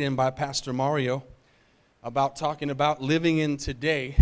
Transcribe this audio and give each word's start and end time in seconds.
in 0.00 0.16
by 0.16 0.30
Pastor 0.30 0.72
Mario 0.72 1.22
about 2.02 2.36
talking 2.36 2.70
about 2.70 3.02
living 3.02 3.38
in 3.38 3.56
today 3.56 4.16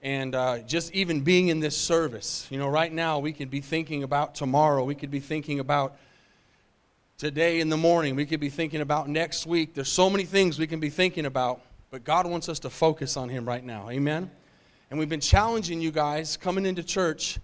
and 0.00 0.34
uh, 0.34 0.58
just 0.60 0.92
even 0.92 1.22
being 1.22 1.48
in 1.48 1.60
this 1.60 1.76
service. 1.76 2.46
You 2.50 2.58
know, 2.58 2.68
right 2.68 2.92
now 2.92 3.18
we 3.18 3.32
could 3.32 3.50
be 3.50 3.60
thinking 3.60 4.02
about 4.02 4.34
tomorrow, 4.34 4.84
we 4.84 4.94
could 4.94 5.10
be 5.10 5.20
thinking 5.20 5.60
about 5.60 5.96
today 7.18 7.60
in 7.60 7.68
the 7.68 7.76
morning, 7.76 8.14
we 8.14 8.26
could 8.26 8.40
be 8.40 8.50
thinking 8.50 8.80
about 8.80 9.08
next 9.08 9.46
week. 9.46 9.74
There's 9.74 9.90
so 9.90 10.08
many 10.08 10.24
things 10.24 10.58
we 10.58 10.66
can 10.66 10.80
be 10.80 10.90
thinking 10.90 11.26
about, 11.26 11.60
but 11.90 12.04
God 12.04 12.26
wants 12.26 12.48
us 12.48 12.58
to 12.60 12.70
focus 12.70 13.16
on 13.16 13.28
Him 13.28 13.46
right 13.46 13.64
now. 13.64 13.90
Amen? 13.90 14.30
And 14.90 14.98
we've 14.98 15.08
been 15.08 15.20
challenging 15.20 15.80
you 15.80 15.90
guys 15.90 16.36
coming 16.36 16.64
into 16.64 16.82
church 16.82 17.38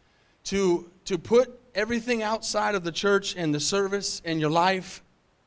to, 0.45 0.91
to 1.07 1.19
put 1.19 1.59
everything 1.75 2.23
outside 2.23 2.75
of 2.75 2.85
the 2.85 2.93
church 2.93 3.35
and 3.37 3.55
the 3.55 3.61
service 3.61 4.23
and 4.25 4.41
your 4.41 4.51
life 4.51 5.03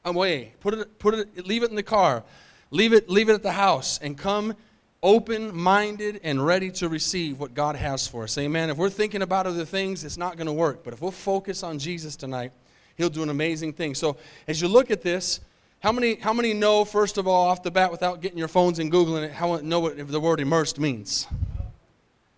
away. 0.06 0.54
Put 0.62 0.76
it, 0.76 1.00
put 1.00 1.14
it, 1.16 1.46
leave 1.46 1.64
it 1.64 1.70
in 1.70 1.76
the 1.76 1.84
car. 1.84 2.24
Leave 2.72 2.94
it, 2.94 3.10
leave 3.10 3.30
it 3.30 3.34
at 3.34 3.44
the 3.44 3.52
house 3.52 4.00
and 4.00 4.18
come 4.18 4.56
open 5.04 5.56
minded 5.56 6.20
and 6.24 6.44
ready 6.44 6.72
to 6.72 6.90
receive 6.90 7.40
what 7.40 7.54
God 7.54 7.76
has 7.76 8.08
for 8.08 8.24
us. 8.24 8.38
Amen. 8.38 8.70
If 8.70 8.78
we're 8.78 8.90
thinking 8.90 9.22
about 9.22 9.46
other 9.46 9.66
things, 9.66 10.04
it's 10.04 10.18
not 10.18 10.36
going 10.38 10.48
to 10.48 10.54
work. 10.54 10.84
But 10.84 10.94
if 10.94 11.02
we'll 11.02 11.12
focus 11.12 11.64
on 11.64 11.78
Jesus 11.80 12.16
tonight, 12.16 12.52
He'll 12.96 13.10
do 13.10 13.24
an 13.24 13.30
amazing 13.30 13.74
thing. 13.74 13.94
So 13.94 14.18
as 14.48 14.62
you 14.62 14.68
look 14.68 14.90
at 14.90 15.02
this, 15.02 15.42
how 15.80 15.92
many, 15.92 16.16
how 16.16 16.34
many 16.34 16.54
know, 16.54 16.86
first 16.86 17.18
of 17.18 17.28
all, 17.28 17.50
off 17.50 17.62
the 17.62 17.70
bat, 17.70 17.92
without 17.92 18.22
getting 18.22 18.38
your 18.38 18.48
phones 18.48 18.80
and 18.80 18.92
Googling 18.92 19.24
it, 19.24 19.32
how 19.32 19.58
know 19.58 19.80
what 19.80 20.08
the 20.08 20.20
word 20.20 20.40
immersed 20.40 20.80
means? 20.80 21.28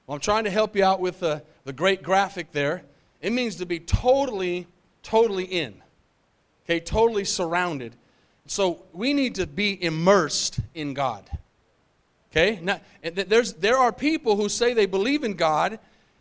Well, 0.06 0.16
I'm 0.16 0.20
trying 0.20 0.44
to 0.46 0.50
help 0.50 0.76
you 0.76 0.84
out 0.84 1.00
with 1.00 1.20
the, 1.20 1.44
the 1.64 1.74
great 1.74 2.02
graphic 2.02 2.52
there. 2.52 2.84
It 3.22 3.32
means 3.32 3.56
to 3.58 3.66
be 3.66 3.80
totally, 3.80 4.68
totally 5.04 5.46
in 5.46 5.82
okay, 6.68 6.80
totally 6.80 7.24
surrounded. 7.24 7.96
So 8.46 8.84
we 8.94 9.14
need 9.14 9.36
to 9.36 9.48
be 9.48 9.82
immersed 9.82 10.60
in 10.74 10.94
God. 10.94 11.30
Okay? 12.32 12.60
Now, 12.62 12.82
there's, 13.02 13.54
there 13.54 13.78
are 13.78 13.92
people 13.92 14.36
who 14.36 14.50
say 14.50 14.74
they 14.74 14.86
believe 14.86 15.24
in 15.24 15.34
God, 15.34 15.80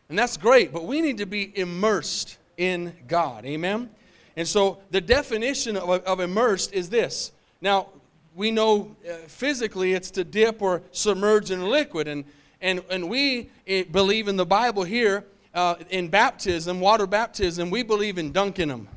and 0.08 0.18
that's 0.18 0.36
great, 0.36 0.72
but 0.72 0.84
we 0.84 1.00
need 1.00 1.18
to 1.18 1.26
be 1.26 1.56
immersed 1.58 2.38
in 2.56 2.94
God. 3.08 3.44
Amen? 3.44 3.90
And 4.36 4.46
so 4.46 4.78
the 4.90 5.00
definition 5.00 5.76
of, 5.76 5.88
of 5.88 6.20
immersed 6.20 6.72
is 6.72 6.90
this. 6.90 7.32
Now, 7.60 7.88
we 8.34 8.50
know 8.50 8.94
uh, 9.08 9.14
physically 9.26 9.94
it's 9.94 10.10
to 10.12 10.24
dip 10.24 10.60
or 10.62 10.82
submerge 10.92 11.50
in 11.50 11.62
liquid, 11.68 12.06
and, 12.06 12.24
and, 12.60 12.82
and 12.90 13.08
we 13.08 13.50
eh, 13.66 13.84
believe 13.90 14.28
in 14.28 14.36
the 14.36 14.46
Bible 14.46 14.84
here 14.84 15.24
uh, 15.54 15.76
in 15.88 16.08
baptism, 16.08 16.80
water 16.80 17.06
baptism, 17.06 17.70
we 17.70 17.82
believe 17.82 18.18
in 18.18 18.30
dunking 18.30 18.68
them. 18.68 18.88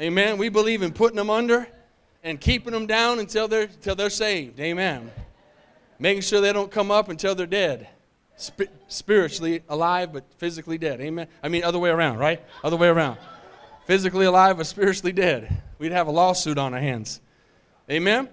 Amen. 0.00 0.38
We 0.38 0.48
believe 0.48 0.82
in 0.82 0.92
putting 0.92 1.16
them 1.16 1.30
under 1.30 1.66
and 2.22 2.40
keeping 2.40 2.72
them 2.72 2.86
down 2.86 3.18
until 3.18 3.48
they're, 3.48 3.62
until 3.62 3.94
they're 3.94 4.10
saved. 4.10 4.60
Amen. 4.60 5.10
Making 5.98 6.22
sure 6.22 6.40
they 6.40 6.52
don't 6.52 6.70
come 6.70 6.90
up 6.90 7.08
until 7.08 7.34
they're 7.34 7.46
dead. 7.46 7.88
Sp- 8.38 8.70
spiritually 8.86 9.62
alive, 9.68 10.12
but 10.12 10.24
physically 10.38 10.78
dead. 10.78 11.00
Amen. 11.00 11.26
I 11.42 11.48
mean, 11.48 11.64
other 11.64 11.78
way 11.78 11.90
around, 11.90 12.18
right? 12.18 12.40
Other 12.62 12.76
way 12.76 12.86
around. 12.86 13.18
Physically 13.86 14.26
alive, 14.26 14.58
but 14.58 14.66
spiritually 14.66 15.12
dead. 15.12 15.62
We'd 15.78 15.92
have 15.92 16.06
a 16.06 16.12
lawsuit 16.12 16.58
on 16.58 16.74
our 16.74 16.80
hands. 16.80 17.20
Amen. 17.90 18.28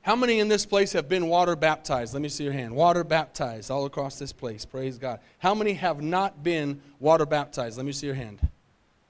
How 0.00 0.16
many 0.16 0.40
in 0.40 0.48
this 0.48 0.66
place 0.66 0.92
have 0.92 1.08
been 1.08 1.28
water 1.28 1.54
baptized? 1.54 2.12
Let 2.12 2.22
me 2.22 2.28
see 2.28 2.42
your 2.42 2.52
hand. 2.52 2.74
Water 2.74 3.04
baptized 3.04 3.70
all 3.70 3.84
across 3.84 4.18
this 4.18 4.32
place. 4.32 4.64
Praise 4.64 4.98
God. 4.98 5.20
How 5.38 5.54
many 5.54 5.74
have 5.74 6.02
not 6.02 6.42
been 6.42 6.80
water 6.98 7.24
baptized? 7.24 7.76
Let 7.76 7.86
me 7.86 7.92
see 7.92 8.06
your 8.06 8.16
hand. 8.16 8.40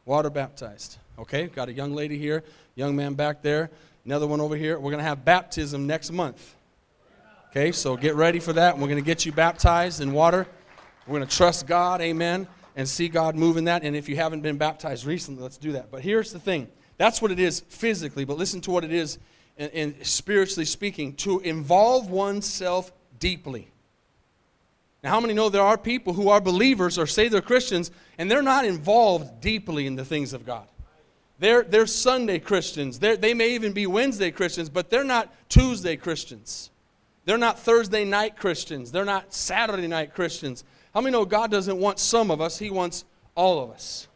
Water 0.04 0.28
baptized. 0.28 0.98
Okay, 1.18 1.46
got 1.46 1.68
a 1.68 1.72
young 1.72 1.94
lady 1.94 2.18
here, 2.18 2.42
young 2.74 2.96
man 2.96 3.14
back 3.14 3.42
there, 3.42 3.70
another 4.04 4.26
one 4.26 4.40
over 4.40 4.56
here. 4.56 4.78
We're 4.78 4.90
going 4.90 5.02
to 5.02 5.08
have 5.08 5.24
baptism 5.24 5.86
next 5.86 6.10
month. 6.10 6.54
Okay, 7.50 7.70
so 7.70 7.96
get 7.96 8.14
ready 8.14 8.40
for 8.40 8.54
that. 8.54 8.78
We're 8.78 8.86
going 8.86 8.96
to 8.96 9.04
get 9.04 9.26
you 9.26 9.32
baptized 9.32 10.00
in 10.00 10.12
water. 10.12 10.46
We're 11.06 11.18
going 11.18 11.28
to 11.28 11.36
trust 11.36 11.66
God, 11.66 12.00
amen, 12.00 12.48
and 12.76 12.88
see 12.88 13.08
God 13.08 13.36
move 13.36 13.58
in 13.58 13.64
that. 13.64 13.82
And 13.82 13.94
if 13.94 14.08
you 14.08 14.16
haven't 14.16 14.40
been 14.40 14.56
baptized 14.56 15.04
recently, 15.04 15.42
let's 15.42 15.58
do 15.58 15.72
that. 15.72 15.90
But 15.90 16.00
here's 16.00 16.32
the 16.32 16.38
thing 16.38 16.68
that's 16.96 17.20
what 17.20 17.30
it 17.30 17.38
is 17.38 17.60
physically, 17.60 18.24
but 18.24 18.38
listen 18.38 18.60
to 18.62 18.70
what 18.70 18.84
it 18.84 18.92
is 18.92 19.18
in, 19.58 19.68
in 19.70 20.04
spiritually 20.04 20.64
speaking 20.64 21.14
to 21.16 21.40
involve 21.40 22.08
oneself 22.08 22.90
deeply. 23.18 23.68
Now, 25.02 25.10
how 25.10 25.20
many 25.20 25.34
know 25.34 25.48
there 25.48 25.62
are 25.62 25.76
people 25.76 26.12
who 26.12 26.28
are 26.28 26.40
believers 26.40 26.96
or 26.98 27.06
say 27.06 27.28
they're 27.28 27.40
Christians 27.40 27.90
and 28.18 28.30
they're 28.30 28.40
not 28.40 28.64
involved 28.64 29.40
deeply 29.40 29.86
in 29.86 29.96
the 29.96 30.04
things 30.04 30.32
of 30.32 30.46
God? 30.46 30.66
They're, 31.42 31.64
they're 31.64 31.88
Sunday 31.88 32.38
Christians. 32.38 33.00
They're, 33.00 33.16
they 33.16 33.34
may 33.34 33.56
even 33.56 33.72
be 33.72 33.88
Wednesday 33.88 34.30
Christians, 34.30 34.68
but 34.68 34.90
they're 34.90 35.02
not 35.02 35.34
Tuesday 35.48 35.96
Christians. 35.96 36.70
They're 37.24 37.36
not 37.36 37.58
Thursday 37.58 38.04
night 38.04 38.36
Christians. 38.36 38.92
They're 38.92 39.04
not 39.04 39.34
Saturday 39.34 39.88
night 39.88 40.14
Christians. 40.14 40.62
How 40.94 41.00
many 41.00 41.10
know 41.10 41.24
God 41.24 41.50
doesn't 41.50 41.76
want 41.76 41.98
some 41.98 42.30
of 42.30 42.40
us? 42.40 42.60
He 42.60 42.70
wants 42.70 43.04
all 43.34 43.60
of 43.60 43.72
us. 43.72 44.06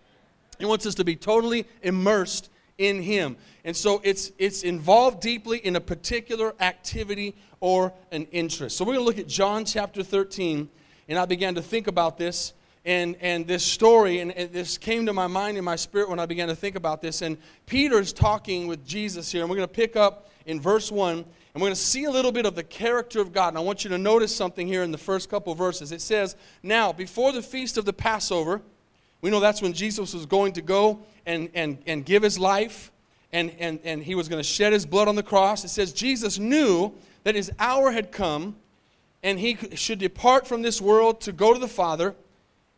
He 0.60 0.66
wants 0.66 0.86
us 0.86 0.94
to 0.94 1.04
be 1.04 1.16
totally 1.16 1.66
immersed 1.82 2.48
in 2.78 3.02
Him. 3.02 3.36
And 3.64 3.76
so 3.76 4.00
it's, 4.04 4.30
it's 4.38 4.62
involved 4.62 5.20
deeply 5.20 5.58
in 5.58 5.74
a 5.74 5.80
particular 5.80 6.54
activity 6.60 7.34
or 7.58 7.92
an 8.12 8.28
interest. 8.30 8.76
So 8.76 8.84
we're 8.84 8.94
going 8.94 9.04
to 9.04 9.04
look 9.04 9.18
at 9.18 9.26
John 9.26 9.64
chapter 9.64 10.04
13, 10.04 10.68
and 11.08 11.18
I 11.18 11.24
began 11.24 11.56
to 11.56 11.62
think 11.62 11.88
about 11.88 12.18
this 12.18 12.52
and, 12.86 13.16
and 13.20 13.48
this 13.48 13.64
story, 13.64 14.20
and, 14.20 14.30
and 14.32 14.52
this 14.52 14.78
came 14.78 15.06
to 15.06 15.12
my 15.12 15.26
mind 15.26 15.58
in 15.58 15.64
my 15.64 15.74
spirit 15.74 16.08
when 16.08 16.20
I 16.20 16.26
began 16.26 16.46
to 16.48 16.54
think 16.54 16.76
about 16.76 17.02
this. 17.02 17.20
And 17.20 17.36
Peter's 17.66 18.12
talking 18.12 18.68
with 18.68 18.86
Jesus 18.86 19.32
here, 19.32 19.42
and 19.42 19.50
we're 19.50 19.56
going 19.56 19.68
to 19.68 19.74
pick 19.74 19.96
up 19.96 20.30
in 20.46 20.60
verse 20.60 20.92
1, 20.92 21.18
and 21.18 21.26
we're 21.56 21.60
going 21.60 21.72
to 21.72 21.76
see 21.76 22.04
a 22.04 22.10
little 22.10 22.30
bit 22.30 22.46
of 22.46 22.54
the 22.54 22.62
character 22.62 23.20
of 23.20 23.32
God. 23.32 23.48
And 23.48 23.58
I 23.58 23.60
want 23.60 23.82
you 23.82 23.90
to 23.90 23.98
notice 23.98 24.34
something 24.34 24.68
here 24.68 24.84
in 24.84 24.92
the 24.92 24.98
first 24.98 25.28
couple 25.28 25.52
verses. 25.56 25.90
It 25.90 26.00
says, 26.00 26.36
Now, 26.62 26.92
before 26.92 27.32
the 27.32 27.42
feast 27.42 27.76
of 27.76 27.86
the 27.86 27.92
Passover, 27.92 28.62
we 29.20 29.30
know 29.30 29.40
that's 29.40 29.60
when 29.60 29.72
Jesus 29.72 30.14
was 30.14 30.24
going 30.24 30.52
to 30.52 30.62
go 30.62 31.00
and, 31.26 31.50
and, 31.54 31.78
and 31.88 32.04
give 32.04 32.22
his 32.22 32.38
life, 32.38 32.92
and, 33.32 33.50
and, 33.58 33.80
and 33.82 34.00
he 34.00 34.14
was 34.14 34.28
going 34.28 34.38
to 34.38 34.48
shed 34.48 34.72
his 34.72 34.86
blood 34.86 35.08
on 35.08 35.16
the 35.16 35.24
cross. 35.24 35.64
It 35.64 35.70
says, 35.70 35.92
Jesus 35.92 36.38
knew 36.38 36.94
that 37.24 37.34
his 37.34 37.50
hour 37.58 37.90
had 37.90 38.12
come, 38.12 38.54
and 39.24 39.40
he 39.40 39.58
should 39.74 39.98
depart 39.98 40.46
from 40.46 40.62
this 40.62 40.80
world 40.80 41.20
to 41.22 41.32
go 41.32 41.52
to 41.52 41.58
the 41.58 41.66
Father. 41.66 42.14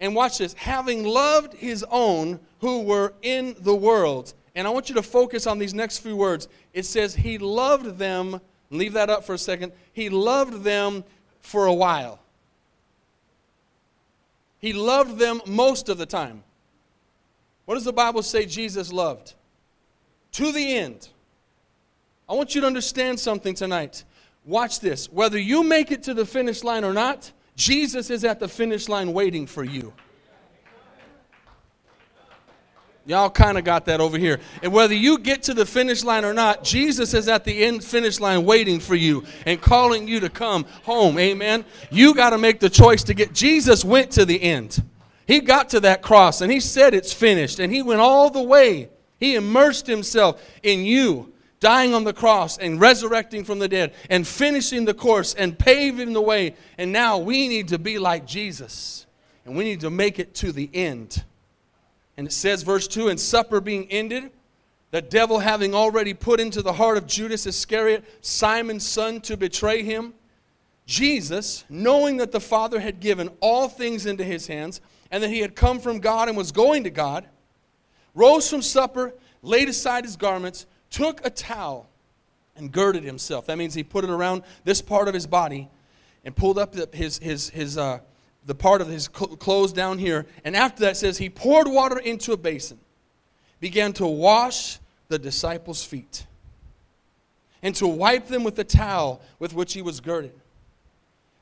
And 0.00 0.14
watch 0.14 0.38
this 0.38 0.54
having 0.54 1.04
loved 1.04 1.54
his 1.54 1.84
own 1.91 2.41
who 2.60 2.82
were 2.82 3.14
in 3.22 3.56
the 3.60 3.75
world. 3.75 4.34
And 4.54 4.66
I 4.66 4.70
want 4.70 4.88
you 4.88 4.94
to 4.97 5.03
focus 5.03 5.47
on 5.47 5.59
these 5.59 5.75
next 5.75 5.98
few 5.98 6.16
words. 6.16 6.48
It 6.72 6.84
says, 6.84 7.14
He 7.14 7.38
loved 7.38 7.98
them, 7.98 8.41
leave 8.70 8.92
that 8.94 9.10
up 9.10 9.25
for 9.25 9.34
a 9.34 9.38
second. 9.38 9.72
He 9.92 10.09
loved 10.09 10.64
them 10.64 11.04
for 11.41 11.66
a 11.66 11.75
while. 11.75 12.20
He 14.59 14.72
loved 14.72 15.19
them 15.19 15.41
most 15.47 15.88
of 15.88 15.98
the 15.98 16.06
time. 16.06 16.42
What 17.65 17.75
does 17.75 17.84
the 17.84 17.92
Bible 17.92 18.22
say 18.22 18.47
Jesus 18.47 18.92
loved? 18.92 19.34
To 20.32 20.53
the 20.53 20.76
end. 20.76 21.09
I 22.28 22.34
want 22.34 22.54
you 22.54 22.60
to 22.62 22.66
understand 22.66 23.20
something 23.20 23.54
tonight. 23.54 24.04
Watch 24.44 24.80
this. 24.80 25.10
Whether 25.12 25.38
you 25.38 25.62
make 25.62 25.92
it 25.92 26.03
to 26.04 26.15
the 26.15 26.26
finish 26.26 26.65
line 26.65 26.84
or 26.84 26.92
not, 26.92 27.30
Jesus 27.58 28.08
is 28.08 28.24
at 28.24 28.38
the 28.38 28.46
finish 28.46 28.88
line 28.88 29.12
waiting 29.12 29.44
for 29.44 29.64
you. 29.64 29.92
Y'all 33.04 33.30
kind 33.30 33.58
of 33.58 33.64
got 33.64 33.86
that 33.86 34.00
over 34.00 34.16
here. 34.16 34.38
And 34.62 34.72
whether 34.72 34.94
you 34.94 35.19
get 35.19 35.42
to 35.44 35.54
the 35.54 35.66
finish 35.66 36.04
line 36.04 36.24
or 36.24 36.32
not, 36.32 36.62
Jesus 36.62 37.14
is 37.14 37.26
at 37.26 37.44
the 37.44 37.64
end 37.64 37.82
finish 37.82 38.20
line 38.20 38.44
waiting 38.44 38.78
for 38.78 38.94
you 38.94 39.24
and 39.44 39.60
calling 39.60 40.06
you 40.06 40.20
to 40.20 40.28
come 40.28 40.66
home. 40.84 41.18
Amen. 41.18 41.64
You 41.91 42.14
got 42.14 42.30
to 42.30 42.38
make 42.38 42.60
the 42.60 42.70
choice 42.70 43.02
to 43.04 43.14
get. 43.14 43.32
Jesus 43.32 43.84
went 43.84 44.12
to 44.12 44.24
the 44.24 44.41
end. 44.41 44.82
He 45.26 45.41
got 45.41 45.70
to 45.70 45.80
that 45.80 46.00
cross 46.00 46.42
and 46.42 46.52
he 46.52 46.60
said 46.60 46.94
it's 46.94 47.12
finished. 47.12 47.58
And 47.58 47.72
he 47.72 47.82
went 47.82 48.00
all 48.00 48.30
the 48.30 48.42
way. 48.42 48.91
He 49.18 49.34
immersed 49.34 49.86
himself 49.86 50.41
in 50.62 50.84
you 50.84 51.32
dying 51.60 51.94
on 51.94 52.04
the 52.04 52.12
cross 52.12 52.58
and 52.58 52.80
resurrecting 52.80 53.44
from 53.44 53.59
the 53.59 53.68
dead 53.68 53.94
and 54.10 54.27
finishing 54.27 54.84
the 54.84 54.94
course 54.94 55.34
and 55.34 55.59
paving 55.59 56.12
the 56.12 56.22
way. 56.22 56.54
And 56.77 56.92
now 56.92 57.18
we 57.18 57.48
need 57.48 57.68
to 57.68 57.78
be 57.78 57.98
like 57.98 58.27
Jesus 58.27 59.06
and 59.44 59.56
we 59.56 59.65
need 59.65 59.80
to 59.80 59.91
make 59.91 60.18
it 60.18 60.34
to 60.36 60.53
the 60.53 60.71
end. 60.72 61.24
And 62.16 62.27
it 62.27 62.33
says, 62.33 62.62
verse 62.62 62.86
2 62.86 63.09
And 63.09 63.18
supper 63.18 63.60
being 63.60 63.91
ended, 63.91 64.30
the 64.91 65.03
devil 65.03 65.38
having 65.38 65.74
already 65.74 66.15
put 66.15 66.41
into 66.41 66.62
the 66.62 66.72
heart 66.72 66.97
of 66.97 67.06
Judas 67.06 67.47
Iscariot, 67.47 68.04
Simon's 68.21 68.86
son, 68.86 69.21
to 69.22 69.36
betray 69.36 69.83
him, 69.83 70.15
Jesus, 70.86 71.65
knowing 71.68 72.16
that 72.18 72.33
the 72.33 72.41
Father 72.41 72.80
had 72.80 73.00
given 73.00 73.30
all 73.41 73.68
things 73.68 74.06
into 74.06 74.24
his 74.24 74.47
hands 74.47 74.80
and 75.10 75.22
that 75.22 75.28
he 75.28 75.41
had 75.41 75.54
come 75.54 75.78
from 75.78 76.00
God 76.00 76.28
and 76.28 76.36
was 76.36 76.53
going 76.53 76.84
to 76.84 76.91
God, 76.91 77.27
rose 78.15 78.48
from 78.48 78.62
supper, 78.62 79.15
laid 79.42 79.68
aside 79.68 80.04
his 80.04 80.16
garments, 80.16 80.66
took 80.90 81.24
a 81.24 81.30
towel 81.30 81.88
and 82.56 82.72
girded 82.72 83.04
himself. 83.04 83.46
That 83.46 83.58
means 83.58 83.74
he 83.74 83.84
put 83.84 84.04
it 84.04 84.10
around 84.10 84.42
this 84.64 84.82
part 84.82 85.08
of 85.08 85.14
his 85.14 85.26
body 85.26 85.68
and 86.24 86.34
pulled 86.34 86.58
up 86.58 86.72
the, 86.72 86.88
his, 86.92 87.18
his, 87.18 87.50
his, 87.50 87.78
uh, 87.78 88.00
the 88.46 88.54
part 88.54 88.80
of 88.80 88.88
his 88.88 89.08
clothes 89.08 89.72
down 89.72 89.98
here. 89.98 90.26
And 90.44 90.56
after 90.56 90.80
that 90.80 90.96
says 90.96 91.18
he 91.18 91.30
poured 91.30 91.68
water 91.68 91.98
into 91.98 92.32
a 92.32 92.36
basin, 92.36 92.78
began 93.60 93.92
to 93.94 94.06
wash 94.06 94.78
the 95.08 95.18
disciples' 95.18 95.84
feet. 95.84 96.26
and 97.62 97.74
to 97.74 97.86
wipe 97.86 98.26
them 98.26 98.44
with 98.44 98.54
the 98.54 98.64
towel 98.64 99.20
with 99.38 99.52
which 99.54 99.72
he 99.74 99.82
was 99.82 100.00
girded. 100.00 100.32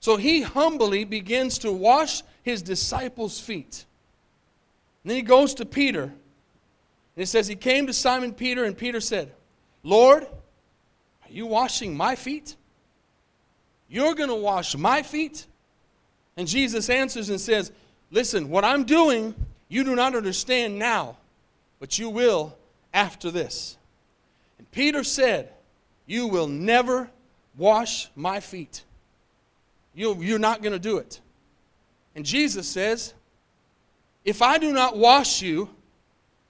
So 0.00 0.16
he 0.16 0.42
humbly 0.42 1.04
begins 1.04 1.58
to 1.58 1.72
wash 1.72 2.22
his 2.42 2.62
disciples' 2.62 3.40
feet. 3.40 3.84
And 5.02 5.10
then 5.10 5.16
he 5.16 5.22
goes 5.22 5.54
to 5.54 5.66
Peter. 5.66 6.12
And 7.16 7.22
it 7.22 7.26
says, 7.26 7.48
He 7.48 7.56
came 7.56 7.86
to 7.86 7.92
Simon 7.92 8.32
Peter, 8.32 8.64
and 8.64 8.76
Peter 8.76 9.00
said, 9.00 9.32
Lord, 9.82 10.24
are 10.24 11.30
you 11.32 11.46
washing 11.46 11.96
my 11.96 12.14
feet? 12.14 12.56
You're 13.88 14.14
going 14.14 14.28
to 14.28 14.34
wash 14.34 14.76
my 14.76 15.02
feet? 15.02 15.46
And 16.36 16.46
Jesus 16.46 16.90
answers 16.90 17.30
and 17.30 17.40
says, 17.40 17.72
Listen, 18.10 18.50
what 18.50 18.64
I'm 18.64 18.84
doing, 18.84 19.34
you 19.68 19.82
do 19.82 19.96
not 19.96 20.14
understand 20.14 20.78
now, 20.78 21.16
but 21.80 21.98
you 21.98 22.10
will 22.10 22.56
after 22.92 23.30
this. 23.30 23.76
And 24.58 24.70
Peter 24.70 25.02
said, 25.02 25.52
You 26.06 26.26
will 26.26 26.48
never 26.48 27.10
wash 27.56 28.10
my 28.14 28.40
feet. 28.40 28.84
You, 29.94 30.16
you're 30.20 30.38
not 30.38 30.62
going 30.62 30.74
to 30.74 30.78
do 30.78 30.98
it. 30.98 31.20
And 32.14 32.24
Jesus 32.24 32.68
says, 32.68 33.14
If 34.24 34.42
I 34.42 34.58
do 34.58 34.72
not 34.72 34.96
wash 34.96 35.40
you, 35.42 35.70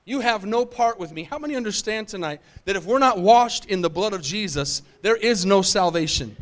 you 0.07 0.21
have 0.21 0.47
no 0.47 0.65
part 0.65 0.99
with 0.99 1.13
me. 1.13 1.25
How 1.25 1.39
many 1.39 1.57
understand 1.57 2.09
tonight 2.09 2.41
that 2.65 2.77
if 2.77 2.87
we're 2.87 3.01
not 3.01 3.19
washed 3.19 3.67
in 3.67 3.83
the 3.83 3.91
blood 3.91 4.13
of 4.13 4.23
Jesus, 4.23 4.83
there 5.03 5.17
is 5.17 5.45
no 5.45 5.63
salvation? 5.63 6.37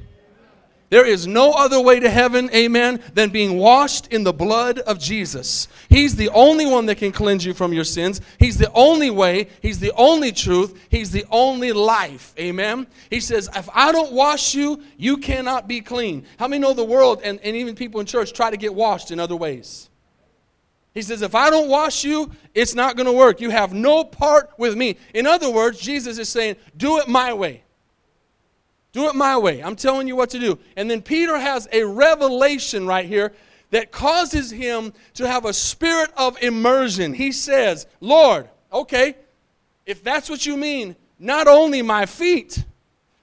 There 0.90 1.06
is 1.06 1.26
no 1.26 1.52
other 1.52 1.81
way 1.81 1.99
to 1.99 2.11
heaven, 2.11 2.50
amen, 2.55 3.00
than 3.14 3.31
being 3.31 3.58
washed 3.58 4.08
in 4.08 4.22
the 4.22 4.34
blood 4.34 4.78
of 4.81 4.99
Jesus. 5.00 5.66
He's 5.88 6.14
the 6.14 6.28
only 6.28 6.66
one 6.66 6.87
that 6.87 6.99
can 6.99 7.11
cleanse 7.11 7.44
you 7.44 7.55
from 7.55 7.72
your 7.72 7.84
sins. 7.84 8.20
He's 8.38 8.58
the 8.58 8.70
only 8.72 9.08
way. 9.08 9.49
He's 9.62 9.81
the 9.81 9.93
only 9.96 10.31
truth. 10.31 10.78
He's 10.90 11.11
the 11.11 11.25
only 11.31 11.72
life, 11.72 12.34
amen. 12.38 12.87
He 13.08 13.20
says, 13.20 13.49
If 13.56 13.69
I 13.75 13.93
don't 13.93 14.12
wash 14.12 14.55
you, 14.55 14.82
you 14.99 15.16
cannot 15.16 15.66
be 15.66 15.81
clean. 15.81 16.26
How 16.38 16.49
many 16.49 16.61
know 16.61 16.75
the 16.75 16.84
world 16.84 17.22
and, 17.25 17.40
and 17.40 17.56
even 17.56 17.75
people 17.75 17.99
in 17.99 18.06
church 18.06 18.34
try 18.34 18.50
to 18.50 18.56
get 18.58 18.75
washed 18.75 19.11
in 19.11 19.19
other 19.19 19.37
ways? 19.37 19.88
He 20.94 21.02
says, 21.02 21.23
If 21.23 21.35
I 21.35 21.50
don't 21.50 21.69
wash 21.69 22.05
you, 22.05 22.31
it's 22.55 22.75
not 22.75 22.96
going 22.96 23.06
to 23.06 23.12
work. 23.12 23.41
You 23.41 23.50
have 23.50 23.75
no 23.75 24.05
part 24.05 24.50
with 24.56 24.76
me. 24.76 24.96
In 25.12 25.26
other 25.26 25.50
words, 25.50 25.81
Jesus 25.81 26.19
is 26.19 26.29
saying, 26.29 26.56
Do 26.76 26.99
it 26.99 27.08
my 27.08 27.32
way. 27.32 27.62
Do 28.93 29.08
it 29.08 29.17
my 29.17 29.37
way. 29.37 29.61
I'm 29.61 29.75
telling 29.75 30.06
you 30.06 30.14
what 30.14 30.31
to 30.31 30.38
do. 30.38 30.58
And 30.76 30.88
then 30.88 31.02
Peter 31.02 31.37
has 31.37 31.67
a 31.73 31.82
revelation 31.82 32.87
right 32.87 33.05
here 33.05 33.32
that 33.70 33.91
causes 33.91 34.52
him 34.52 34.93
to 35.14 35.26
have 35.26 35.44
a 35.44 35.52
spirit 35.52 36.12
of 36.17 36.41
immersion. 36.41 37.12
He 37.12 37.32
says, 37.32 37.88
Lord, 38.00 38.49
okay, 38.73 39.17
if 39.85 40.05
that's 40.05 40.31
what 40.31 40.47
you 40.47 40.56
mean, 40.56 40.94
not 41.19 41.49
only 41.49 41.82
my 41.82 42.06
feet, 42.06 42.64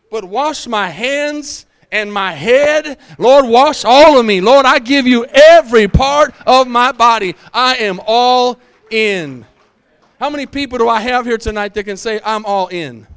but 0.09 0.25
wash 0.25 0.67
my 0.67 0.89
hands 0.89 1.65
and 1.91 2.11
my 2.11 2.31
head. 2.31 2.97
Lord, 3.17 3.45
wash 3.47 3.83
all 3.85 4.19
of 4.19 4.25
me. 4.25 4.41
Lord, 4.41 4.65
I 4.65 4.79
give 4.79 5.07
you 5.07 5.25
every 5.25 5.87
part 5.87 6.33
of 6.45 6.67
my 6.67 6.91
body. 6.91 7.35
I 7.53 7.75
am 7.77 7.99
all 8.05 8.59
in. 8.89 9.45
How 10.19 10.29
many 10.29 10.45
people 10.45 10.77
do 10.77 10.87
I 10.87 11.01
have 11.01 11.25
here 11.25 11.37
tonight 11.37 11.73
that 11.73 11.83
can 11.83 11.97
say, 11.97 12.21
I'm 12.23 12.45
all 12.45 12.67
in? 12.67 13.07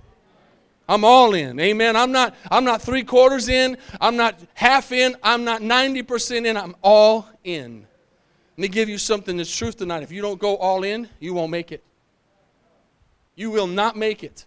I'm 0.88 1.05
all 1.05 1.35
in. 1.35 1.59
Amen. 1.61 1.97
I'm 1.97 2.12
not 2.12 2.35
I'm 2.50 2.65
not 2.65 2.82
3 2.82 3.05
quarters 3.05 3.49
in, 3.49 3.79
I'm 4.00 4.17
not 4.17 4.38
half 4.53 4.93
in, 4.93 5.17
I'm 5.23 5.44
not 5.44 5.62
90% 5.62 6.47
in, 6.47 6.56
I'm 6.56 6.76
all 6.82 7.26
in. 7.43 7.87
Let 8.56 8.62
me 8.62 8.69
give 8.69 8.88
you 8.88 8.99
something 8.99 9.37
that's 9.37 9.55
truth 9.55 9.76
tonight. 9.76 10.03
If 10.03 10.12
you 10.12 10.21
don't 10.21 10.38
go 10.38 10.56
all 10.56 10.85
in, 10.85 11.09
you 11.21 11.32
won't 11.32 11.50
make 11.50 11.73
it. 11.73 11.82
You 13.35 13.50
will 13.50 13.67
not 13.67 13.97
make 13.97 14.23
it. 14.23 14.44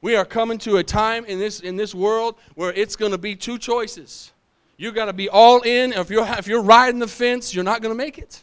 We 0.00 0.14
are 0.14 0.24
coming 0.24 0.58
to 0.58 0.76
a 0.76 0.84
time 0.84 1.24
in 1.24 1.38
this 1.38 1.60
in 1.60 1.76
this 1.76 1.94
world 1.94 2.36
where 2.54 2.72
it's 2.72 2.96
going 2.96 3.12
to 3.12 3.18
be 3.18 3.34
two 3.34 3.58
choices. 3.58 4.32
You've 4.76 4.94
got 4.94 5.06
to 5.06 5.12
be 5.12 5.28
all 5.28 5.60
in. 5.62 5.92
If 5.92 6.08
you're 6.08 6.26
if 6.26 6.46
you're 6.46 6.62
riding 6.62 7.00
the 7.00 7.08
fence, 7.08 7.54
you're 7.54 7.64
not 7.64 7.82
going 7.82 7.92
to 7.92 7.98
make 7.98 8.18
it. 8.18 8.42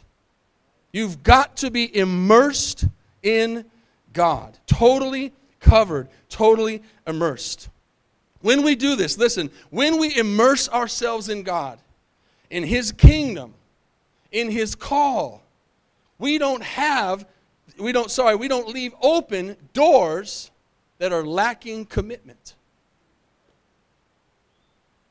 You've 0.92 1.22
got 1.22 1.56
to 1.58 1.70
be 1.70 1.94
immersed 1.96 2.84
in 3.22 3.64
God. 4.12 4.58
Totally 4.66 5.32
covered, 5.60 6.08
totally 6.28 6.82
immersed. 7.06 7.68
When 8.40 8.62
we 8.62 8.76
do 8.76 8.96
this, 8.96 9.18
listen, 9.18 9.50
when 9.70 9.98
we 9.98 10.16
immerse 10.16 10.68
ourselves 10.68 11.28
in 11.28 11.42
God, 11.42 11.78
in 12.50 12.62
His 12.62 12.92
kingdom, 12.92 13.54
in 14.30 14.50
His 14.50 14.74
call, 14.74 15.42
we 16.18 16.38
don't 16.38 16.62
have, 16.62 17.26
we 17.78 17.92
don't, 17.92 18.10
sorry, 18.10 18.36
we 18.36 18.46
don't 18.46 18.68
leave 18.68 18.94
open 19.02 19.56
doors 19.72 20.50
that 20.98 21.12
are 21.12 21.24
lacking 21.24 21.86
commitment. 21.86 22.54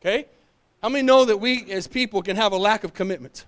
Okay? 0.02 0.28
How 0.82 0.90
many 0.90 1.04
know 1.04 1.26
that 1.26 1.38
we 1.38 1.72
as 1.72 1.88
people 1.88 2.22
can 2.22 2.36
have 2.36 2.52
a 2.52 2.58
lack 2.58 2.84
of 2.84 2.94
commitment? 2.94 3.46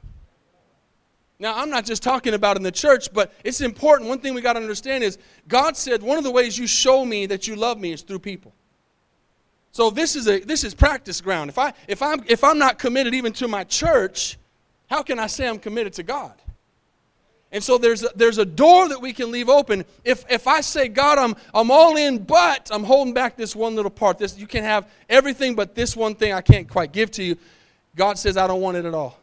Now, 1.39 1.55
I'm 1.55 1.69
not 1.69 1.85
just 1.85 2.01
talking 2.01 2.33
about 2.33 2.57
in 2.57 2.63
the 2.63 2.71
church, 2.71 3.13
but 3.13 3.31
it's 3.43 3.61
important. 3.61 4.09
One 4.09 4.19
thing 4.19 4.33
we 4.33 4.41
got 4.41 4.53
to 4.53 4.59
understand 4.59 5.03
is 5.03 5.19
God 5.47 5.77
said 5.77 6.01
one 6.01 6.17
of 6.17 6.23
the 6.23 6.31
ways 6.31 6.57
you 6.57 6.65
show 6.65 7.05
me 7.05 7.27
that 7.27 7.47
you 7.47 7.55
love 7.55 7.79
me 7.79 7.91
is 7.91 8.01
through 8.01 8.19
people. 8.19 8.53
So 9.71 9.91
this 9.91 10.15
is 10.15 10.27
a 10.27 10.39
this 10.39 10.63
is 10.63 10.73
practice 10.73 11.21
ground. 11.21 11.51
If 11.51 11.59
I 11.59 11.73
if 11.87 12.01
I'm 12.01 12.23
if 12.25 12.43
I'm 12.43 12.57
not 12.57 12.79
committed 12.79 13.13
even 13.13 13.33
to 13.33 13.47
my 13.47 13.63
church, 13.63 14.39
how 14.89 15.03
can 15.03 15.19
I 15.19 15.27
say 15.27 15.47
I'm 15.47 15.59
committed 15.59 15.93
to 15.93 16.03
God? 16.03 16.33
And 17.51 17.63
so 17.63 17.77
there's 17.77 18.03
a, 18.03 18.09
there's 18.15 18.37
a 18.37 18.45
door 18.45 18.89
that 18.89 19.01
we 19.01 19.13
can 19.13 19.31
leave 19.31 19.47
open. 19.47 19.85
If 20.03 20.25
if 20.29 20.47
I 20.47 20.61
say 20.61 20.87
God, 20.89 21.17
I'm 21.17 21.35
I'm 21.53 21.71
all 21.71 21.95
in, 21.95 22.19
but 22.19 22.69
I'm 22.71 22.83
holding 22.83 23.13
back 23.13 23.37
this 23.37 23.55
one 23.55 23.75
little 23.75 23.91
part. 23.91 24.17
This 24.17 24.37
you 24.37 24.47
can 24.47 24.63
have 24.63 24.89
everything, 25.09 25.55
but 25.55 25.73
this 25.73 25.95
one 25.95 26.15
thing 26.15 26.33
I 26.33 26.41
can't 26.41 26.67
quite 26.67 26.91
give 26.91 27.09
to 27.11 27.23
you. 27.23 27.37
God 27.95 28.17
says 28.17 28.37
I 28.37 28.47
don't 28.47 28.61
want 28.61 28.77
it 28.77 28.85
at 28.85 28.93
all. 28.93 29.17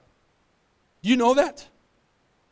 You 1.02 1.16
know 1.16 1.34
that? 1.34 1.66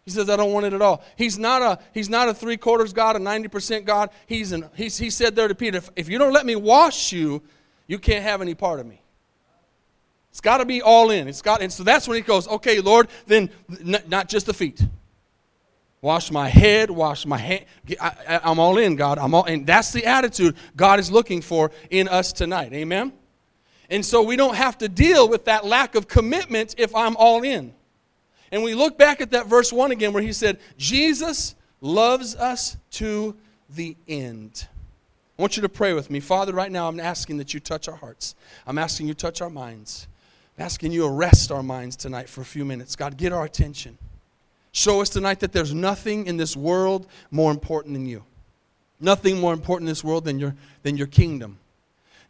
He 0.04 0.10
says, 0.10 0.28
I 0.28 0.36
don't 0.36 0.52
want 0.52 0.66
it 0.66 0.72
at 0.72 0.82
all. 0.82 1.02
He's 1.16 1.38
not 1.38 1.62
a, 1.62 1.78
he's 1.94 2.08
not 2.08 2.28
a 2.28 2.34
three 2.34 2.56
quarters 2.56 2.92
God, 2.92 3.14
a 3.14 3.20
90% 3.20 3.84
God. 3.84 4.10
He's 4.26 4.52
an, 4.52 4.68
he's, 4.74 4.98
he 4.98 5.10
said 5.10 5.36
there 5.36 5.46
to 5.46 5.54
Peter, 5.54 5.78
if, 5.78 5.90
if 5.94 6.08
you 6.08 6.18
don't 6.18 6.32
let 6.32 6.44
me 6.44 6.56
wash 6.56 7.12
you, 7.12 7.40
you 7.86 7.98
can't 7.98 8.24
have 8.24 8.42
any 8.42 8.54
part 8.54 8.80
of 8.80 8.86
me. 8.86 9.00
It's 10.30 10.40
got 10.40 10.58
to 10.58 10.64
be 10.64 10.82
all 10.82 11.10
in. 11.10 11.28
It's 11.28 11.42
got, 11.42 11.62
and 11.62 11.72
so 11.72 11.84
that's 11.84 12.08
when 12.08 12.16
he 12.16 12.22
goes, 12.22 12.48
okay, 12.48 12.80
Lord, 12.80 13.08
then 13.26 13.50
n- 13.80 14.02
not 14.08 14.28
just 14.28 14.46
the 14.46 14.54
feet. 14.54 14.82
Wash 16.02 16.32
my 16.32 16.48
head, 16.48 16.90
wash 16.90 17.24
my 17.24 17.38
hand. 17.38 17.64
I, 18.00 18.40
am 18.42 18.58
all 18.58 18.76
in, 18.76 18.96
God. 18.96 19.18
I'm 19.18 19.34
all, 19.34 19.44
and 19.44 19.64
that's 19.64 19.92
the 19.92 20.04
attitude 20.04 20.56
God 20.74 20.98
is 20.98 21.12
looking 21.12 21.40
for 21.40 21.70
in 21.90 22.08
us 22.08 22.32
tonight. 22.32 22.72
Amen? 22.72 23.12
And 23.88 24.04
so 24.04 24.20
we 24.22 24.34
don't 24.34 24.56
have 24.56 24.76
to 24.78 24.88
deal 24.88 25.28
with 25.28 25.44
that 25.44 25.64
lack 25.64 25.94
of 25.94 26.08
commitment 26.08 26.74
if 26.76 26.94
I'm 26.96 27.16
all 27.16 27.42
in. 27.42 27.72
And 28.50 28.64
we 28.64 28.74
look 28.74 28.98
back 28.98 29.20
at 29.20 29.30
that 29.30 29.46
verse 29.46 29.72
1 29.72 29.92
again 29.92 30.12
where 30.12 30.22
he 30.22 30.32
said, 30.32 30.58
Jesus 30.76 31.54
loves 31.80 32.34
us 32.34 32.76
to 32.92 33.36
the 33.70 33.96
end. 34.08 34.66
I 35.38 35.42
want 35.42 35.56
you 35.56 35.62
to 35.62 35.68
pray 35.68 35.92
with 35.92 36.10
me. 36.10 36.18
Father, 36.18 36.52
right 36.52 36.70
now 36.70 36.88
I'm 36.88 36.98
asking 36.98 37.36
that 37.36 37.54
you 37.54 37.60
touch 37.60 37.88
our 37.88 37.96
hearts. 37.96 38.34
I'm 38.66 38.76
asking 38.76 39.06
you 39.06 39.14
touch 39.14 39.40
our 39.40 39.50
minds. 39.50 40.08
I'm 40.58 40.64
asking 40.64 40.90
you 40.90 41.06
arrest 41.06 41.52
our 41.52 41.62
minds 41.62 41.94
tonight 41.94 42.28
for 42.28 42.40
a 42.40 42.44
few 42.44 42.64
minutes. 42.64 42.96
God, 42.96 43.16
get 43.16 43.32
our 43.32 43.44
attention. 43.44 43.98
Show 44.72 45.02
us 45.02 45.10
tonight 45.10 45.40
that 45.40 45.52
there's 45.52 45.74
nothing 45.74 46.26
in 46.26 46.38
this 46.38 46.56
world 46.56 47.06
more 47.30 47.50
important 47.50 47.94
than 47.94 48.06
you. 48.06 48.24
Nothing 48.98 49.38
more 49.38 49.52
important 49.52 49.88
in 49.88 49.92
this 49.92 50.02
world 50.02 50.24
than 50.24 50.38
your, 50.38 50.56
than 50.82 50.96
your 50.96 51.06
kingdom. 51.06 51.58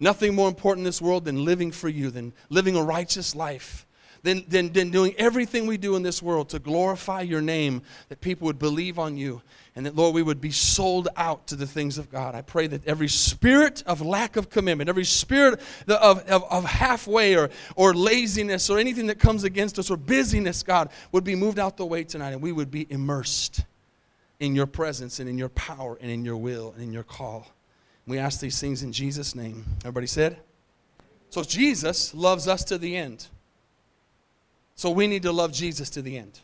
Nothing 0.00 0.34
more 0.34 0.49
important 0.49 0.80
in 0.80 0.88
this 0.88 1.00
world 1.00 1.25
than 1.25 1.44
living 1.44 1.70
for 1.70 1.88
you, 1.88 2.11
than 2.11 2.32
living 2.50 2.76
a 2.76 2.82
righteous 2.82 3.37
life 3.37 3.87
than, 4.23 4.45
than, 4.49 4.73
than 4.73 4.91
doing 4.91 5.14
everything 5.19 5.67
we 5.67 5.76
do 5.76 5.97
in 5.97 6.02
this 6.02 6.23
world 6.23 6.49
to 6.50 6.59
glorify 6.59 7.23
your 7.23 7.41
name, 7.41 7.83
that 8.09 8.21
people 8.21 8.47
would 8.47 8.59
believe 8.59 8.99
on 8.99 9.17
you, 9.17 9.43
and 9.75 9.87
that, 9.87 9.97
Lord, 9.97 10.14
we 10.14 10.23
would 10.23 10.41
be 10.41 10.50
sold 10.50 11.09
out 11.17 11.47
to 11.49 11.57
the 11.57 11.67
things 11.67 11.99
of 11.99 12.11
God. 12.11 12.35
I 12.35 12.43
pray 12.43 12.67
that 12.69 12.87
every 12.87 13.09
spirit 13.09 13.83
of 13.87 14.00
lack 14.00 14.37
of 14.37 14.49
commitment, 14.49 14.88
every 14.88 15.05
spirit 15.05 15.61
of, 15.88 16.21
of, 16.29 16.45
of 16.45 16.64
halfway 16.64 17.37
or, 17.37 17.50
or 17.75 17.95
laziness 17.95 18.71
or 18.71 18.79
anything 18.79 19.07
that 19.09 19.19
comes 19.19 19.45
against 19.45 19.79
us 19.79 19.91
or 19.91 19.97
busyness, 19.97 20.62
God, 20.62 20.91
would 21.11 21.25
be 21.25 21.35
moved 21.35 21.59
out 21.59 21.76
the 21.76 21.87
way 21.87 22.05
tonight, 22.05 22.31
and 22.31 22.43
we 22.43 22.52
would 22.52 22.71
be 22.71 22.87
immersed 22.91 23.64
in 24.38 24.55
your 24.55 24.67
presence 24.67 25.21
and 25.21 25.29
in 25.29 25.38
your 25.38 25.49
power 25.50 25.99
and 26.00 26.11
in 26.11 26.25
your 26.25 26.37
will 26.37 26.73
and 26.75 26.83
in 26.83 26.93
your 26.93 27.05
call. 27.05 27.49
We 28.07 28.19
ask 28.19 28.41
these 28.41 28.61
things 28.61 28.83
in 28.83 28.93
Jesus' 28.93 29.35
name. 29.35 29.64
Everybody 29.81 30.09
said? 30.09 30.38
So 31.31 31.43
Jesus 31.43 32.12
loves 32.12 32.47
us 32.47 32.64
to 32.64 32.76
the 32.76 32.97
end. 32.97 33.29
So 34.75 34.91
we 34.91 35.07
need 35.07 35.23
to 35.23 35.33
love 35.33 35.52
Jesus 35.52 35.91
to 35.91 36.02
the 36.02 36.17
end. 36.17 36.41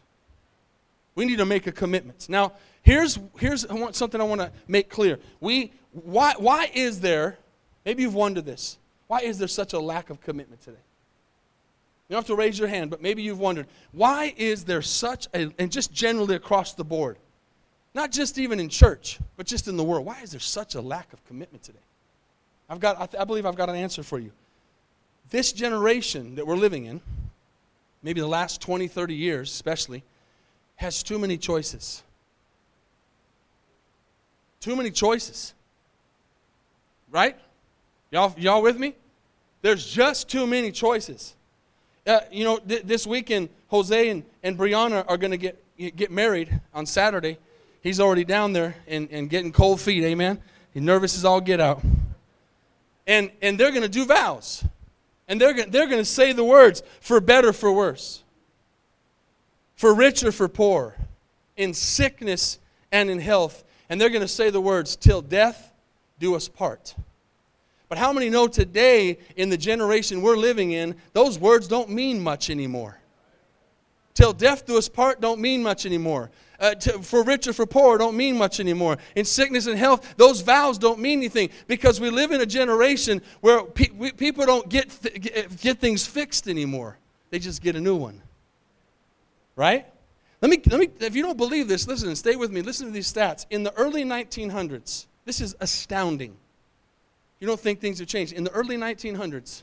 We 1.15 1.25
need 1.25 1.39
to 1.39 1.47
make 1.47 1.67
a 1.67 1.73
commitment. 1.73 2.29
Now, 2.29 2.53
here's, 2.83 3.19
here's 3.39 3.67
I 3.67 3.75
want, 3.75 3.97
something 3.97 4.21
I 4.21 4.25
want 4.25 4.41
to 4.41 4.53
make 4.69 4.89
clear. 4.89 5.19
We, 5.41 5.73
why, 5.93 6.35
why 6.39 6.71
is 6.73 7.01
there, 7.01 7.39
maybe 7.85 8.03
you've 8.03 8.15
wondered 8.15 8.47
this, 8.47 8.79
why 9.09 9.21
is 9.21 9.39
there 9.39 9.49
such 9.49 9.73
a 9.73 9.81
lack 9.81 10.11
of 10.11 10.21
commitment 10.21 10.61
today? 10.61 10.79
You 12.09 12.15
don't 12.15 12.21
have 12.21 12.27
to 12.29 12.37
raise 12.37 12.59
your 12.59 12.69
hand, 12.69 12.91
but 12.91 13.03
maybe 13.03 13.23
you've 13.23 13.41
wondered, 13.41 13.67
why 13.93 14.33
is 14.37 14.65
there 14.65 14.81
such 14.81 15.27
a, 15.35 15.51
and 15.59 15.73
just 15.73 15.93
generally 15.93 16.37
across 16.37 16.73
the 16.73 16.85
board, 16.85 17.19
not 17.95 18.13
just 18.13 18.39
even 18.39 18.61
in 18.61 18.69
church, 18.69 19.19
but 19.37 19.47
just 19.47 19.67
in 19.67 19.77
the 19.77 19.85
world, 19.85 20.07
why 20.07 20.21
is 20.23 20.31
there 20.31 20.41
such 20.41 20.75
a 20.75 20.81
lack 20.81 21.13
of 21.13 21.27
commitment 21.27 21.63
today? 21.65 21.79
I've 22.71 22.81
got, 22.81 23.01
I, 23.01 23.07
th- 23.07 23.21
I 23.21 23.25
believe 23.25 23.45
I've 23.45 23.57
got 23.57 23.69
an 23.69 23.77
answer 23.77 24.03
for 24.03 24.19
you. 24.19 24.31
This 25.31 25.53
generation 25.53 26.37
that 26.37 26.47
we're 26.47 26.57
living 26.57 26.87
in, 26.87 27.01
maybe 28.03 28.21
the 28.21 28.27
last 28.27 28.61
20, 28.61 28.89
30 28.89 29.15
years 29.15 29.51
especially, 29.51 30.03
has 30.77 31.03
too 31.03 31.19
many 31.19 31.37
choices. 31.37 32.03
Too 34.61 34.77
many 34.77 34.91
choices. 34.91 35.55
Right? 37.11 37.37
Y'all, 38.11 38.35
y'all 38.39 38.63
with 38.63 38.79
me? 38.79 38.95
There's 39.63 39.87
just 39.87 40.29
too 40.29 40.47
many 40.47 40.71
choices. 40.71 41.35
Uh, 42.07 42.21
you 42.31 42.45
know, 42.45 42.59
th- 42.59 42.83
this 42.85 43.07
weekend, 43.07 43.49
Jose 43.69 44.09
and, 44.09 44.25
and 44.43 44.57
Brianna 44.59 45.05
are 45.09 45.17
going 45.17 45.31
to 45.31 45.37
get, 45.37 45.63
get 45.97 46.11
married 46.11 46.61
on 46.73 46.87
Saturday. 46.87 47.39
He's 47.83 48.01
already 48.01 48.25
down 48.25 48.53
there 48.53 48.77
and, 48.87 49.09
and 49.11 49.29
getting 49.29 49.53
cold 49.53 49.81
feet, 49.81 50.05
amen? 50.05 50.41
He's 50.73 50.83
nervous 50.83 51.17
as 51.17 51.25
all 51.25 51.41
get 51.41 51.61
out. 51.61 51.83
And, 53.07 53.31
and 53.43 53.59
they're 53.59 53.71
going 53.71 53.83
to 53.83 53.89
do 53.89 54.05
vows. 54.05 54.65
And 55.29 55.41
they're, 55.41 55.53
they're 55.53 55.87
going 55.87 55.99
to 55.99 56.05
say 56.05 56.33
the 56.33 56.45
words 56.45 56.83
for 57.01 57.21
better, 57.21 57.53
for 57.53 57.71
worse, 57.73 58.23
for 59.77 59.95
rich 59.95 60.25
or 60.25 60.33
for 60.33 60.49
poor, 60.49 60.97
in 61.57 61.75
sickness 61.75 62.59
and 62.91 63.11
in 63.11 63.21
health. 63.21 63.63
And 63.91 64.01
they're 64.01 64.09
going 64.09 64.23
to 64.23 64.29
say 64.29 64.51
the 64.51 64.61
words, 64.61 64.97
till 64.97 65.21
death 65.21 65.73
do 66.19 66.35
us 66.35 66.49
part. 66.49 66.95
But 67.89 67.99
how 67.99 68.13
many 68.13 68.29
know 68.29 68.49
today, 68.49 69.19
in 69.37 69.49
the 69.49 69.57
generation 69.57 70.21
we're 70.21 70.37
living 70.37 70.73
in, 70.73 70.95
those 71.13 71.39
words 71.39 71.69
don't 71.69 71.91
mean 71.91 72.21
much 72.21 72.51
anymore? 72.51 72.99
Till 74.15 74.33
death 74.33 74.67
do 74.67 74.77
us 74.77 74.89
part 74.89 75.21
don't 75.21 75.41
mean 75.41 75.63
much 75.63 75.87
anymore. 75.87 76.31
Uh, 76.61 76.75
to, 76.75 76.99
for 77.01 77.23
rich 77.23 77.47
or 77.47 77.53
for 77.53 77.67
poor 77.67 77.99
don't 77.99 78.17
mean 78.17 78.37
much 78.37 78.59
anymore. 78.59 78.99
In 79.15 79.25
sickness 79.25 79.69
and 79.69 79.79
health, 79.79 80.15
those 80.17 80.41
vows 80.41 80.77
don't 80.77 80.99
mean 80.99 81.21
anything 81.21 81.51
because 81.69 82.01
we 82.01 82.11
live 82.11 82.33
in 82.33 82.41
a 82.41 82.47
generation 82.47 83.23
where 83.41 83.63
pe- 83.63 83.91
we, 83.91 84.11
people 84.11 84.45
don't 84.45 84.69
get, 84.69 84.91
th- 84.91 85.57
get 85.61 85.79
things 85.79 86.05
fixed 86.05 86.49
anymore. 86.49 86.99
They 87.31 87.39
just 87.39 87.63
get 87.63 87.77
a 87.77 87.81
new 87.81 87.95
one. 87.95 88.21
Right? 89.55 89.87
Let 90.41 90.51
me, 90.51 90.61
let 90.69 90.81
me, 90.81 90.89
if 90.99 91.15
you 91.15 91.23
don't 91.23 91.37
believe 91.37 91.69
this, 91.69 91.87
listen, 91.87 92.09
and 92.09 92.19
stay 92.19 92.35
with 92.35 92.51
me. 92.51 92.63
Listen 92.63 92.87
to 92.87 92.93
these 92.93 93.13
stats. 93.13 93.47
In 93.51 93.63
the 93.63 93.73
early 93.75 94.05
1900s, 94.05 95.07
this 95.25 95.41
is 95.41 95.55
astounding. 95.61 96.37
You 97.39 97.47
don't 97.47 97.61
think 97.61 97.81
things 97.81 98.01
have 98.01 98.09
changed. 98.09 98.33
In 98.33 98.43
the 98.43 98.51
early 98.51 98.77
1900s, 98.77 99.63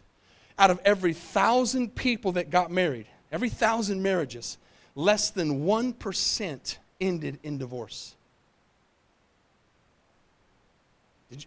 out 0.58 0.72
of 0.72 0.80
every 0.86 1.14
thousand 1.14 1.96
people 1.96 2.34
that 2.34 2.50
got 2.50 2.72
married, 2.72 3.08
every 3.32 3.50
thousand 3.50 4.02
marriages, 4.02 4.58
less 4.96 5.30
than 5.30 5.66
1% 5.66 6.78
ended 7.00 7.40
in 7.44 7.58
divorce. 7.58 8.16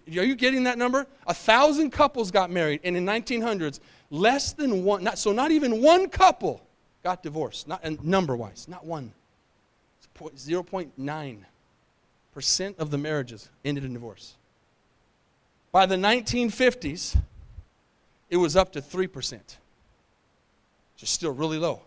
You, 0.07 0.21
are 0.21 0.25
you 0.25 0.35
getting 0.35 0.65
that 0.65 0.79
number? 0.79 1.07
A 1.27 1.35
thousand 1.35 1.91
couples 1.91 2.31
got 2.31 2.51
married, 2.51 2.81
and 2.85 2.97
in 2.97 3.07
1900s, 3.07 3.81
less 4.11 4.53
than 4.53 4.85
one, 4.85 5.05
not, 5.05 5.19
so 5.19 5.33
not 5.33 5.51
even 5.51 5.83
one 5.83 6.09
couple 6.09 6.63
got 7.03 7.23
divorced, 7.23 7.69
not 7.69 7.81
and 7.83 8.03
number-wise, 8.05 8.67
not 8.69 8.85
one. 8.85 9.13
0.9% 10.19 12.79
of 12.79 12.91
the 12.91 12.99
marriages 12.99 13.49
ended 13.65 13.85
in 13.85 13.93
divorce. 13.93 14.35
By 15.71 15.87
the 15.87 15.97
1950s, 15.97 17.21
it 18.31 18.37
was 18.37 18.57
up 18.57 18.73
to 18.73 18.83
3%, 18.83 19.33
which 19.33 21.03
is 21.03 21.09
still 21.09 21.33
really 21.33 21.59
low. 21.59 21.83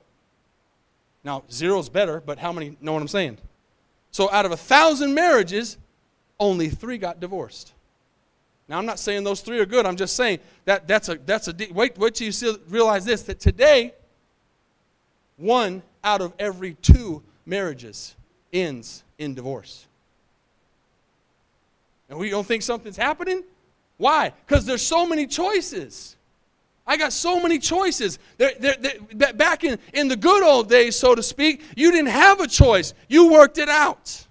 Now, 1.24 1.44
zero 1.52 1.80
is 1.80 1.90
better, 1.90 2.22
but 2.22 2.40
how 2.40 2.52
many 2.52 2.78
know 2.82 2.94
what 2.94 3.02
I'm 3.02 3.08
saying? 3.08 3.38
So, 4.12 4.30
out 4.32 4.46
of 4.46 4.52
a 4.52 4.58
thousand 4.58 5.14
marriages, 5.14 5.78
only 6.40 6.70
three 6.70 6.98
got 6.98 7.20
divorced. 7.20 7.74
Now, 8.68 8.78
I'm 8.78 8.86
not 8.86 9.00
saying 9.00 9.24
those 9.24 9.42
three 9.42 9.60
are 9.60 9.66
good. 9.66 9.86
I'm 9.86 9.96
just 9.96 10.16
saying 10.16 10.40
that 10.66 10.88
that's 10.88 11.10
a 11.10 11.16
that's 11.16 11.48
a 11.48 11.56
wait. 11.72 11.98
Wait 11.98 12.16
till 12.16 12.28
you 12.28 12.60
realize 12.68 13.06
this: 13.06 13.24
that 13.24 13.40
today, 13.40 13.94
one 15.38 15.82
out 16.04 16.22
of 16.22 16.34
every 16.40 16.76
two 16.76 17.24
marriages 17.46 18.16
ends 18.54 19.04
in 19.18 19.34
divorce. 19.34 19.88
And 22.10 22.20
we 22.20 22.30
don't 22.30 22.46
think 22.46 22.64
something's 22.64 22.98
happening. 22.98 23.44
Why? 23.98 24.34
Because 24.46 24.66
there's 24.66 24.82
so 24.82 25.06
many 25.06 25.28
choices. 25.28 26.16
I 26.86 26.98
got 26.98 27.14
so 27.14 27.40
many 27.40 27.60
choices. 27.60 28.20
They're, 28.38 28.54
they're, 28.60 28.76
they're, 29.14 29.34
back 29.34 29.64
in, 29.64 29.78
in 29.94 30.08
the 30.08 30.16
good 30.16 30.44
old 30.44 30.70
days, 30.70 30.96
so 30.96 31.16
to 31.16 31.24
speak, 31.24 31.64
you 31.76 31.92
didn't 31.92 32.10
have 32.10 32.40
a 32.40 32.48
choice. 32.48 32.94
You 33.08 33.32
worked 33.32 33.58
it 33.58 33.70
out. 33.70 34.26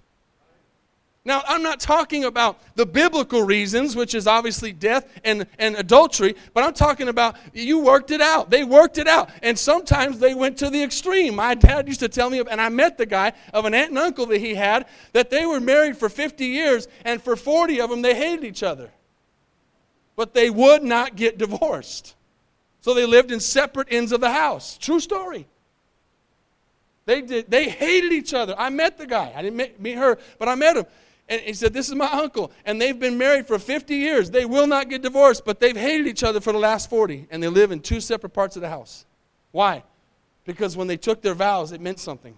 Now, 1.23 1.43
I'm 1.47 1.61
not 1.61 1.79
talking 1.79 2.23
about 2.23 2.59
the 2.75 2.85
biblical 2.85 3.43
reasons, 3.43 3.95
which 3.95 4.15
is 4.15 4.25
obviously 4.25 4.73
death 4.73 5.07
and, 5.23 5.45
and 5.59 5.75
adultery, 5.75 6.35
but 6.55 6.63
I'm 6.63 6.73
talking 6.73 7.09
about 7.09 7.35
you 7.53 7.79
worked 7.79 8.09
it 8.09 8.21
out. 8.21 8.49
They 8.49 8.63
worked 8.63 8.97
it 8.97 9.07
out. 9.07 9.29
And 9.43 9.57
sometimes 9.57 10.17
they 10.17 10.33
went 10.33 10.57
to 10.57 10.71
the 10.71 10.81
extreme. 10.81 11.35
My 11.35 11.53
dad 11.53 11.87
used 11.87 11.99
to 11.99 12.09
tell 12.09 12.31
me, 12.31 12.39
and 12.39 12.59
I 12.59 12.69
met 12.69 12.97
the 12.97 13.05
guy 13.05 13.33
of 13.53 13.65
an 13.65 13.75
aunt 13.75 13.89
and 13.89 13.99
uncle 13.99 14.25
that 14.27 14.39
he 14.39 14.55
had, 14.55 14.87
that 15.13 15.29
they 15.29 15.45
were 15.45 15.59
married 15.59 15.95
for 15.95 16.09
50 16.09 16.43
years, 16.43 16.87
and 17.05 17.21
for 17.21 17.35
40 17.35 17.79
of 17.81 17.91
them, 17.91 18.01
they 18.01 18.15
hated 18.15 18.43
each 18.43 18.63
other. 18.63 18.89
But 20.15 20.33
they 20.33 20.49
would 20.49 20.81
not 20.81 21.15
get 21.15 21.37
divorced. 21.37 22.15
So 22.81 22.93
they 22.93 23.05
lived 23.05 23.31
in 23.31 23.39
separate 23.39 23.87
ends 23.91 24.11
of 24.11 24.21
the 24.21 24.31
house. 24.31 24.77
True 24.77 24.99
story. 24.99 25.47
They, 27.05 27.21
did, 27.21 27.49
they 27.49 27.69
hated 27.69 28.11
each 28.11 28.33
other. 28.33 28.55
I 28.57 28.69
met 28.69 28.97
the 28.97 29.07
guy. 29.07 29.31
I 29.35 29.41
didn't 29.41 29.79
meet 29.79 29.97
her, 29.97 30.17
but 30.37 30.47
I 30.47 30.55
met 30.55 30.77
him. 30.77 30.85
And 31.29 31.41
he 31.41 31.53
said, 31.53 31.73
This 31.73 31.87
is 31.87 31.95
my 31.95 32.09
uncle. 32.11 32.51
And 32.65 32.81
they've 32.81 32.99
been 32.99 33.17
married 33.17 33.47
for 33.47 33.57
50 33.57 33.95
years. 33.95 34.29
They 34.29 34.45
will 34.45 34.67
not 34.67 34.89
get 34.89 35.01
divorced, 35.01 35.45
but 35.45 35.59
they've 35.59 35.77
hated 35.77 36.07
each 36.07 36.23
other 36.23 36.41
for 36.41 36.51
the 36.51 36.59
last 36.59 36.89
40. 36.89 37.27
And 37.31 37.41
they 37.41 37.47
live 37.47 37.71
in 37.71 37.79
two 37.79 38.01
separate 38.01 38.31
parts 38.31 38.55
of 38.55 38.61
the 38.61 38.69
house. 38.69 39.05
Why? 39.51 39.83
Because 40.45 40.75
when 40.75 40.87
they 40.87 40.97
took 40.97 41.21
their 41.21 41.35
vows, 41.35 41.71
it 41.71 41.81
meant 41.81 41.99
something. 41.99 42.37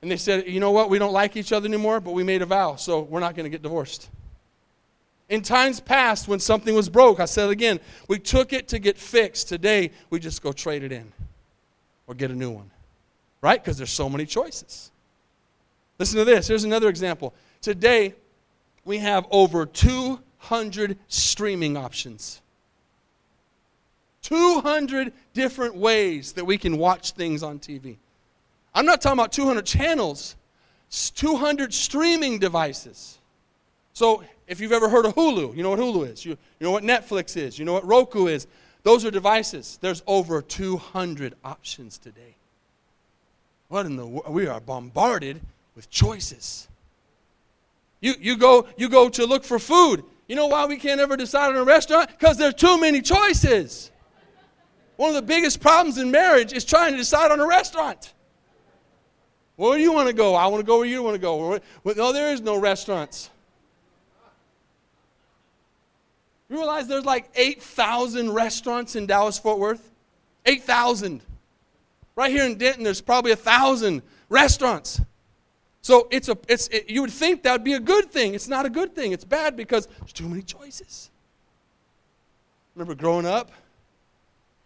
And 0.00 0.10
they 0.10 0.16
said, 0.16 0.46
You 0.46 0.60
know 0.60 0.70
what? 0.70 0.90
We 0.90 0.98
don't 0.98 1.12
like 1.12 1.36
each 1.36 1.52
other 1.52 1.66
anymore, 1.66 2.00
but 2.00 2.12
we 2.12 2.22
made 2.22 2.42
a 2.42 2.46
vow, 2.46 2.76
so 2.76 3.00
we're 3.00 3.20
not 3.20 3.34
going 3.34 3.44
to 3.44 3.50
get 3.50 3.62
divorced. 3.62 4.08
In 5.28 5.42
times 5.42 5.78
past, 5.78 6.26
when 6.26 6.40
something 6.40 6.74
was 6.74 6.88
broke, 6.88 7.20
I 7.20 7.26
said 7.26 7.50
again, 7.50 7.80
we 8.08 8.18
took 8.18 8.52
it 8.52 8.68
to 8.68 8.78
get 8.78 8.96
fixed. 8.96 9.48
Today, 9.48 9.90
we 10.08 10.18
just 10.18 10.42
go 10.42 10.52
trade 10.52 10.82
it 10.82 10.92
in 10.92 11.12
or 12.06 12.14
get 12.14 12.30
a 12.30 12.34
new 12.34 12.50
one. 12.50 12.70
Right? 13.40 13.62
Because 13.62 13.76
there's 13.76 13.90
so 13.90 14.08
many 14.08 14.24
choices. 14.24 14.90
Listen 15.98 16.18
to 16.18 16.24
this. 16.24 16.48
Here's 16.48 16.64
another 16.64 16.88
example. 16.88 17.34
Today, 17.60 18.14
we 18.84 18.98
have 18.98 19.26
over 19.30 19.66
200 19.66 20.96
streaming 21.08 21.76
options. 21.76 22.40
200 24.22 25.12
different 25.34 25.74
ways 25.76 26.32
that 26.32 26.44
we 26.44 26.56
can 26.56 26.78
watch 26.78 27.12
things 27.12 27.42
on 27.42 27.58
TV. 27.58 27.96
I'm 28.74 28.86
not 28.86 29.00
talking 29.00 29.18
about 29.18 29.32
200 29.32 29.64
channels, 29.66 30.36
200 30.90 31.72
streaming 31.74 32.38
devices. 32.38 33.18
So 33.92 34.22
if 34.48 34.60
you've 34.60 34.72
ever 34.72 34.88
heard 34.88 35.04
of 35.06 35.14
Hulu, 35.14 35.54
you 35.56 35.62
know 35.62 35.70
what 35.70 35.78
Hulu 35.78 36.10
is. 36.10 36.24
You, 36.24 36.32
you 36.32 36.64
know 36.64 36.70
what 36.70 36.82
Netflix 36.82 37.36
is. 37.36 37.58
You 37.58 37.64
know 37.64 37.74
what 37.74 37.86
Roku 37.86 38.26
is. 38.26 38.46
Those 38.82 39.04
are 39.04 39.10
devices. 39.10 39.78
There's 39.80 40.02
over 40.06 40.40
200 40.40 41.34
options 41.44 41.98
today. 41.98 42.36
What 43.68 43.86
in 43.86 43.96
the 43.96 44.06
world? 44.06 44.32
we 44.32 44.46
are 44.46 44.60
bombarded 44.60 45.40
with 45.76 45.90
choices. 45.90 46.68
You, 48.00 48.14
you, 48.18 48.36
go, 48.36 48.66
you 48.76 48.88
go 48.88 49.08
to 49.10 49.26
look 49.26 49.44
for 49.44 49.58
food. 49.58 50.02
You 50.26 50.36
know 50.36 50.46
why 50.46 50.66
we 50.66 50.76
can't 50.76 51.00
ever 51.00 51.16
decide 51.16 51.50
on 51.50 51.56
a 51.56 51.64
restaurant? 51.64 52.10
Because 52.10 52.38
there 52.38 52.48
are 52.48 52.52
too 52.52 52.80
many 52.80 53.02
choices. 53.02 53.90
One 54.96 55.10
of 55.10 55.16
the 55.16 55.22
biggest 55.22 55.60
problems 55.60 55.98
in 55.98 56.10
marriage 56.10 56.52
is 56.52 56.64
trying 56.64 56.92
to 56.92 56.98
decide 56.98 57.30
on 57.30 57.40
a 57.40 57.46
restaurant. 57.46 58.14
Where 59.56 59.76
do 59.76 59.82
you 59.82 59.92
want 59.92 60.08
to 60.08 60.14
go? 60.14 60.34
I 60.34 60.46
want 60.46 60.60
to 60.60 60.66
go 60.66 60.78
where 60.78 60.86
you 60.86 61.02
want 61.02 61.14
to 61.14 61.20
go. 61.20 61.58
No, 61.84 62.12
there 62.12 62.32
is 62.32 62.40
no 62.40 62.58
restaurants. 62.58 63.30
You 66.48 66.56
realize 66.56 66.86
there's 66.86 67.04
like 67.04 67.30
8,000 67.34 68.30
restaurants 68.30 68.96
in 68.96 69.06
Dallas 69.06 69.38
Fort 69.38 69.58
Worth? 69.58 69.90
8,000. 70.46 71.20
Right 72.16 72.30
here 72.30 72.44
in 72.44 72.56
Denton, 72.56 72.84
there's 72.84 73.00
probably 73.00 73.32
a 73.32 73.36
1,000 73.36 74.02
restaurants. 74.28 75.00
So 75.82 76.08
it's 76.10 76.28
a, 76.28 76.36
it's, 76.48 76.68
it, 76.68 76.90
you 76.90 77.00
would 77.02 77.10
think 77.10 77.42
that 77.44 77.52
would 77.52 77.64
be 77.64 77.74
a 77.74 77.80
good 77.80 78.10
thing. 78.10 78.34
It's 78.34 78.48
not 78.48 78.66
a 78.66 78.70
good 78.70 78.94
thing. 78.94 79.12
It's 79.12 79.24
bad 79.24 79.56
because 79.56 79.86
there's 80.00 80.12
too 80.12 80.28
many 80.28 80.42
choices. 80.42 81.10
Remember 82.74 82.94
growing 82.94 83.26
up, 83.26 83.50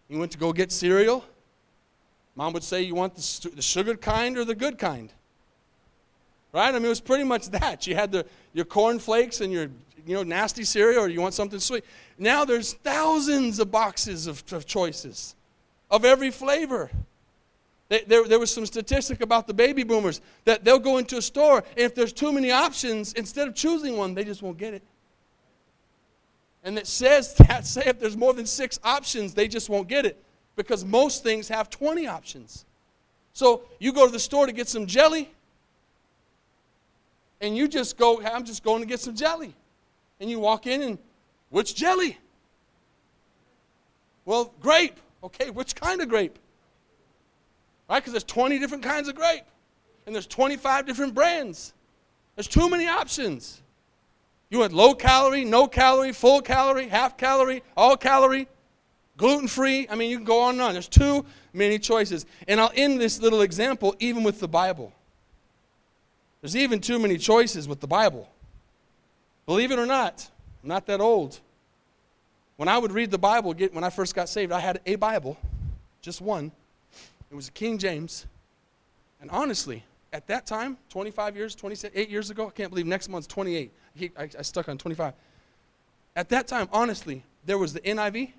you 0.07 0.19
went 0.19 0.31
to 0.31 0.37
go 0.37 0.53
get 0.53 0.71
cereal. 0.71 1.23
Mom 2.35 2.53
would 2.53 2.63
say, 2.63 2.81
You 2.81 2.95
want 2.95 3.15
the, 3.15 3.49
the 3.55 3.61
sugared 3.61 4.01
kind 4.01 4.37
or 4.37 4.45
the 4.45 4.55
good 4.55 4.77
kind? 4.77 5.11
Right? 6.51 6.69
I 6.69 6.73
mean, 6.73 6.85
it 6.85 6.89
was 6.89 7.01
pretty 7.01 7.23
much 7.23 7.49
that. 7.51 7.87
You 7.87 7.95
had 7.95 8.11
the, 8.11 8.25
your 8.53 8.65
corn 8.65 8.99
flakes 8.99 9.41
and 9.41 9.51
your 9.51 9.69
you 10.05 10.15
know, 10.15 10.23
nasty 10.23 10.63
cereal 10.63 11.03
or 11.03 11.09
you 11.09 11.21
want 11.21 11.33
something 11.33 11.59
sweet. 11.59 11.85
Now 12.17 12.45
there's 12.45 12.73
thousands 12.73 13.59
of 13.59 13.71
boxes 13.71 14.27
of, 14.27 14.43
of 14.51 14.65
choices 14.65 15.35
of 15.89 16.05
every 16.05 16.31
flavor. 16.31 16.89
There, 17.89 18.27
there 18.27 18.39
was 18.39 18.51
some 18.51 18.65
statistic 18.65 19.21
about 19.21 19.45
the 19.45 19.53
baby 19.53 19.83
boomers 19.83 20.21
that 20.45 20.63
they'll 20.63 20.79
go 20.79 20.97
into 20.97 21.17
a 21.17 21.21
store, 21.21 21.57
and 21.57 21.79
if 21.79 21.93
there's 21.93 22.11
too 22.11 22.31
many 22.31 22.49
options, 22.49 23.13
instead 23.13 23.47
of 23.47 23.53
choosing 23.53 23.97
one, 23.97 24.15
they 24.15 24.23
just 24.23 24.41
won't 24.41 24.57
get 24.57 24.73
it. 24.73 24.81
And 26.63 26.77
it 26.79 26.87
says 26.87 27.33
that, 27.47 27.67
say 27.67 27.83
if 27.85 27.99
there's 27.99 28.17
more 28.17 28.33
than 28.33 28.47
six 28.47 28.79
options, 28.83 29.35
they 29.35 29.47
just 29.47 29.69
won't 29.69 29.87
get 29.87 30.05
it 30.05 30.17
because 30.55 30.83
most 30.83 31.21
things 31.21 31.47
have 31.49 31.69
20 31.69 32.07
options. 32.07 32.65
So 33.33 33.63
you 33.79 33.93
go 33.93 34.07
to 34.07 34.11
the 34.11 34.19
store 34.19 34.47
to 34.47 34.51
get 34.51 34.67
some 34.67 34.87
jelly, 34.87 35.29
and 37.41 37.55
you 37.55 37.67
just 37.67 37.97
go, 37.97 38.21
I'm 38.23 38.45
just 38.45 38.63
going 38.63 38.81
to 38.81 38.87
get 38.87 38.99
some 38.99 39.15
jelly. 39.15 39.53
And 40.23 40.31
you 40.31 40.39
walk 40.39 40.67
in, 40.67 40.81
and 40.81 40.97
which 41.49 41.75
jelly? 41.75 42.17
Well, 44.23 44.53
grape. 44.61 44.97
Okay, 45.21 45.49
which 45.49 45.75
kind 45.75 45.99
of 46.01 46.07
grape? 46.07 46.39
Right? 47.89 47.99
Because 47.99 48.13
there's 48.13 48.23
20 48.23 48.57
different 48.57 48.85
kinds 48.85 49.09
of 49.09 49.15
grape, 49.15 49.43
and 50.05 50.15
there's 50.15 50.25
25 50.25 50.85
different 50.85 51.13
brands. 51.13 51.73
There's 52.35 52.47
too 52.47 52.69
many 52.69 52.87
options. 52.87 53.61
You 54.49 54.59
want 54.59 54.71
low 54.71 54.93
calorie, 54.93 55.43
no 55.43 55.67
calorie, 55.67 56.13
full 56.13 56.39
calorie, 56.39 56.87
half 56.87 57.17
calorie, 57.17 57.61
all 57.75 57.97
calorie, 57.97 58.47
gluten 59.17 59.49
free. 59.49 59.87
I 59.89 59.95
mean, 59.95 60.09
you 60.09 60.15
can 60.15 60.25
go 60.25 60.39
on 60.43 60.53
and 60.53 60.61
on. 60.61 60.71
There's 60.71 60.87
too 60.87 61.25
many 61.51 61.79
choices. 61.79 62.25
And 62.47 62.61
I'll 62.61 62.71
end 62.75 63.01
this 63.01 63.19
little 63.19 63.41
example 63.41 63.93
even 63.99 64.23
with 64.23 64.39
the 64.39 64.47
Bible. 64.47 64.93
There's 66.39 66.55
even 66.55 66.79
too 66.79 66.97
many 66.97 67.17
choices 67.17 67.67
with 67.67 67.81
the 67.81 67.87
Bible. 67.87 68.29
Believe 69.45 69.71
it 69.71 69.79
or 69.79 69.85
not, 69.85 70.29
I'm 70.61 70.69
not 70.69 70.85
that 70.87 71.01
old. 71.01 71.39
When 72.55 72.69
I 72.69 72.77
would 72.77 72.91
read 72.91 73.11
the 73.11 73.17
Bible, 73.17 73.53
get, 73.53 73.73
when 73.73 73.83
I 73.83 73.89
first 73.89 74.15
got 74.15 74.29
saved, 74.29 74.51
I 74.51 74.59
had 74.59 74.79
a 74.85 74.95
Bible, 74.95 75.37
just 76.01 76.21
one. 76.21 76.51
It 77.31 77.35
was 77.35 77.49
a 77.49 77.51
King 77.51 77.77
James. 77.77 78.25
And 79.19 79.29
honestly, 79.31 79.83
at 80.13 80.27
that 80.27 80.45
time, 80.45 80.77
25 80.89 81.35
years, 81.35 81.55
28 81.55 82.09
years 82.09 82.29
ago, 82.29 82.47
I 82.47 82.51
can't 82.51 82.69
believe 82.69 82.85
next 82.85 83.09
month's 83.09 83.27
28. 83.27 83.71
I, 84.17 84.29
I 84.37 84.41
stuck 84.43 84.69
on 84.69 84.77
25. 84.77 85.13
At 86.15 86.29
that 86.29 86.47
time, 86.47 86.69
honestly, 86.71 87.23
there 87.45 87.57
was 87.57 87.73
the 87.73 87.81
NIV 87.81 88.31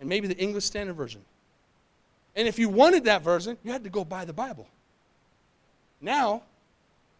and 0.00 0.08
maybe 0.08 0.28
the 0.28 0.36
English 0.38 0.64
Standard 0.64 0.94
Version. 0.94 1.22
And 2.36 2.46
if 2.46 2.58
you 2.58 2.68
wanted 2.68 3.04
that 3.04 3.22
version, 3.22 3.58
you 3.64 3.72
had 3.72 3.82
to 3.84 3.90
go 3.90 4.04
buy 4.04 4.24
the 4.24 4.32
Bible. 4.32 4.68
Now, 6.00 6.42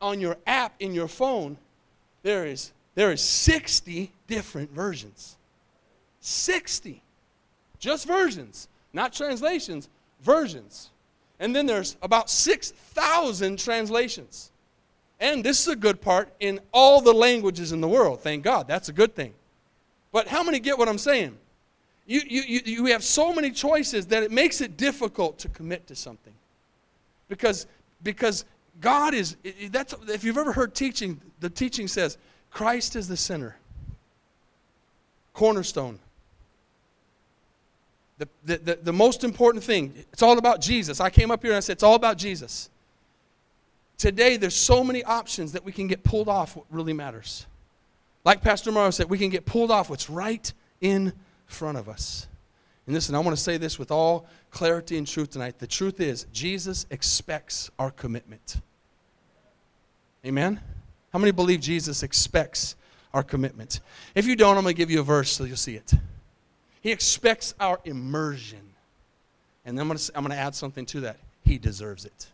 on 0.00 0.20
your 0.20 0.36
app 0.46 0.74
in 0.78 0.94
your 0.94 1.08
phone, 1.08 1.56
there 2.22 2.46
is, 2.46 2.70
there 2.98 3.12
is 3.12 3.20
60 3.20 4.10
different 4.26 4.72
versions. 4.72 5.36
60. 6.18 7.00
Just 7.78 8.08
versions, 8.08 8.66
not 8.92 9.12
translations, 9.12 9.88
versions. 10.20 10.90
And 11.38 11.54
then 11.54 11.66
there's 11.66 11.96
about 12.02 12.28
6,000 12.28 13.56
translations. 13.56 14.50
And 15.20 15.44
this 15.44 15.60
is 15.60 15.68
a 15.68 15.76
good 15.76 16.00
part 16.00 16.32
in 16.40 16.58
all 16.72 17.00
the 17.00 17.12
languages 17.12 17.70
in 17.70 17.80
the 17.80 17.86
world. 17.86 18.18
Thank 18.20 18.42
God. 18.42 18.66
That's 18.66 18.88
a 18.88 18.92
good 18.92 19.14
thing. 19.14 19.32
But 20.10 20.26
how 20.26 20.42
many 20.42 20.58
get 20.58 20.76
what 20.76 20.88
I'm 20.88 20.98
saying? 20.98 21.38
You, 22.04 22.22
you, 22.26 22.42
you, 22.48 22.60
you 22.64 22.84
have 22.86 23.04
so 23.04 23.32
many 23.32 23.52
choices 23.52 24.06
that 24.06 24.24
it 24.24 24.32
makes 24.32 24.60
it 24.60 24.76
difficult 24.76 25.38
to 25.38 25.48
commit 25.48 25.86
to 25.86 25.94
something. 25.94 26.34
Because, 27.28 27.68
because 28.02 28.44
God 28.80 29.14
is, 29.14 29.36
that's, 29.70 29.94
if 30.08 30.24
you've 30.24 30.36
ever 30.36 30.52
heard 30.52 30.74
teaching, 30.74 31.20
the 31.38 31.48
teaching 31.48 31.86
says 31.86 32.18
Christ 32.50 32.96
is 32.96 33.08
the 33.08 33.16
center, 33.16 33.56
cornerstone. 35.34 35.98
The, 38.18 38.28
the, 38.44 38.56
the, 38.58 38.78
the 38.82 38.92
most 38.92 39.22
important 39.22 39.62
thing, 39.62 39.94
it's 40.12 40.22
all 40.22 40.38
about 40.38 40.60
Jesus. 40.60 41.00
I 41.00 41.08
came 41.08 41.30
up 41.30 41.42
here 41.42 41.52
and 41.52 41.56
I 41.56 41.60
said, 41.60 41.74
it's 41.74 41.82
all 41.84 41.94
about 41.94 42.18
Jesus. 42.18 42.68
Today, 43.96 44.36
there's 44.36 44.56
so 44.56 44.82
many 44.82 45.04
options 45.04 45.52
that 45.52 45.64
we 45.64 45.72
can 45.72 45.86
get 45.86 46.02
pulled 46.02 46.28
off 46.28 46.56
what 46.56 46.66
really 46.70 46.92
matters. 46.92 47.46
Like 48.24 48.42
Pastor 48.42 48.72
Morrow 48.72 48.90
said, 48.90 49.08
we 49.08 49.18
can 49.18 49.30
get 49.30 49.46
pulled 49.46 49.70
off 49.70 49.88
what's 49.88 50.10
right 50.10 50.52
in 50.80 51.12
front 51.46 51.78
of 51.78 51.88
us. 51.88 52.26
And 52.86 52.94
listen, 52.94 53.14
I 53.14 53.18
want 53.18 53.36
to 53.36 53.42
say 53.42 53.56
this 53.56 53.78
with 53.78 53.90
all 53.90 54.26
clarity 54.50 54.98
and 54.98 55.06
truth 55.06 55.30
tonight. 55.30 55.58
The 55.58 55.66
truth 55.66 56.00
is, 56.00 56.26
Jesus 56.32 56.86
expects 56.90 57.70
our 57.78 57.90
commitment. 57.90 58.60
Amen? 60.24 60.60
How 61.12 61.18
many 61.18 61.32
believe 61.32 61.60
Jesus 61.60 62.02
expects 62.02 62.76
our 63.14 63.22
commitment? 63.22 63.80
If 64.14 64.26
you 64.26 64.36
don't, 64.36 64.56
I'm 64.56 64.62
going 64.62 64.74
to 64.74 64.78
give 64.78 64.90
you 64.90 65.00
a 65.00 65.04
verse 65.04 65.30
so 65.30 65.44
you'll 65.44 65.56
see 65.56 65.76
it. 65.76 65.92
He 66.80 66.92
expects 66.92 67.54
our 67.58 67.80
immersion. 67.84 68.60
And 69.64 69.76
then 69.76 69.82
I'm 69.82 69.88
going, 69.88 69.98
to, 69.98 70.12
I'm 70.14 70.22
going 70.22 70.36
to 70.36 70.42
add 70.42 70.54
something 70.54 70.86
to 70.86 71.00
that. 71.00 71.16
He 71.44 71.58
deserves 71.58 72.04
it. 72.04 72.28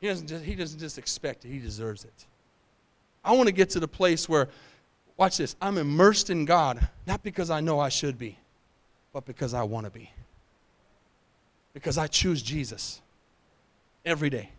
He 0.00 0.08
doesn't, 0.08 0.26
just, 0.26 0.44
he 0.44 0.54
doesn't 0.54 0.78
just 0.78 0.98
expect 0.98 1.44
it, 1.44 1.48
he 1.48 1.58
deserves 1.58 2.04
it. 2.04 2.26
I 3.24 3.32
want 3.32 3.48
to 3.48 3.52
get 3.52 3.70
to 3.70 3.80
the 3.80 3.88
place 3.88 4.28
where, 4.28 4.48
watch 5.16 5.38
this, 5.38 5.56
I'm 5.60 5.78
immersed 5.78 6.30
in 6.30 6.44
God, 6.44 6.86
not 7.06 7.22
because 7.22 7.50
I 7.50 7.60
know 7.60 7.80
I 7.80 7.88
should 7.88 8.18
be, 8.18 8.38
but 9.12 9.24
because 9.24 9.54
I 9.54 9.62
want 9.64 9.86
to 9.86 9.90
be. 9.90 10.10
Because 11.72 11.98
I 11.98 12.06
choose 12.06 12.42
Jesus 12.42 13.00
every 14.04 14.30
day. 14.30 14.50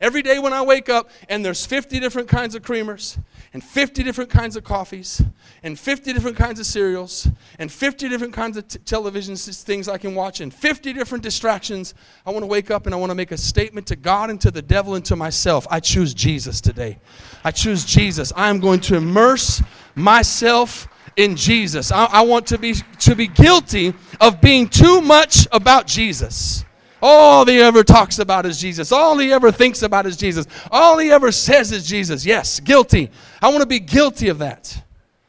Every 0.00 0.22
day 0.22 0.40
when 0.40 0.52
I 0.52 0.60
wake 0.60 0.88
up, 0.88 1.08
and 1.28 1.44
there's 1.44 1.64
50 1.64 2.00
different 2.00 2.28
kinds 2.28 2.56
of 2.56 2.62
creamers, 2.62 3.16
and 3.52 3.62
50 3.62 4.02
different 4.02 4.28
kinds 4.28 4.56
of 4.56 4.64
coffees, 4.64 5.22
and 5.62 5.78
50 5.78 6.12
different 6.12 6.36
kinds 6.36 6.58
of 6.58 6.66
cereals, 6.66 7.28
and 7.60 7.70
50 7.70 8.08
different 8.08 8.34
kinds 8.34 8.56
of 8.56 8.66
t- 8.66 8.80
television 8.80 9.36
things 9.36 9.88
I 9.88 9.96
can 9.96 10.16
watch, 10.16 10.40
and 10.40 10.52
50 10.52 10.92
different 10.92 11.22
distractions, 11.22 11.94
I 12.26 12.32
want 12.32 12.42
to 12.42 12.48
wake 12.48 12.72
up 12.72 12.86
and 12.86 12.94
I 12.94 12.98
want 12.98 13.10
to 13.10 13.14
make 13.14 13.30
a 13.30 13.38
statement 13.38 13.86
to 13.86 13.96
God 13.96 14.30
and 14.30 14.40
to 14.40 14.50
the 14.50 14.62
devil 14.62 14.96
and 14.96 15.04
to 15.04 15.14
myself. 15.14 15.64
I 15.70 15.78
choose 15.78 16.12
Jesus 16.12 16.60
today. 16.60 16.98
I 17.44 17.52
choose 17.52 17.84
Jesus. 17.84 18.32
I 18.34 18.50
am 18.50 18.58
going 18.58 18.80
to 18.80 18.96
immerse 18.96 19.62
myself 19.94 20.88
in 21.16 21.36
Jesus. 21.36 21.92
I, 21.92 22.06
I 22.06 22.22
want 22.22 22.48
to 22.48 22.58
be, 22.58 22.74
to 22.98 23.14
be 23.14 23.28
guilty 23.28 23.94
of 24.20 24.40
being 24.40 24.68
too 24.68 25.00
much 25.00 25.46
about 25.52 25.86
Jesus. 25.86 26.64
All 27.06 27.44
he 27.44 27.60
ever 27.60 27.84
talks 27.84 28.18
about 28.18 28.46
is 28.46 28.58
Jesus. 28.58 28.90
All 28.90 29.18
he 29.18 29.30
ever 29.30 29.52
thinks 29.52 29.82
about 29.82 30.06
is 30.06 30.16
Jesus. 30.16 30.46
All 30.70 30.96
he 30.96 31.10
ever 31.10 31.30
says 31.30 31.70
is 31.70 31.86
Jesus. 31.86 32.24
Yes, 32.24 32.60
guilty. 32.60 33.10
I 33.42 33.48
want 33.48 33.60
to 33.60 33.66
be 33.66 33.78
guilty 33.78 34.30
of 34.30 34.38
that. 34.38 34.82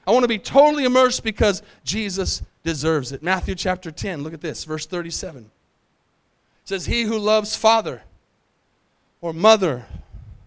I 0.08 0.12
want 0.12 0.24
to 0.24 0.30
be 0.30 0.40
totally 0.40 0.86
immersed 0.86 1.22
because 1.22 1.62
Jesus 1.84 2.42
deserves 2.64 3.12
it. 3.12 3.22
Matthew 3.22 3.56
chapter 3.56 3.92
10, 3.92 4.24
look 4.24 4.34
at 4.34 4.40
this, 4.40 4.64
verse 4.64 4.86
37. 4.86 5.42
It 5.42 5.50
says, 6.64 6.86
He 6.86 7.02
who 7.02 7.18
loves 7.18 7.58
father 7.58 8.04
or 9.20 9.34
mother 9.34 9.86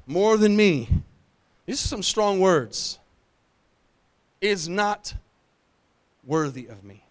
more 0.06 0.38
than 0.38 0.56
me, 0.56 0.88
these 1.66 1.84
are 1.84 1.88
some 1.88 2.02
strong 2.02 2.40
words, 2.40 2.98
is 4.40 4.66
not 4.66 5.12
worthy 6.24 6.68
of 6.68 6.82
me. 6.84 7.04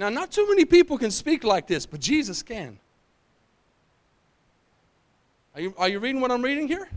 Now, 0.00 0.08
not 0.08 0.30
too 0.30 0.48
many 0.48 0.64
people 0.64 0.96
can 0.96 1.10
speak 1.10 1.44
like 1.44 1.66
this, 1.66 1.84
but 1.84 2.00
Jesus 2.00 2.42
can. 2.42 2.78
Are 5.54 5.60
you, 5.60 5.74
are 5.76 5.90
you 5.90 5.98
reading 5.98 6.22
what 6.22 6.30
I'm 6.30 6.40
reading 6.40 6.68
here? 6.68 6.88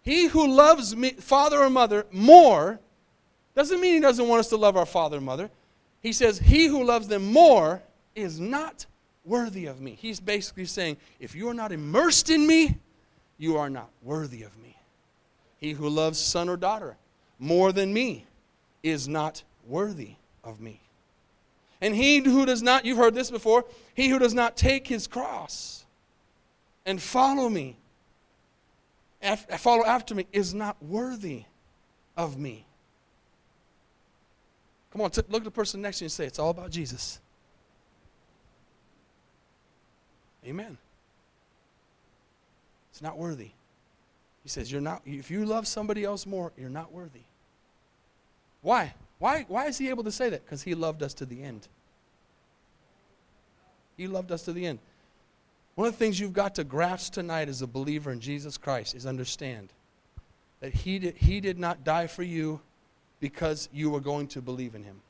He 0.00 0.28
who 0.28 0.50
loves 0.50 0.96
me, 0.96 1.10
father 1.10 1.58
or 1.62 1.68
mother 1.68 2.06
more 2.10 2.80
doesn't 3.54 3.82
mean 3.82 3.96
he 3.96 4.00
doesn't 4.00 4.26
want 4.26 4.40
us 4.40 4.48
to 4.48 4.56
love 4.56 4.78
our 4.78 4.86
father 4.86 5.18
and 5.18 5.26
mother. 5.26 5.50
He 6.00 6.14
says, 6.14 6.38
He 6.38 6.68
who 6.68 6.82
loves 6.84 7.06
them 7.06 7.30
more 7.30 7.82
is 8.14 8.40
not 8.40 8.86
worthy 9.26 9.66
of 9.66 9.82
me. 9.82 9.98
He's 10.00 10.20
basically 10.20 10.64
saying, 10.64 10.96
if 11.20 11.34
you 11.34 11.50
are 11.50 11.54
not 11.54 11.70
immersed 11.70 12.30
in 12.30 12.46
me, 12.46 12.78
you 13.36 13.58
are 13.58 13.68
not 13.68 13.90
worthy 14.02 14.42
of 14.42 14.56
me. 14.62 14.74
He 15.58 15.72
who 15.72 15.90
loves 15.90 16.18
son 16.18 16.48
or 16.48 16.56
daughter 16.56 16.96
more 17.38 17.72
than 17.72 17.92
me 17.92 18.24
is 18.82 19.06
not 19.06 19.42
worthy 19.66 20.12
of 20.42 20.62
me. 20.62 20.80
And 21.84 21.94
he 21.94 22.20
who 22.20 22.46
does 22.46 22.62
not, 22.62 22.86
you've 22.86 22.96
heard 22.96 23.14
this 23.14 23.30
before, 23.30 23.66
he 23.92 24.08
who 24.08 24.18
does 24.18 24.32
not 24.32 24.56
take 24.56 24.88
his 24.88 25.06
cross 25.06 25.84
and 26.86 27.00
follow 27.00 27.50
me, 27.50 27.76
follow 29.58 29.84
after 29.84 30.14
me, 30.14 30.26
is 30.32 30.54
not 30.54 30.82
worthy 30.82 31.44
of 32.16 32.38
me. 32.38 32.64
Come 34.92 35.02
on, 35.02 35.10
look 35.28 35.42
at 35.42 35.44
the 35.44 35.50
person 35.50 35.82
next 35.82 35.98
to 35.98 36.04
you 36.04 36.06
and 36.06 36.12
say, 36.12 36.24
It's 36.24 36.38
all 36.38 36.48
about 36.48 36.70
Jesus. 36.70 37.20
Amen. 40.46 40.78
It's 42.92 43.02
not 43.02 43.18
worthy. 43.18 43.50
He 44.42 44.48
says, 44.48 44.72
You're 44.72 44.80
not, 44.80 45.02
if 45.04 45.30
you 45.30 45.44
love 45.44 45.66
somebody 45.66 46.02
else 46.02 46.24
more, 46.24 46.50
you're 46.56 46.70
not 46.70 46.92
worthy. 46.92 47.24
Why? 48.62 48.94
Why, 49.18 49.44
why 49.48 49.66
is 49.66 49.76
he 49.76 49.90
able 49.90 50.04
to 50.04 50.12
say 50.12 50.30
that? 50.30 50.46
Because 50.46 50.62
he 50.62 50.74
loved 50.74 51.02
us 51.02 51.12
to 51.14 51.26
the 51.26 51.42
end. 51.42 51.68
He 53.96 54.06
loved 54.06 54.32
us 54.32 54.42
to 54.42 54.52
the 54.52 54.66
end. 54.66 54.78
One 55.74 55.88
of 55.88 55.94
the 55.94 55.98
things 55.98 56.20
you've 56.20 56.32
got 56.32 56.54
to 56.56 56.64
grasp 56.64 57.14
tonight 57.14 57.48
as 57.48 57.62
a 57.62 57.66
believer 57.66 58.12
in 58.12 58.20
Jesus 58.20 58.56
Christ 58.56 58.94
is 58.94 59.06
understand 59.06 59.72
that 60.60 60.72
he 60.72 60.98
did, 60.98 61.16
he 61.16 61.40
did 61.40 61.58
not 61.58 61.84
die 61.84 62.06
for 62.06 62.22
you 62.22 62.60
because 63.20 63.68
you 63.72 63.90
were 63.90 64.00
going 64.00 64.28
to 64.28 64.42
believe 64.42 64.74
in 64.74 64.84
him. 64.84 65.00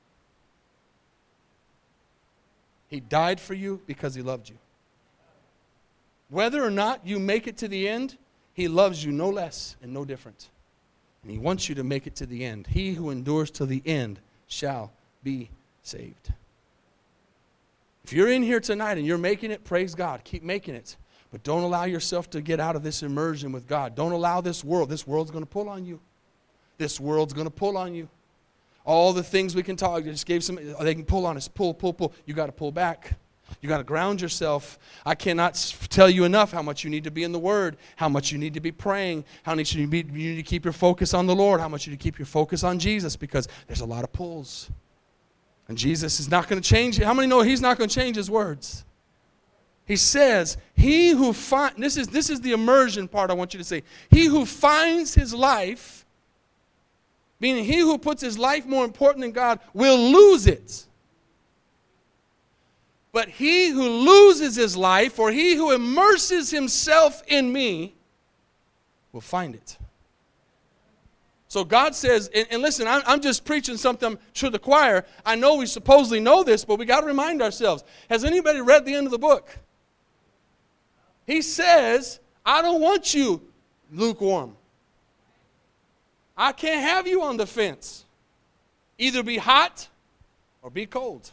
He 2.89 3.01
died 3.01 3.41
for 3.41 3.55
you 3.55 3.81
because 3.87 4.15
he 4.15 4.23
loved 4.23 4.49
you. 4.49 4.57
Whether 6.31 6.65
or 6.65 6.71
not 6.71 7.07
you 7.07 7.19
make 7.19 7.47
it 7.47 7.57
to 7.59 7.69
the 7.69 7.89
end, 7.89 8.17
he 8.55 8.69
loves 8.69 9.05
you 9.05 9.13
no 9.13 9.29
less 9.29 9.77
and 9.83 9.93
no 9.93 10.05
different. 10.05 10.49
And 11.25 11.33
He 11.33 11.39
wants 11.39 11.69
you 11.69 11.75
to 11.75 11.85
make 11.85 12.07
it 12.07 12.15
to 12.17 12.27
the 12.27 12.45
end. 12.45 12.69
He 12.69 12.93
who 12.93 13.11
endures 13.11 13.51
to 13.53 13.67
the 13.67 13.83
end 13.85 14.21
shall 14.47 14.93
be 15.23 15.51
saved. 15.83 16.33
If 18.05 18.13
you're 18.13 18.31
in 18.31 18.43
here 18.43 18.61
tonight 18.61 18.99
and 18.99 19.07
you're 19.07 19.19
making 19.19 19.51
it, 19.51 19.65
praise 19.65 19.95
God. 19.95 20.23
Keep 20.25 20.43
making 20.43 20.75
it. 20.75 20.97
But 21.33 21.43
don't 21.43 21.63
allow 21.63 21.85
yourself 21.85 22.31
to 22.31 22.43
get 22.43 22.61
out 22.61 22.77
of 22.77 22.83
this 22.83 23.03
immersion 23.03 23.51
with 23.51 23.67
God. 23.67 23.97
Don't 23.97 24.13
allow 24.13 24.41
this 24.41 24.63
world. 24.63 24.91
This 24.91 25.07
world's 25.07 25.31
going 25.31 25.43
to 25.43 25.51
pull 25.51 25.69
on 25.69 25.85
you. 25.85 26.01
This 26.79 27.01
world's 27.01 27.33
going 27.33 27.47
to 27.47 27.53
pull 27.53 27.77
on 27.77 27.95
you. 27.95 28.09
All 28.85 29.13
the 29.13 29.23
things 29.23 29.55
we 29.55 29.63
can 29.63 29.77
talk, 29.77 29.97
I 29.97 30.01
just 30.03 30.27
gave 30.27 30.45
some, 30.45 30.59
they 30.81 30.95
can 30.95 31.05
pull 31.05 31.25
on 31.25 31.37
us. 31.37 31.49
Pull, 31.49 31.73
pull, 31.73 31.95
pull. 31.95 32.13
You 32.27 32.35
got 32.35 32.47
to 32.47 32.53
pull 32.53 32.71
back. 32.71 33.17
You 33.61 33.69
got 33.69 33.79
to 33.79 33.85
ground 33.85 34.21
yourself. 34.21 34.79
I 35.07 35.15
cannot 35.15 35.55
tell 35.89 36.11
you 36.11 36.25
enough 36.25 36.53
how 36.53 36.63
much 36.63 36.85
you 36.85 36.91
need 36.91 37.05
to 37.05 37.11
be 37.11 37.25
in 37.25 37.33
the 37.33 37.39
Word, 37.39 37.77
how 37.97 38.09
much 38.09 38.31
you 38.31 38.39
need 38.39 38.55
to 38.55 38.61
be 38.61 38.73
praying, 38.73 39.25
how 39.43 39.55
much 39.55 39.75
you 39.75 39.87
need, 39.87 40.15
you 40.15 40.31
need 40.31 40.37
to 40.37 40.43
keep 40.43 40.65
your 40.65 40.73
focus 40.73 41.15
on 41.15 41.27
the 41.27 41.35
Lord, 41.35 41.61
how 41.61 41.69
much 41.69 41.87
you 41.87 41.91
need 41.91 41.99
to 41.99 42.03
keep 42.03 42.19
your 42.19 42.27
focus 42.27 42.65
on 42.65 42.79
Jesus 42.79 43.17
because 43.17 43.49
there's 43.67 43.81
a 43.81 43.87
lot 43.87 44.05
of 44.05 44.13
pulls. 44.13 44.71
And 45.69 45.79
Jesus 45.79 46.21
is 46.21 46.31
not 46.31 46.49
going 46.49 46.61
to 46.61 46.69
change 46.69 46.99
it. 47.01 47.05
How 47.05 47.15
many 47.15 47.27
know 47.27 47.41
He's 47.41 47.61
not 47.61 47.79
going 47.79 47.89
to 47.89 47.95
change 47.95 48.17
His 48.17 48.31
words? 48.31 48.85
He 49.87 49.97
says, 49.97 50.57
He 50.75 51.11
who 51.11 51.33
finds, 51.33 51.79
this 51.79 51.97
is, 51.97 52.09
this 52.09 52.31
is 52.31 52.41
the 52.41 52.53
immersion 52.53 53.09
part 53.09 53.31
I 53.31 53.35
want 53.35 53.53
you 53.53 53.59
to 53.59 53.65
say. 53.65 53.83
He 54.11 54.27
who 54.27 54.47
finds 54.47 55.15
his 55.15 55.35
life, 55.35 56.07
meaning 57.39 57.65
he 57.65 57.81
who 57.81 57.99
puts 57.99 58.23
his 58.23 58.39
life 58.39 58.65
more 58.65 58.85
important 58.85 59.23
than 59.23 59.33
God, 59.33 59.61
will 59.75 59.99
lose 59.99 60.47
it. 60.47 60.87
But 63.13 63.29
he 63.29 63.69
who 63.69 63.89
loses 63.89 64.57
his 64.57 64.77
life, 64.77 65.19
or 65.19 65.31
he 65.31 65.55
who 65.55 65.71
immerses 65.71 66.51
himself 66.51 67.23
in 67.29 67.53
me, 67.53 67.95
will 69.13 69.21
find 69.21 69.55
it. 69.55 69.79
So 71.55 71.63
God 71.63 71.95
says, 71.95 72.29
and, 72.35 72.49
and 72.51 72.63
listen, 72.63 72.89
I'm, 72.89 73.03
I'm, 73.07 73.21
just 73.21 73.45
preaching 73.45 73.77
something 73.77 74.19
to 74.35 74.51
the 74.51 74.59
choir. 74.59 75.05
I 75.25 75.37
know 75.37 75.55
we 75.55 75.67
supposedly 75.67 76.19
know 76.19 76.43
this, 76.43 76.65
but 76.65 76.81
we 76.81 76.85
got 76.85 77.03
to 77.03 77.07
remind 77.07 77.41
ourselves. 77.41 77.85
Has 78.11 78.25
anybody 78.25 78.61
read 78.61 78.85
the 78.85 78.93
end 78.93 79.07
of 79.07 79.13
the 79.13 79.21
book? 79.21 79.57
He 81.29 81.43
says, 81.43 82.19
I 82.45 82.61
don't 82.61 82.81
want 82.81 83.15
you 83.15 83.41
lukewarm. 83.93 84.57
I 86.37 86.51
can't 86.51 86.81
have 86.81 87.07
you 87.07 87.23
on 87.23 87.37
the 87.37 87.47
fence. 87.47 88.05
Either 88.99 89.23
be 89.23 89.37
hot 89.37 89.87
or 90.61 90.71
be 90.71 90.87
cold. 90.87 91.31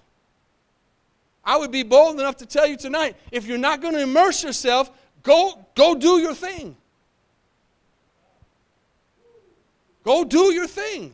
I 1.43 1.57
would 1.57 1.71
be 1.71 1.81
bold 1.81 2.19
enough 2.19 2.38
to 2.38 2.45
tell 2.45 2.67
you 2.67 2.77
tonight 2.77 3.15
if 3.31 3.47
you're 3.47 3.57
not 3.57 3.81
going 3.81 3.95
to 3.95 4.01
immerse 4.01 4.43
yourself, 4.43 4.91
go, 5.23 5.65
go 5.73 5.95
do 5.95 6.19
your 6.19 6.36
thing. 6.36 6.77
Go 10.03 10.23
do 10.23 10.53
your 10.53 10.67
thing. 10.67 11.13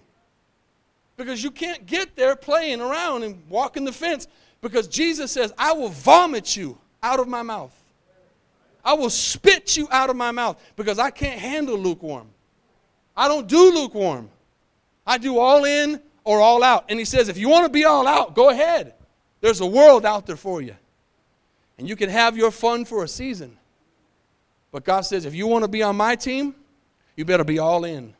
Because 1.17 1.43
you 1.43 1.51
can't 1.51 1.85
get 1.85 2.15
there 2.15 2.35
playing 2.35 2.79
around 2.79 3.23
and 3.23 3.41
walking 3.49 3.85
the 3.85 3.91
fence 3.91 4.27
because 4.61 4.87
Jesus 4.87 5.31
says, 5.31 5.53
I 5.57 5.73
will 5.73 5.89
vomit 5.89 6.55
you 6.55 6.77
out 7.01 7.19
of 7.19 7.27
my 7.27 7.41
mouth. 7.41 7.73
I 8.85 8.93
will 8.93 9.09
spit 9.09 9.75
you 9.75 9.87
out 9.91 10.09
of 10.09 10.15
my 10.15 10.31
mouth 10.31 10.61
because 10.75 10.99
I 10.99 11.09
can't 11.09 11.39
handle 11.39 11.77
lukewarm. 11.77 12.27
I 13.15 13.27
don't 13.27 13.47
do 13.47 13.71
lukewarm. 13.73 14.29
I 15.05 15.17
do 15.17 15.39
all 15.39 15.65
in 15.65 16.01
or 16.23 16.39
all 16.39 16.63
out. 16.63 16.85
And 16.89 16.99
he 16.99 17.05
says, 17.05 17.29
if 17.29 17.37
you 17.37 17.49
want 17.49 17.65
to 17.65 17.71
be 17.71 17.83
all 17.83 18.07
out, 18.07 18.35
go 18.35 18.49
ahead. 18.49 18.93
There's 19.41 19.61
a 19.61 19.65
world 19.65 20.05
out 20.05 20.25
there 20.25 20.35
for 20.35 20.61
you. 20.61 20.75
And 21.77 21.87
you 21.89 21.95
can 21.95 22.09
have 22.09 22.37
your 22.37 22.51
fun 22.51 22.85
for 22.85 23.03
a 23.03 23.07
season. 23.07 23.57
But 24.71 24.83
God 24.83 25.01
says, 25.01 25.25
if 25.25 25.33
you 25.33 25.47
want 25.47 25.63
to 25.63 25.67
be 25.67 25.83
on 25.83 25.95
my 25.95 26.15
team, 26.15 26.55
you 27.15 27.25
better 27.25 27.43
be 27.43 27.59
all 27.59 27.83
in. 27.85 28.13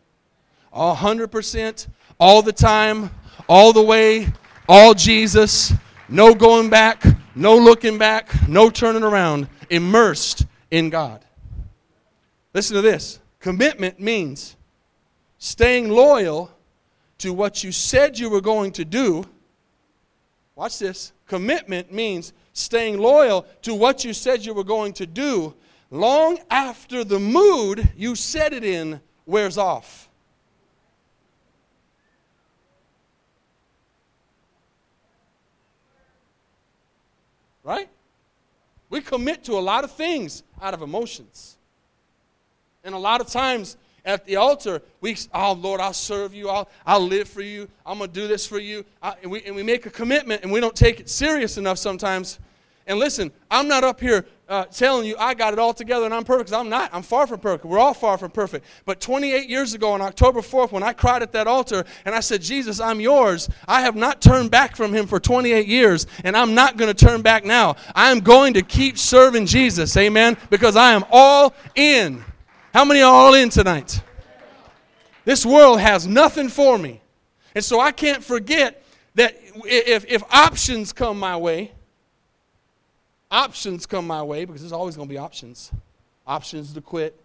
All 0.78 0.96
100%, 0.96 1.88
all 2.20 2.42
the 2.42 2.54
time, 2.54 3.10
all 3.50 3.74
the 3.74 3.82
way, 3.82 4.28
all 4.70 4.94
Jesus, 4.94 5.74
no 6.08 6.34
going 6.34 6.70
back, 6.70 7.04
no 7.36 7.58
looking 7.58 7.98
back, 7.98 8.48
no 8.48 8.70
turning 8.70 9.04
around, 9.04 9.48
immersed 9.70 10.46
in 10.72 10.90
God. 10.90 11.26
Listen 12.54 12.76
to 12.76 12.82
this 12.82 13.20
commitment 13.40 14.00
means 14.00 14.56
staying 15.38 15.90
loyal 15.90 16.52
to 17.18 17.34
what 17.34 17.64
you 17.64 17.72
said 17.72 18.18
you 18.18 18.30
were 18.30 18.42
going 18.42 18.72
to 18.74 18.86
do 18.86 19.26
Watch 20.58 20.80
this. 20.80 21.14
Commitment 21.28 21.94
means 21.94 22.34
staying 22.52 22.98
loyal 22.98 23.46
to 23.62 23.76
what 23.76 24.04
you 24.04 24.12
said 24.12 24.44
you 24.44 24.56
were 24.56 24.64
going 24.64 24.92
to 24.94 25.06
do 25.06 25.54
long 25.92 26.40
after 26.50 27.04
the 27.04 27.20
mood 27.20 27.88
you 27.96 28.16
set 28.16 28.54
it 28.54 28.64
in 28.64 29.00
wears 29.28 29.60
off. 29.60 30.07
Right? 37.68 37.90
We 38.90 39.02
commit 39.02 39.44
to 39.44 39.58
a 39.58 39.60
lot 39.60 39.84
of 39.84 39.92
things 39.92 40.44
out 40.62 40.74
of 40.74 40.82
emotions. 40.82 41.58
And 42.86 42.96
a 42.96 42.98
lot 42.98 43.20
of 43.20 43.28
times 43.28 43.76
at 44.06 44.24
the 44.24 44.38
altar, 44.38 44.82
we, 45.02 45.18
oh 45.34 45.52
Lord, 45.52 45.82
I'll 45.82 45.92
serve 45.92 46.34
you. 46.34 46.48
I'll, 46.48 46.70
I'll 46.86 47.06
live 47.06 47.28
for 47.28 47.42
you. 47.42 47.68
I'm 47.86 47.98
going 47.98 48.10
to 48.10 48.14
do 48.22 48.26
this 48.26 48.48
for 48.48 48.58
you. 48.58 48.86
I, 49.04 49.16
and, 49.22 49.30
we, 49.30 49.44
and 49.44 49.54
we 49.54 49.64
make 49.64 49.86
a 49.86 49.90
commitment 49.90 50.44
and 50.44 50.52
we 50.52 50.62
don't 50.62 50.78
take 50.78 51.02
it 51.02 51.10
serious 51.10 51.58
enough 51.58 51.78
sometimes. 51.78 52.40
And 52.88 53.00
listen, 53.00 53.34
I'm 53.52 53.68
not 53.68 53.84
up 53.84 54.00
here 54.00 54.26
uh, 54.50 54.66
telling 54.66 55.06
you 55.06 55.16
I 55.20 55.34
got 55.34 55.54
it 55.54 55.60
all 55.60 55.74
together 55.74 56.06
and 56.06 56.14
I'm 56.14 56.24
perfect 56.24 56.54
I'm 56.54 56.70
not. 56.70 56.90
I'm 56.94 57.04
far 57.04 57.28
from 57.28 57.40
perfect. 57.40 57.66
We're 57.66 57.80
all 57.80 57.94
far 57.94 58.18
from 58.18 58.32
perfect. 58.32 58.66
But 58.86 59.00
28 59.00 59.50
years 59.50 59.74
ago 59.74 59.92
on 59.92 60.02
October 60.02 60.42
4th, 60.42 60.72
when 60.72 60.84
I 60.84 60.94
cried 60.94 61.22
at 61.22 61.32
that 61.34 61.48
altar 61.48 61.86
and 62.06 62.16
I 62.16 62.20
said, 62.20 62.42
Jesus, 62.42 62.80
I'm 62.80 63.00
yours, 63.00 63.50
I 63.68 63.82
have 63.82 63.96
not 63.96 64.22
turned 64.22 64.52
back 64.52 64.76
from 64.76 64.94
him 64.94 65.08
for 65.08 65.20
28 65.20 65.68
years 65.68 66.08
and 66.24 66.36
I'm 66.36 66.54
not 66.54 66.78
going 66.78 66.94
to 66.94 67.06
turn 67.06 67.22
back 67.22 67.46
now. 67.46 67.76
I 67.94 68.12
am 68.12 68.20
going 68.20 68.54
to 68.54 68.62
keep 68.62 68.98
serving 68.98 69.46
Jesus. 69.46 69.96
Amen. 69.98 70.38
Because 70.50 70.76
I 70.76 70.94
am 70.94 71.04
all 71.12 71.54
in. 71.76 72.24
How 72.74 72.86
many 72.86 73.02
are 73.02 73.14
all 73.14 73.34
in 73.34 73.50
tonight? 73.50 74.02
This 75.26 75.46
world 75.46 75.82
has 75.82 76.08
nothing 76.08 76.48
for 76.48 76.78
me. 76.78 77.02
And 77.54 77.64
so 77.66 77.80
I 77.80 77.92
can't 77.92 78.24
forget 78.24 78.84
that 79.16 79.36
if, 79.66 80.06
if 80.08 80.24
options 80.32 80.94
come 80.94 81.20
my 81.20 81.36
way, 81.36 81.72
options 83.30 83.86
come 83.86 84.08
my 84.08 84.24
way, 84.24 84.46
because 84.46 84.62
there's 84.62 84.72
always 84.72 84.96
going 84.96 85.08
to 85.08 85.14
be 85.14 85.18
options. 85.18 85.72
Options 86.26 86.74
to 86.74 86.82
quit. 86.82 87.20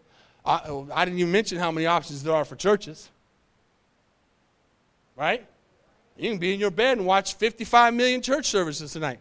I, 0.44 0.84
I 0.92 1.04
didn't 1.04 1.18
even 1.18 1.32
mention 1.32 1.58
how 1.58 1.70
many 1.70 1.86
options 1.86 2.22
there 2.22 2.34
are 2.34 2.44
for 2.44 2.56
churches. 2.56 3.10
Right? 5.16 5.46
You 6.16 6.30
can 6.30 6.38
be 6.38 6.54
in 6.54 6.60
your 6.60 6.70
bed 6.70 6.98
and 6.98 7.06
watch 7.06 7.34
55 7.34 7.94
million 7.94 8.22
church 8.22 8.46
services 8.46 8.92
tonight. 8.92 9.20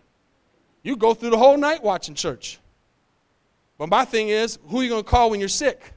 You 0.83 0.95
go 0.95 1.13
through 1.13 1.29
the 1.29 1.37
whole 1.37 1.57
night 1.57 1.83
watching 1.83 2.15
church. 2.15 2.59
But 3.77 3.89
my 3.89 4.05
thing 4.05 4.29
is, 4.29 4.59
who 4.67 4.79
are 4.79 4.83
you 4.83 4.89
going 4.89 5.03
to 5.03 5.09
call 5.09 5.29
when 5.29 5.39
you're 5.39 5.49
sick? 5.49 5.93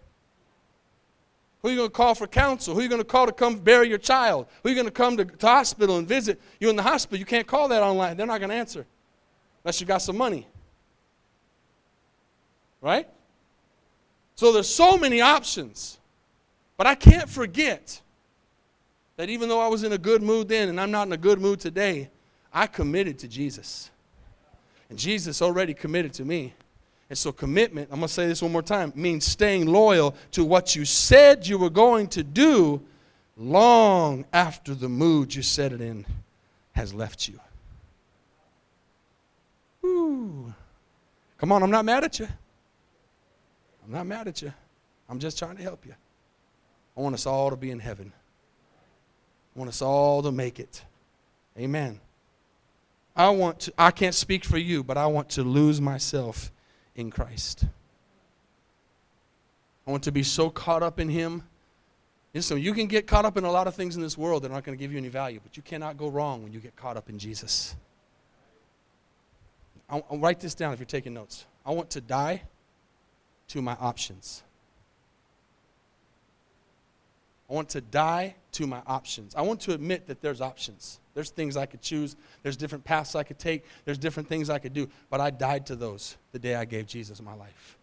Who 1.63 1.69
are 1.69 1.71
you 1.71 1.79
going 1.79 1.89
to 1.89 1.95
call 1.95 2.15
for 2.15 2.27
counsel? 2.27 2.75
Who 2.75 2.81
are 2.81 2.83
you 2.83 2.89
going 2.89 3.01
to 3.01 3.07
call 3.07 3.27
to 3.27 3.33
come 3.33 3.57
bury 3.57 3.89
your 3.89 3.99
child? 3.99 4.47
Who 4.63 4.69
are 4.69 4.71
you 4.71 4.77
going 4.77 4.87
to 4.87 4.93
come 4.93 5.17
to 5.17 5.25
the 5.25 5.47
hospital 5.47 5.97
and 5.97 6.07
visit 6.07 6.41
you 6.61 6.69
in 6.69 6.77
the 6.77 6.83
hospital? 6.83 7.19
You 7.19 7.25
can't 7.25 7.47
call 7.47 7.69
that 7.69 7.83
online. 7.83 8.17
They're 8.17 8.27
not 8.27 8.39
going 8.39 8.51
to 8.51 8.57
answer 8.57 8.87
unless 9.65 9.81
you 9.81 9.87
got 9.87 10.03
some 10.03 10.19
money. 10.19 10.47
Right? 12.85 13.09
So 14.35 14.53
there's 14.53 14.69
so 14.69 14.99
many 14.99 15.23
options. 15.23 15.99
But 16.77 16.87
I 16.87 16.95
can't 16.95 17.31
forget 17.31 18.03
that 19.17 19.31
even 19.31 19.49
though 19.49 19.61
I 19.61 19.69
was 19.69 19.85
in 19.85 19.93
a 19.93 19.99
good 19.99 20.23
mood 20.23 20.49
then 20.49 20.69
and 20.69 20.79
I'm 20.79 20.91
not 20.91 21.07
in 21.07 21.13
a 21.15 21.17
good 21.17 21.41
mood 21.41 21.61
today, 21.61 22.11
I 22.53 22.67
committed 22.67 23.19
to 23.21 23.29
Jesus. 23.29 23.91
And 24.91 24.99
Jesus 24.99 25.41
already 25.41 25.73
committed 25.73 26.13
to 26.15 26.27
me. 26.27 26.53
And 27.09 27.17
so, 27.17 27.33
commitment, 27.33 27.89
I'm 27.91 28.01
going 28.01 28.09
to 28.09 28.13
say 28.13 28.27
this 28.27 28.43
one 28.43 28.53
more 28.53 28.63
time, 28.63 28.93
means 28.95 29.25
staying 29.25 29.67
loyal 29.67 30.15
to 30.33 30.45
what 30.45 30.77
you 30.77 30.85
said 30.85 31.47
you 31.47 31.57
were 31.57 31.71
going 31.71 32.09
to 32.09 32.23
do 32.23 32.83
long 33.37 34.27
after 34.33 34.75
the 34.75 34.89
mood 34.89 35.35
you 35.35 35.43
set 35.43 35.73
it 35.73 35.81
in 35.81 36.05
has 36.73 36.93
left 36.93 37.29
you. 37.29 37.41
Ooh. 39.87 40.53
Come 41.39 41.53
on, 41.53 41.63
I'm 41.63 41.71
not 41.71 41.85
mad 41.85 42.05
at 42.05 42.19
you. 42.19 42.29
I'm 43.85 43.93
not 43.93 44.07
mad 44.07 44.29
at 44.29 44.43
you. 44.43 44.53
I'm 45.09 45.19
just 45.19 45.39
trying 45.39 45.57
to 45.57 45.63
help 45.63 45.85
you. 45.85 45.95
I 46.97 47.01
want 47.01 47.15
us 47.15 47.27
all 47.27 47.51
to 47.51 47.57
be 47.57 47.71
in 47.71 47.81
heaven. 47.81 48.13
I 49.55 49.59
want 49.59 49.69
us 49.69 49.83
all 49.83 50.23
to 50.23 50.33
make 50.33 50.59
it. 50.59 50.85
Amen. 51.59 52.01
I 53.15 53.29
want 53.29 53.61
to, 53.61 53.75
I 53.79 53.91
can't 53.91 54.15
speak 54.15 54.45
for 54.45 54.59
you, 54.59 54.83
but 54.83 54.97
I 54.97 55.07
want 55.07 55.29
to 55.31 55.43
lose 55.43 55.81
myself 55.81 56.51
in 56.97 57.11
Christ. 57.11 57.65
I 59.87 59.91
want 59.91 60.03
to 60.05 60.13
be 60.13 60.23
so 60.23 60.51
caught 60.51 60.83
up 60.83 60.99
in 60.99 61.09
Him. 61.09 61.43
so 62.41 62.55
you 62.55 62.73
can 62.73 62.87
get 62.87 63.07
caught 63.07 63.25
up 63.25 63.37
in 63.37 63.45
a 63.45 63.51
lot 63.51 63.69
of 63.69 63.75
things 63.75 63.97
in 63.97 64.03
this 64.03 64.17
world 64.17 64.43
that 64.43 64.51
aren't 64.51 64.65
going 64.65 64.77
to 64.77 64.83
give 64.83 64.91
you 64.91 64.99
any 64.99 65.09
value, 65.09 65.41
but 65.43 65.57
you 65.57 65.63
cannot 65.63 65.97
go 65.97 66.09
wrong 66.09 66.43
when 66.43 66.53
you 66.53 66.59
get 66.59 66.75
caught 66.75 66.97
up 66.97 67.09
in 67.09 67.19
Jesus. 67.19 67.77
I'll, 69.89 70.05
I'll 70.11 70.19
write 70.19 70.41
this 70.41 70.55
down 70.55 70.73
if 70.73 70.79
you're 70.79 70.87
taking 70.87 71.15
notes. 71.15 71.45
I 71.67 71.71
want 71.71 71.91
to 71.91 72.01
die 72.01 72.43
to 73.55 73.63
my 73.63 73.77
options. 73.81 74.43
I 77.49 77.53
want 77.53 77.69
to 77.69 77.81
die 77.81 78.35
to 78.53 78.67
my 78.67 78.83
options. 78.85 79.33
I 79.37 79.43
want 79.43 79.61
to 79.61 79.75
admit 79.75 80.09
that 80.09 80.21
there's 80.21 80.41
options. 80.41 80.99
There's 81.15 81.31
things 81.31 81.57
I 81.57 81.65
could 81.65 81.81
choose. 81.81 82.17
There's 82.43 82.57
different 82.57 82.85
paths 82.85 83.15
I 83.15 83.23
could 83.23 83.39
take. 83.39 83.65
There's 83.85 83.97
different 83.97 84.29
things 84.29 84.51
I 84.51 84.59
could 84.59 84.73
do. 84.73 84.89
But 85.09 85.21
I 85.21 85.31
died 85.31 85.67
to 85.67 85.77
those 85.77 86.17
the 86.33 86.41
day 86.41 86.57
I 86.57 86.65
gave 86.65 86.89
Jesus 86.89 87.23
my 87.23 87.35
life. 87.35 87.79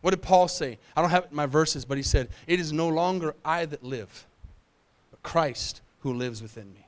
What 0.00 0.10
did 0.10 0.22
Paul 0.22 0.48
say? 0.48 0.80
I 0.96 1.00
don't 1.00 1.10
have 1.10 1.30
my 1.30 1.46
verses, 1.46 1.84
but 1.84 1.96
he 1.96 2.02
said, 2.02 2.28
It 2.48 2.58
is 2.58 2.72
no 2.72 2.88
longer 2.88 3.36
I 3.44 3.66
that 3.66 3.84
live, 3.84 4.26
but 5.12 5.22
Christ 5.22 5.80
who 6.00 6.12
lives 6.12 6.42
within 6.42 6.74
me. 6.74 6.87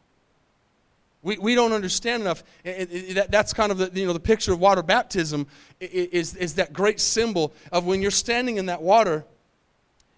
We, 1.22 1.37
we 1.38 1.54
don't 1.54 1.72
understand 1.72 2.22
enough. 2.22 2.42
It, 2.64 2.88
it, 2.90 3.14
that, 3.14 3.30
that's 3.30 3.52
kind 3.52 3.70
of 3.70 3.78
the, 3.78 3.90
you 3.92 4.06
know, 4.06 4.12
the 4.12 4.20
picture 4.20 4.52
of 4.52 4.61
water 4.61 4.83
baptism 4.83 5.46
is, 5.80 6.35
is 6.37 6.54
that 6.54 6.72
great 6.72 6.98
symbol 6.98 7.52
of 7.70 7.85
when 7.85 8.00
you're 8.00 8.11
standing 8.11 8.56
in 8.56 8.66
that 8.66 8.80
water 8.80 9.24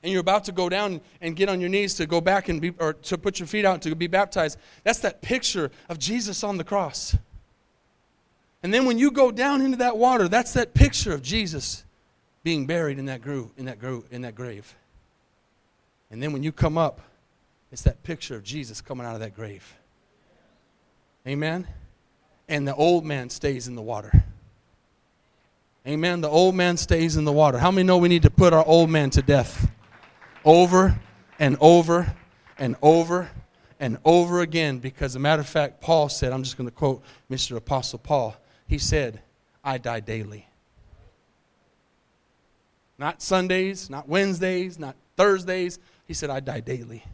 and 0.03 0.13
you're 0.13 0.21
about 0.21 0.45
to 0.45 0.53
go 0.53 0.69
down 0.69 1.01
and 1.21 1.37
get 1.37 1.49
on 1.49 1.61
your 1.61 1.71
knees 1.71 1.95
to 1.95 2.07
go 2.07 2.21
back 2.21 2.49
and 2.49 2.61
be, 2.61 2.73
or 2.79 2.93
to 2.93 3.19
put 3.19 3.39
your 3.39 3.47
feet 3.47 3.65
out 3.65 3.83
to 3.83 3.95
be 3.95 4.07
baptized. 4.07 4.59
That's 4.85 5.01
that 5.01 5.23
picture 5.23 5.71
of 5.89 5.99
Jesus 5.99 6.45
on 6.45 6.57
the 6.57 6.65
cross. 6.65 7.17
And 8.63 8.73
then 8.73 8.85
when 8.85 8.99
you 8.99 9.11
go 9.11 9.31
down 9.33 9.61
into 9.61 9.79
that 9.79 9.97
water, 9.97 10.29
that's 10.29 10.53
that 10.53 10.73
picture 10.73 11.13
of 11.13 11.23
Jesus 11.23 11.85
being 12.45 12.67
buried 12.67 12.99
in 12.99 13.07
that 13.07 13.25
in 13.57 13.65
that 13.67 13.79
grove, 13.79 14.05
in 14.11 14.23
that 14.23 14.35
grave. 14.35 14.75
And 16.11 16.23
then 16.23 16.33
when 16.33 16.43
you 16.43 16.53
come 16.53 16.77
up, 16.77 17.01
it's 17.73 17.83
that 17.83 18.03
picture 18.03 18.37
of 18.37 18.45
Jesus 18.45 18.81
coming 18.81 19.07
out 19.07 19.15
of 19.15 19.21
that 19.21 19.35
grave. 19.35 19.75
Amen? 21.27 21.67
And 22.49 22.67
the 22.67 22.75
old 22.75 23.05
man 23.05 23.31
stays 23.31 23.69
in 23.69 23.75
the 23.75 23.83
water. 23.83 24.25
Amen. 25.87 26.21
The 26.21 26.29
old 26.29 26.55
man 26.55 26.77
stays 26.77 27.17
in 27.17 27.25
the 27.25 27.33
water. 27.33 27.59
How 27.59 27.71
many 27.71 27.87
know 27.87 27.99
we 27.99 28.09
need 28.09 28.23
to 28.23 28.31
put 28.31 28.53
our 28.53 28.65
old 28.65 28.91
man 28.91 29.11
to 29.11 29.23
death? 29.23 29.71
Over 30.45 31.01
and 31.39 31.57
over 31.61 32.15
and 32.59 32.77
over 32.83 33.31
and 33.81 33.99
over 34.05 34.41
again 34.41 34.79
because, 34.79 35.17
a 35.17 35.19
matter 35.19 35.41
of 35.41 35.49
fact, 35.49 35.81
Paul 35.81 36.09
said, 36.09 36.33
I'm 36.33 36.45
just 36.45 36.57
going 36.57 36.69
to 36.69 36.75
quote 36.75 37.03
Mr. 37.31 37.57
Apostle 37.57 37.99
Paul. 37.99 38.37
He 38.69 38.79
said, 38.79 39.23
I 39.65 39.79
die 39.79 40.01
daily. 40.01 40.47
Not 42.99 43.21
Sundays, 43.21 43.91
not 43.91 44.09
Wednesdays, 44.09 44.79
not 44.79 44.95
Thursdays. 45.17 45.81
He 46.07 46.15
said, 46.15 46.31
I 46.31 46.39
die 46.39 46.61
daily. 46.61 47.05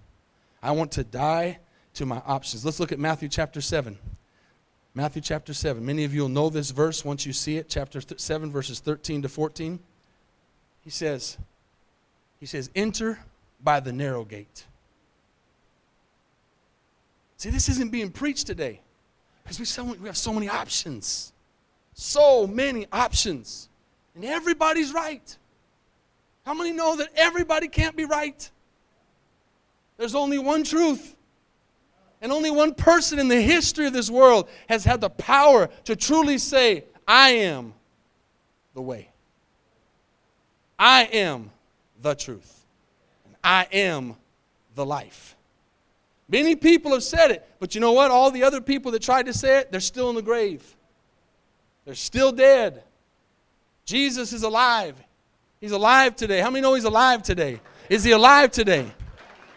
I 0.62 0.72
want 0.72 0.92
to 0.92 1.04
die 1.04 1.58
to 1.98 2.06
my 2.06 2.22
options. 2.26 2.64
Let's 2.64 2.80
look 2.80 2.92
at 2.92 2.98
Matthew 2.98 3.28
chapter 3.28 3.60
7. 3.60 3.98
Matthew 4.94 5.20
chapter 5.20 5.52
7. 5.52 5.84
Many 5.84 6.04
of 6.04 6.14
you 6.14 6.22
will 6.22 6.28
know 6.28 6.48
this 6.48 6.70
verse 6.70 7.04
once 7.04 7.26
you 7.26 7.32
see 7.32 7.56
it. 7.56 7.68
Chapter 7.68 8.00
7, 8.00 8.50
verses 8.50 8.80
13 8.80 9.22
to 9.22 9.28
14. 9.28 9.78
He 10.82 10.90
says, 10.90 11.38
He 12.40 12.46
says, 12.46 12.70
enter 12.74 13.18
by 13.62 13.80
the 13.80 13.92
narrow 13.92 14.24
gate. 14.24 14.64
See, 17.36 17.50
this 17.50 17.68
isn't 17.68 17.90
being 17.90 18.10
preached 18.10 18.46
today 18.46 18.80
because 19.42 19.78
we, 19.78 19.98
we 19.98 20.06
have 20.06 20.16
so 20.16 20.32
many 20.32 20.48
options. 20.48 21.32
So 21.94 22.46
many 22.46 22.86
options. 22.92 23.68
And 24.14 24.24
everybody's 24.24 24.92
right. 24.92 25.36
How 26.46 26.54
many 26.54 26.72
know 26.72 26.96
that 26.96 27.08
everybody 27.16 27.68
can't 27.68 27.96
be 27.96 28.04
right? 28.04 28.50
There's 29.96 30.14
only 30.14 30.38
one 30.38 30.62
truth. 30.62 31.16
And 32.20 32.32
only 32.32 32.50
one 32.50 32.74
person 32.74 33.18
in 33.18 33.28
the 33.28 33.40
history 33.40 33.86
of 33.86 33.92
this 33.92 34.10
world 34.10 34.48
has 34.68 34.84
had 34.84 35.00
the 35.00 35.10
power 35.10 35.68
to 35.84 35.94
truly 35.94 36.38
say, 36.38 36.84
I 37.06 37.30
am 37.30 37.74
the 38.74 38.82
way. 38.82 39.10
I 40.78 41.04
am 41.04 41.50
the 42.02 42.14
truth. 42.14 42.64
And 43.24 43.36
I 43.42 43.66
am 43.72 44.16
the 44.74 44.84
life. 44.84 45.36
Many 46.28 46.56
people 46.56 46.92
have 46.92 47.02
said 47.02 47.30
it, 47.30 47.48
but 47.58 47.74
you 47.74 47.80
know 47.80 47.92
what? 47.92 48.10
All 48.10 48.30
the 48.30 48.44
other 48.44 48.60
people 48.60 48.92
that 48.92 49.02
tried 49.02 49.26
to 49.26 49.32
say 49.32 49.58
it, 49.58 49.72
they're 49.72 49.80
still 49.80 50.10
in 50.10 50.14
the 50.14 50.22
grave. 50.22 50.76
They're 51.84 51.94
still 51.94 52.32
dead. 52.32 52.82
Jesus 53.86 54.34
is 54.34 54.42
alive. 54.42 55.02
He's 55.60 55.72
alive 55.72 56.14
today. 56.16 56.40
How 56.40 56.50
many 56.50 56.60
know 56.60 56.74
he's 56.74 56.84
alive 56.84 57.22
today? 57.22 57.60
Is 57.88 58.04
he 58.04 58.10
alive 58.10 58.50
today? 58.50 58.92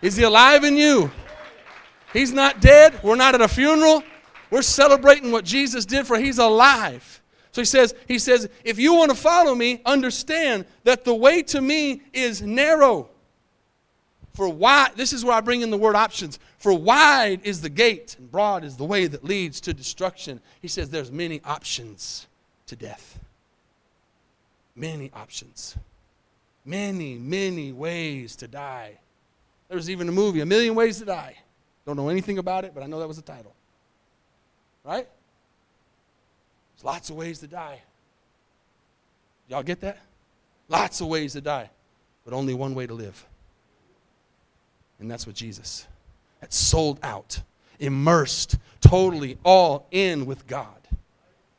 Is 0.02 0.16
he 0.16 0.24
alive 0.24 0.64
in 0.64 0.78
you? 0.78 1.12
He's 2.14 2.34
not 2.34 2.62
dead. 2.62 3.02
We're 3.04 3.16
not 3.16 3.36
at 3.36 3.42
a 3.42 3.48
funeral. 3.48 4.04
We're 4.50 4.62
celebrating 4.62 5.32
what 5.32 5.46
Jesus 5.46 5.86
did 5.86 6.06
for 6.06 6.18
he's 6.18 6.38
alive. 6.38 7.22
So 7.52 7.62
he 7.62 7.66
says, 7.66 7.94
he 8.08 8.20
says, 8.20 8.50
if 8.64 8.80
you 8.80 8.94
want 8.94 9.12
to 9.12 9.18
follow 9.18 9.56
me, 9.56 9.82
understand 9.86 10.66
that 10.84 11.04
the 11.04 11.16
way 11.16 11.44
to 11.44 11.62
me 11.62 12.02
is 12.14 12.42
narrow. 12.42 13.10
For 14.34 14.48
wide, 14.48 14.92
this 14.96 15.12
is 15.12 15.26
where 15.26 15.36
I 15.36 15.42
bring 15.42 15.62
in 15.62 15.70
the 15.70 15.78
word 15.78 15.96
options. 15.96 16.40
For 16.58 16.74
wide 16.74 17.42
is 17.44 17.62
the 17.62 17.70
gate, 17.70 18.16
and 18.18 18.32
broad 18.32 18.64
is 18.64 18.78
the 18.78 18.86
way 18.86 19.08
that 19.08 19.26
leads 19.26 19.60
to 19.62 19.74
destruction. 19.74 20.40
He 20.62 20.70
says 20.70 20.90
there's 20.90 21.12
many 21.12 21.42
options 21.44 22.28
to 22.68 22.78
death. 22.78 23.20
Many 24.76 25.12
options. 25.14 25.76
Many, 26.64 27.16
many 27.16 27.74
ways 27.74 28.38
to 28.38 28.48
die. 28.48 29.00
There's 29.68 29.90
even 29.90 30.08
a 30.08 30.14
movie, 30.14 30.40
A 30.40 30.46
Million 30.46 30.76
Ways 30.76 31.00
to 31.00 31.06
Die. 31.06 31.36
Don't 31.86 31.96
know 31.96 32.10
anything 32.10 32.38
about 32.38 32.66
it, 32.66 32.74
but 32.74 32.84
I 32.84 32.88
know 32.88 33.00
that 33.00 33.08
was 33.08 33.18
the 33.18 33.24
title. 33.24 33.56
Right? 34.84 35.08
There's 36.76 36.84
lots 36.84 37.10
of 37.10 37.16
ways 37.16 37.40
to 37.40 37.48
die. 37.48 37.82
Y'all 39.48 39.64
get 39.64 39.82
that? 39.82 40.00
Lots 40.70 41.02
of 41.02 41.08
ways 41.08 41.34
to 41.34 41.42
die, 41.42 41.70
but 42.24 42.34
only 42.34 42.54
one 42.54 42.74
way 42.74 42.88
to 42.88 42.94
live. 42.94 43.26
And 45.00 45.10
that's 45.10 45.26
what 45.26 45.36
Jesus. 45.36 45.88
That's 46.40 46.56
sold 46.56 47.00
out, 47.04 47.42
immersed, 47.80 48.58
totally 48.80 49.38
all 49.44 49.88
in 49.92 50.26
with 50.26 50.48
God. 50.48 50.88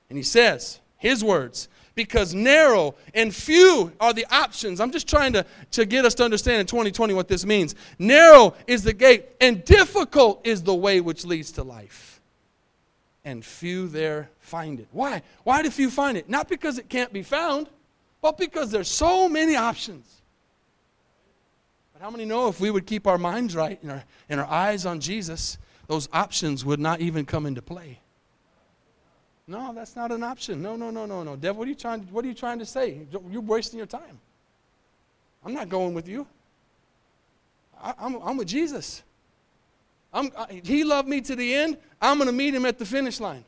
And 0.08 0.16
he 0.16 0.22
says, 0.22 0.80
his 0.96 1.22
words, 1.22 1.68
because 1.94 2.34
narrow 2.34 2.94
and 3.14 3.34
few 3.34 3.92
are 4.00 4.12
the 4.12 4.26
options. 4.30 4.80
I'm 4.80 4.90
just 4.90 5.08
trying 5.08 5.32
to, 5.34 5.44
to 5.72 5.84
get 5.84 6.04
us 6.04 6.14
to 6.16 6.24
understand 6.24 6.60
in 6.60 6.66
2020 6.66 7.14
what 7.14 7.28
this 7.28 7.44
means. 7.44 7.74
Narrow 7.98 8.54
is 8.66 8.82
the 8.82 8.92
gate, 8.92 9.26
and 9.40 9.64
difficult 9.64 10.40
is 10.44 10.62
the 10.62 10.74
way 10.74 11.00
which 11.00 11.24
leads 11.24 11.52
to 11.52 11.62
life. 11.62 12.20
And 13.24 13.44
few 13.44 13.88
there 13.88 14.30
find 14.40 14.80
it. 14.80 14.88
Why? 14.92 15.22
Why 15.44 15.62
do 15.62 15.70
few 15.70 15.90
find 15.90 16.18
it? 16.18 16.28
Not 16.28 16.48
because 16.48 16.78
it 16.78 16.88
can't 16.88 17.12
be 17.12 17.22
found, 17.22 17.68
but 18.20 18.36
because 18.36 18.70
there's 18.70 18.88
so 18.88 19.28
many 19.28 19.56
options. 19.56 20.22
But 21.92 22.02
how 22.02 22.10
many 22.10 22.24
know 22.24 22.48
if 22.48 22.60
we 22.60 22.70
would 22.70 22.86
keep 22.86 23.06
our 23.06 23.18
minds 23.18 23.54
right 23.54 23.80
and 23.82 23.92
our, 23.92 24.04
and 24.28 24.40
our 24.40 24.46
eyes 24.46 24.86
on 24.86 25.00
Jesus, 25.00 25.58
those 25.86 26.08
options 26.12 26.64
would 26.64 26.80
not 26.80 27.00
even 27.00 27.24
come 27.24 27.46
into 27.46 27.62
play? 27.62 28.01
No, 29.52 29.70
that's 29.74 29.94
not 29.94 30.10
an 30.10 30.22
option. 30.22 30.62
No, 30.62 30.76
no, 30.76 30.90
no, 30.90 31.04
no, 31.04 31.22
no. 31.22 31.36
Devil, 31.36 31.58
what 31.58 31.66
are 31.66 31.68
you 31.68 31.74
trying, 31.74 32.00
what 32.04 32.24
are 32.24 32.28
you 32.28 32.32
trying 32.32 32.58
to 32.58 32.64
say? 32.64 33.06
You're 33.30 33.42
wasting 33.42 33.76
your 33.76 33.86
time. 33.86 34.18
I'm 35.44 35.52
not 35.52 35.68
going 35.68 35.92
with 35.92 36.08
you. 36.08 36.26
I, 37.78 37.90
am 37.90 37.94
I'm, 37.98 38.22
I'm 38.22 38.36
with 38.38 38.48
Jesus. 38.48 39.02
I'm, 40.10 40.30
I, 40.38 40.62
he 40.64 40.84
loved 40.84 41.06
me 41.06 41.20
to 41.20 41.36
the 41.36 41.54
end. 41.54 41.76
I'm 42.00 42.16
going 42.16 42.28
to 42.28 42.32
meet 42.32 42.54
him 42.54 42.64
at 42.64 42.78
the 42.78 42.86
finish 42.86 43.20
line. 43.20 43.44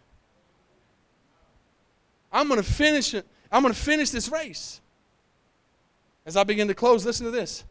I'm 2.30 2.48
going 2.48 2.60
to 2.60 2.70
finish 2.70 3.14
it. 3.14 3.26
I'm 3.50 3.62
going 3.62 3.72
to 3.72 3.80
finish 3.80 4.10
this 4.10 4.28
race. 4.28 4.82
As 6.26 6.36
I 6.36 6.44
begin 6.44 6.68
to 6.68 6.74
close, 6.74 7.06
listen 7.06 7.24
to 7.24 7.32
this. 7.32 7.64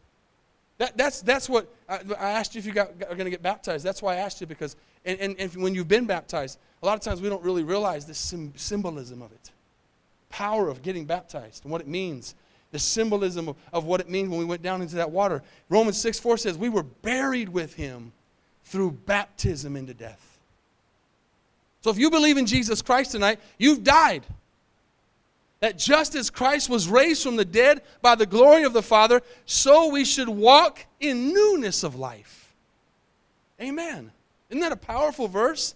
That, 0.78 0.96
that's, 0.96 1.22
that's 1.22 1.48
what 1.48 1.72
I, 1.88 2.00
I 2.18 2.30
asked 2.30 2.56
you 2.56 2.58
if 2.58 2.66
you 2.66 2.72
got, 2.72 2.88
are 3.02 3.14
going 3.14 3.26
to 3.26 3.30
get 3.30 3.42
baptized. 3.42 3.84
That's 3.84 4.02
why 4.02 4.14
I 4.14 4.16
asked 4.16 4.40
you 4.40 4.48
because, 4.48 4.74
and, 5.04 5.20
and, 5.20 5.36
and 5.38 5.54
when 5.54 5.72
you've 5.72 5.86
been 5.86 6.06
baptized, 6.06 6.58
a 6.84 6.86
lot 6.86 6.98
of 6.98 7.00
times 7.00 7.22
we 7.22 7.30
don't 7.30 7.42
really 7.42 7.62
realize 7.62 8.04
the 8.04 8.14
symbolism 8.14 9.22
of 9.22 9.32
it. 9.32 9.50
Power 10.28 10.68
of 10.68 10.82
getting 10.82 11.06
baptized 11.06 11.64
and 11.64 11.72
what 11.72 11.80
it 11.80 11.88
means. 11.88 12.34
The 12.72 12.78
symbolism 12.78 13.48
of, 13.48 13.56
of 13.72 13.86
what 13.86 14.00
it 14.00 14.10
means 14.10 14.28
when 14.28 14.38
we 14.38 14.44
went 14.44 14.60
down 14.60 14.82
into 14.82 14.96
that 14.96 15.10
water. 15.10 15.42
Romans 15.70 15.96
6 15.96 16.20
4 16.20 16.36
says, 16.36 16.58
We 16.58 16.68
were 16.68 16.82
buried 16.82 17.48
with 17.48 17.74
him 17.74 18.12
through 18.64 18.90
baptism 18.90 19.76
into 19.76 19.94
death. 19.94 20.38
So 21.80 21.90
if 21.90 21.96
you 21.96 22.10
believe 22.10 22.36
in 22.36 22.44
Jesus 22.44 22.82
Christ 22.82 23.12
tonight, 23.12 23.40
you've 23.56 23.82
died 23.82 24.24
that 25.60 25.78
just 25.78 26.14
as 26.14 26.28
Christ 26.28 26.68
was 26.68 26.86
raised 26.86 27.22
from 27.22 27.36
the 27.36 27.46
dead 27.46 27.80
by 28.02 28.14
the 28.14 28.26
glory 28.26 28.64
of 28.64 28.74
the 28.74 28.82
Father, 28.82 29.22
so 29.46 29.88
we 29.88 30.04
should 30.04 30.28
walk 30.28 30.84
in 31.00 31.32
newness 31.32 31.82
of 31.82 31.94
life. 31.94 32.52
Amen. 33.58 34.12
Isn't 34.50 34.60
that 34.60 34.72
a 34.72 34.76
powerful 34.76 35.28
verse? 35.28 35.74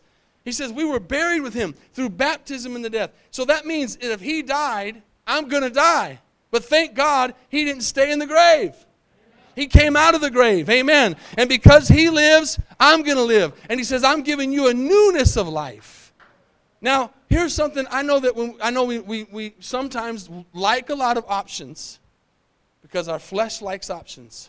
He 0.49 0.53
says, 0.53 0.73
We 0.73 0.87
were 0.87 0.99
buried 0.99 1.43
with 1.43 1.53
him 1.53 1.75
through 1.93 2.09
baptism 2.09 2.75
in 2.75 2.81
the 2.81 2.89
death. 2.89 3.11
So 3.31 3.45
that 3.45 3.67
means 3.67 3.99
if 4.01 4.19
he 4.19 4.41
died, 4.41 5.03
I'm 5.27 5.47
going 5.47 5.63
to 5.63 5.69
die. 5.69 6.21
But 6.51 6.65
thank 6.65 6.95
God 6.95 7.35
he 7.51 7.67
didn't 7.67 7.83
stay 7.83 8.11
in 8.11 8.19
the 8.19 8.27
grave. 8.27 8.75
He 9.55 9.67
came 9.67 9.95
out 9.95 10.15
of 10.15 10.23
the 10.23 10.31
grave. 10.31 10.71
Amen. 10.71 11.17
And 11.37 11.51
because 11.51 11.89
he 11.89 12.09
lives, 12.09 12.59
I'm 12.81 13.03
going 13.03 13.19
to 13.19 13.25
live. 13.25 13.53
And 13.69 13.79
he 13.79 13.85
says, 13.85 14.03
I'm 14.03 14.23
giving 14.23 14.51
you 14.51 14.69
a 14.69 14.73
newness 14.73 15.37
of 15.37 15.49
life. 15.49 16.15
Now, 16.81 17.11
here's 17.29 17.53
something 17.55 17.85
I 17.91 18.01
know 18.01 18.19
that 18.19 18.35
when 18.35 18.57
I 18.63 18.71
know 18.71 18.85
we, 18.85 19.01
we, 19.01 19.25
we 19.25 19.55
sometimes 19.61 20.31
like 20.55 20.89
a 20.89 20.95
lot 20.95 21.19
of 21.19 21.27
options 21.29 21.99
because 22.81 23.07
our 23.07 23.19
flesh 23.19 23.61
likes 23.61 23.91
options. 23.91 24.49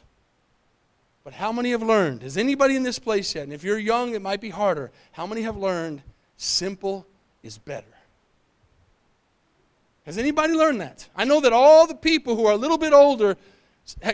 But 1.30 1.36
how 1.36 1.52
many 1.52 1.70
have 1.70 1.84
learned? 1.84 2.24
Has 2.24 2.38
anybody 2.38 2.76
in 2.76 2.82
this 2.82 2.98
place 2.98 3.36
yet? 3.36 3.44
And 3.44 3.54
if 3.54 3.63
you're 3.63 3.78
young, 3.78 4.15
it 4.15 4.22
might 4.24 4.42
be 4.42 4.50
harder. 4.50 4.89
How 5.12 5.28
many 5.28 5.44
have 5.44 5.56
learned 5.56 6.02
simple 6.38 7.06
is 7.44 7.60
better? 7.60 7.86
Has 10.08 10.18
anybody 10.18 10.54
learned 10.54 10.82
that? 10.82 11.08
I 11.15 11.26
know 11.26 11.39
that 11.42 11.54
all 11.54 11.86
the 11.86 11.94
people 11.94 12.36
who 12.36 12.48
are 12.48 12.54
a 12.54 12.58
little 12.58 12.80
bit 12.80 12.94
older 12.94 13.38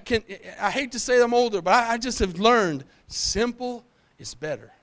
can, 0.04 0.25
I 0.60 0.69
hate 0.69 0.91
to 0.91 0.99
say 0.99 1.23
I'm 1.23 1.34
older, 1.34 1.62
but 1.62 1.73
I, 1.73 1.93
I 1.93 1.97
just 1.97 2.19
have 2.19 2.38
learned 2.38 2.84
simple 3.08 3.86
is 4.19 4.36
better. 4.36 4.73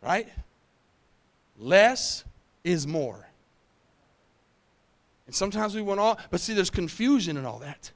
Right? 0.00 0.30
Less 1.58 2.24
is 2.64 2.86
more. 2.86 3.28
And 5.26 5.34
sometimes 5.34 5.74
we 5.74 5.82
want 5.82 6.00
all, 6.00 6.18
but 6.30 6.40
see, 6.40 6.54
there's 6.54 6.70
confusion 6.70 7.36
in 7.36 7.44
all 7.44 7.58
that. 7.58 7.92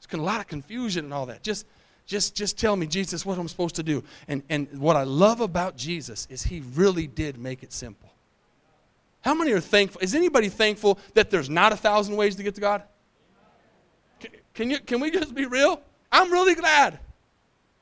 There's 0.00 0.20
a 0.20 0.24
lot 0.24 0.40
of 0.40 0.48
confusion 0.48 1.04
and 1.04 1.14
all 1.14 1.26
that. 1.26 1.44
Just, 1.44 1.66
just, 2.06 2.34
just 2.34 2.58
tell 2.58 2.76
me, 2.76 2.86
Jesus, 2.86 3.24
what 3.24 3.38
I'm 3.38 3.48
supposed 3.48 3.76
to 3.76 3.82
do. 3.82 4.04
And, 4.28 4.42
and 4.48 4.68
what 4.78 4.96
I 4.96 5.04
love 5.04 5.40
about 5.40 5.76
Jesus 5.76 6.26
is 6.30 6.42
he 6.42 6.62
really 6.74 7.06
did 7.06 7.38
make 7.38 7.62
it 7.62 7.72
simple. 7.72 8.10
How 9.22 9.34
many 9.34 9.52
are 9.52 9.60
thankful? 9.60 10.02
Is 10.02 10.14
anybody 10.14 10.50
thankful 10.50 10.98
that 11.14 11.30
there's 11.30 11.48
not 11.48 11.72
a 11.72 11.76
thousand 11.76 12.16
ways 12.16 12.36
to 12.36 12.42
get 12.42 12.54
to 12.56 12.60
God? 12.60 12.82
Can, 14.52 14.70
you, 14.70 14.78
can 14.80 15.00
we 15.00 15.10
just 15.10 15.34
be 15.34 15.46
real? 15.46 15.80
I'm 16.12 16.30
really 16.30 16.54
glad. 16.54 16.98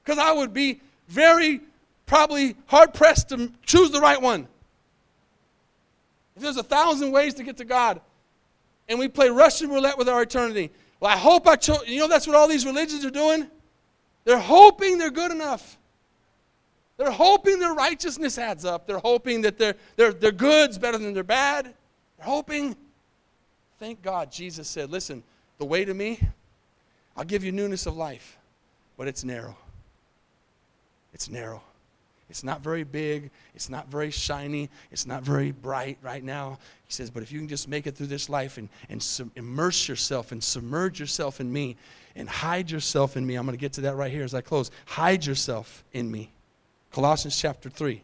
Because 0.05 0.19
I 0.19 0.33
would 0.33 0.55
be 0.55 0.81
very, 1.09 1.61
probably 2.07 2.57
hard 2.67 2.95
pressed 2.95 3.31
to 3.31 3.51
choose 3.67 3.91
the 3.91 4.01
right 4.01 4.21
one. 4.21 4.47
If 6.37 6.43
there's 6.43 6.57
a 6.57 6.63
thousand 6.63 7.11
ways 7.11 7.35
to 7.35 7.43
get 7.43 7.57
to 7.59 7.65
God, 7.65 8.01
and 8.89 8.99
we 8.99 9.09
play 9.09 9.29
Russian 9.29 9.69
roulette 9.69 9.99
with 9.99 10.09
our 10.09 10.23
eternity, 10.23 10.71
well, 11.01 11.11
I 11.11 11.17
hope 11.17 11.49
I 11.49 11.57
chose. 11.57 11.83
You 11.87 11.99
know, 11.99 12.09
that's 12.09 12.27
what 12.27 12.37
all 12.37 12.47
these 12.47 12.65
religions 12.65 13.05
are 13.05 13.11
doing? 13.11 13.49
They're 14.25 14.39
hoping 14.39 14.99
they're 14.99 15.11
good 15.11 15.33
enough. 15.33 15.79
They're 16.97 17.11
hoping 17.11 17.59
their 17.59 17.75
righteousness 17.75 18.39
adds 18.39 18.65
up. 18.65 18.87
They're 18.87 18.99
hoping 18.99 19.43
that 19.43 19.59
their, 19.59 19.75
their, 19.97 20.13
their 20.13 20.33
good's 20.33 20.79
better 20.79 20.99
than 20.99 21.15
their 21.15 21.25
bad. 21.25 21.65
They're 21.65 22.27
hoping. 22.27 22.77
Thank 23.79 24.03
God 24.03 24.31
Jesus 24.31 24.69
said, 24.69 24.91
listen, 24.91 25.25
the 25.59 25.65
way 25.65 25.85
to 25.85 25.93
me, 25.93 26.21
I'll 27.17 27.25
give 27.25 27.43
you 27.43 27.51
newness 27.51 27.87
of 27.87 27.97
life, 27.97 28.39
but 28.97 29.09
it's 29.09 29.25
narrow. 29.25 29.57
It's 31.13 31.29
narrow. 31.29 31.63
It's 32.31 32.45
not 32.45 32.63
very 32.63 32.85
big. 32.85 33.31
It's 33.55 33.69
not 33.69 33.89
very 33.89 34.11
shiny. 34.11 34.71
It's 34.91 35.05
not 35.05 35.23
very 35.23 35.51
bright 35.51 35.99
right 36.01 36.25
now. 36.25 36.59
He 36.87 36.93
says, 36.93 37.11
but 37.11 37.23
if 37.23 37.31
you 37.31 37.39
can 37.39 37.49
just 37.49 37.69
make 37.69 37.87
it 37.87 37.97
through 37.97 38.07
this 38.07 38.31
life 38.31 38.57
and, 38.57 38.69
and 38.89 39.07
immerse 39.37 39.89
yourself 39.89 40.33
and 40.33 40.43
submerge 40.43 40.99
yourself 40.99 41.41
in 41.41 41.53
me 41.53 41.77
and 42.15 42.29
hide 42.29 42.71
yourself 42.71 43.17
in 43.17 43.27
me, 43.27 43.37
I'm 43.37 43.47
going 43.47 43.57
to 43.57 43.61
get 43.61 43.75
to 43.75 43.83
that 43.83 43.97
right 43.97 44.11
here 44.11 44.25
as 44.25 44.35
I 44.35 44.41
close. 44.41 44.71
Hide 44.87 45.25
yourself 45.25 45.85
in 45.93 46.11
me. 46.11 46.33
Colossians 46.91 47.39
chapter 47.39 47.71
3. 47.71 48.03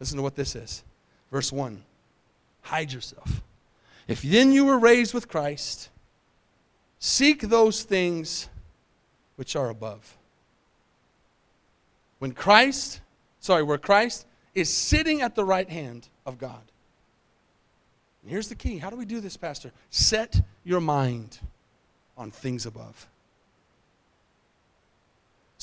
Listen 0.00 0.16
to 0.16 0.22
what 0.22 0.36
this 0.36 0.54
is. 0.54 0.84
Verse 1.30 1.52
1. 1.52 1.82
Hide 2.62 2.92
yourself. 2.92 3.42
If 4.06 4.22
then 4.22 4.52
you 4.52 4.64
were 4.64 4.78
raised 4.78 5.12
with 5.12 5.28
Christ, 5.28 5.90
seek 6.98 7.42
those 7.42 7.82
things 7.82 8.48
which 9.36 9.56
are 9.56 9.68
above. 9.68 10.16
When 12.18 12.32
Christ 12.32 13.00
sorry, 13.40 13.62
where 13.62 13.78
Christ 13.78 14.26
is 14.54 14.72
sitting 14.72 15.22
at 15.22 15.34
the 15.34 15.44
right 15.44 15.68
hand 15.68 16.08
of 16.26 16.38
God. 16.38 16.60
And 18.22 18.30
here's 18.30 18.48
the 18.48 18.54
key. 18.54 18.78
How 18.78 18.90
do 18.90 18.96
we 18.96 19.04
do 19.04 19.20
this, 19.20 19.36
Pastor? 19.36 19.72
Set 19.90 20.42
your 20.64 20.80
mind 20.80 21.38
on 22.16 22.30
things 22.30 22.66
above. 22.66 23.08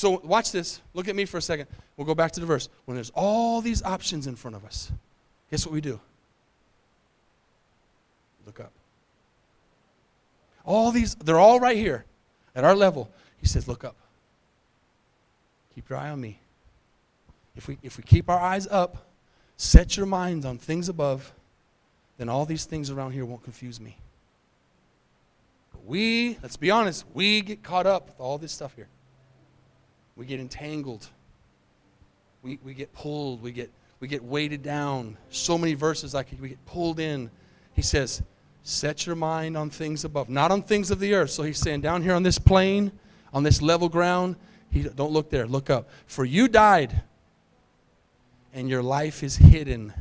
So 0.05 0.21
watch 0.23 0.51
this. 0.51 0.81
Look 0.93 1.07
at 1.07 1.15
me 1.15 1.25
for 1.25 1.37
a 1.39 1.41
second. 1.41 1.65
We'll 1.97 2.05
go 2.05 2.13
back 2.13 2.31
to 2.33 2.39
the 2.39 2.45
verse. 2.45 2.69
When 2.85 2.93
there's 2.93 3.11
all 3.15 3.59
these 3.59 3.81
options 3.81 4.27
in 4.27 4.35
front 4.35 4.55
of 4.55 4.63
us, 4.63 4.91
guess 5.49 5.65
what 5.65 5.73
we 5.73 5.81
do? 5.81 5.99
Look 8.45 8.59
up. 8.59 8.71
All 10.63 10.91
these, 10.91 11.15
they're 11.15 11.39
all 11.39 11.59
right 11.59 11.75
here 11.75 12.05
at 12.55 12.63
our 12.63 12.75
level. 12.75 13.09
He 13.37 13.47
says, 13.47 13.67
Look 13.67 13.83
up. 13.83 13.95
Keep 15.73 15.89
your 15.89 15.97
eye 15.97 16.11
on 16.11 16.21
me. 16.21 16.37
If 17.55 17.67
we, 17.67 17.79
if 17.81 17.97
we 17.97 18.03
keep 18.03 18.29
our 18.29 18.39
eyes 18.39 18.67
up, 18.67 19.07
set 19.57 19.97
your 19.97 20.05
minds 20.05 20.45
on 20.45 20.59
things 20.59 20.87
above, 20.87 21.33
then 22.19 22.29
all 22.29 22.45
these 22.45 22.65
things 22.65 22.91
around 22.91 23.13
here 23.13 23.25
won't 23.25 23.41
confuse 23.41 23.81
me. 23.81 23.97
But 25.71 25.83
we, 25.83 26.37
let's 26.43 26.57
be 26.57 26.69
honest, 26.69 27.05
we 27.15 27.41
get 27.41 27.63
caught 27.63 27.87
up 27.87 28.05
with 28.05 28.19
all 28.19 28.37
this 28.37 28.51
stuff 28.51 28.75
here. 28.75 28.87
We 30.15 30.25
get 30.25 30.39
entangled. 30.39 31.08
We, 32.41 32.60
we 32.63 32.73
get 32.73 32.93
pulled. 32.93 33.41
We 33.41 33.51
get, 33.51 33.71
we 33.99 34.08
get 34.08 34.23
weighted 34.23 34.63
down. 34.63 35.17
So 35.30 35.58
many 35.58 35.73
verses 35.73 36.13
like 36.13 36.28
we 36.39 36.49
get 36.49 36.65
pulled 36.65 36.99
in. 36.99 37.30
He 37.73 37.82
says, 37.82 38.21
set 38.63 39.06
your 39.06 39.15
mind 39.15 39.58
on 39.58 39.69
things 39.69 40.06
above, 40.06 40.30
not 40.30 40.51
on 40.51 40.63
things 40.63 40.89
of 40.89 40.99
the 40.99 41.13
earth. 41.13 41.32
So 41.32 41.43
he's 41.43 41.60
saying, 41.60 41.82
down 41.82 42.01
here 42.01 42.13
on 42.13 42.23
this 42.23 42.39
plane, 42.39 42.91
on 43.34 43.43
this 43.43 43.62
level 43.62 43.89
ground, 43.89 44.36
he, 44.71 44.84
don't 44.84 45.12
look 45.12 45.30
there, 45.30 45.45
look 45.45 45.69
up. 45.69 45.89
For 46.08 46.25
you 46.25 46.47
died 46.47 47.04
and 48.54 48.69
your 48.69 48.82
life 48.82 49.21
is 49.21 49.36
hidden 49.36 49.93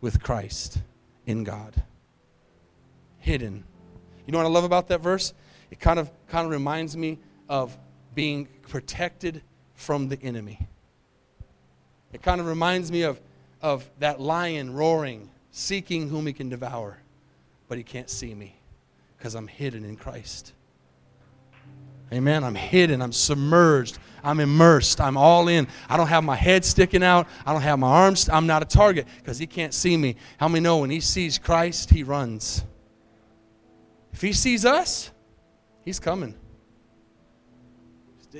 with 0.00 0.22
Christ 0.22 0.78
in 1.26 1.44
God. 1.44 1.82
Hidden. 3.18 3.64
You 4.26 4.32
know 4.32 4.38
what 4.38 4.46
I 4.46 4.50
love 4.50 4.64
about 4.64 4.88
that 4.88 5.00
verse? 5.00 5.34
It 5.70 5.80
kind 5.80 5.98
of 5.98 6.10
kind 6.28 6.46
of 6.46 6.52
reminds 6.52 6.96
me 6.96 7.18
of 7.48 7.76
being 8.14 8.46
protected 8.62 9.42
from 9.78 10.08
the 10.08 10.20
enemy. 10.22 10.58
It 12.12 12.20
kind 12.20 12.40
of 12.40 12.48
reminds 12.48 12.90
me 12.90 13.02
of, 13.02 13.20
of 13.62 13.88
that 14.00 14.20
lion 14.20 14.74
roaring, 14.74 15.30
seeking 15.52 16.08
whom 16.08 16.26
he 16.26 16.32
can 16.32 16.48
devour, 16.48 16.98
but 17.68 17.78
he 17.78 17.84
can't 17.84 18.10
see 18.10 18.34
me 18.34 18.56
because 19.16 19.36
I'm 19.36 19.46
hidden 19.46 19.84
in 19.84 19.96
Christ. 19.96 20.52
Amen. 22.12 22.42
I'm 22.42 22.56
hidden. 22.56 23.00
I'm 23.00 23.12
submerged. 23.12 23.98
I'm 24.24 24.40
immersed. 24.40 25.00
I'm 25.00 25.16
all 25.16 25.46
in. 25.46 25.68
I 25.88 25.96
don't 25.96 26.08
have 26.08 26.24
my 26.24 26.36
head 26.36 26.64
sticking 26.64 27.04
out. 27.04 27.28
I 27.46 27.52
don't 27.52 27.62
have 27.62 27.78
my 27.78 27.88
arms. 27.88 28.28
I'm 28.28 28.48
not 28.48 28.62
a 28.62 28.66
target 28.66 29.06
because 29.18 29.38
he 29.38 29.46
can't 29.46 29.72
see 29.72 29.96
me. 29.96 30.16
How 30.38 30.48
many 30.48 30.60
know 30.60 30.78
when 30.78 30.90
he 30.90 31.00
sees 31.00 31.38
Christ, 31.38 31.90
he 31.90 32.02
runs? 32.02 32.64
If 34.12 34.22
he 34.22 34.32
sees 34.32 34.64
us, 34.64 35.12
he's 35.84 36.00
coming. 36.00 36.34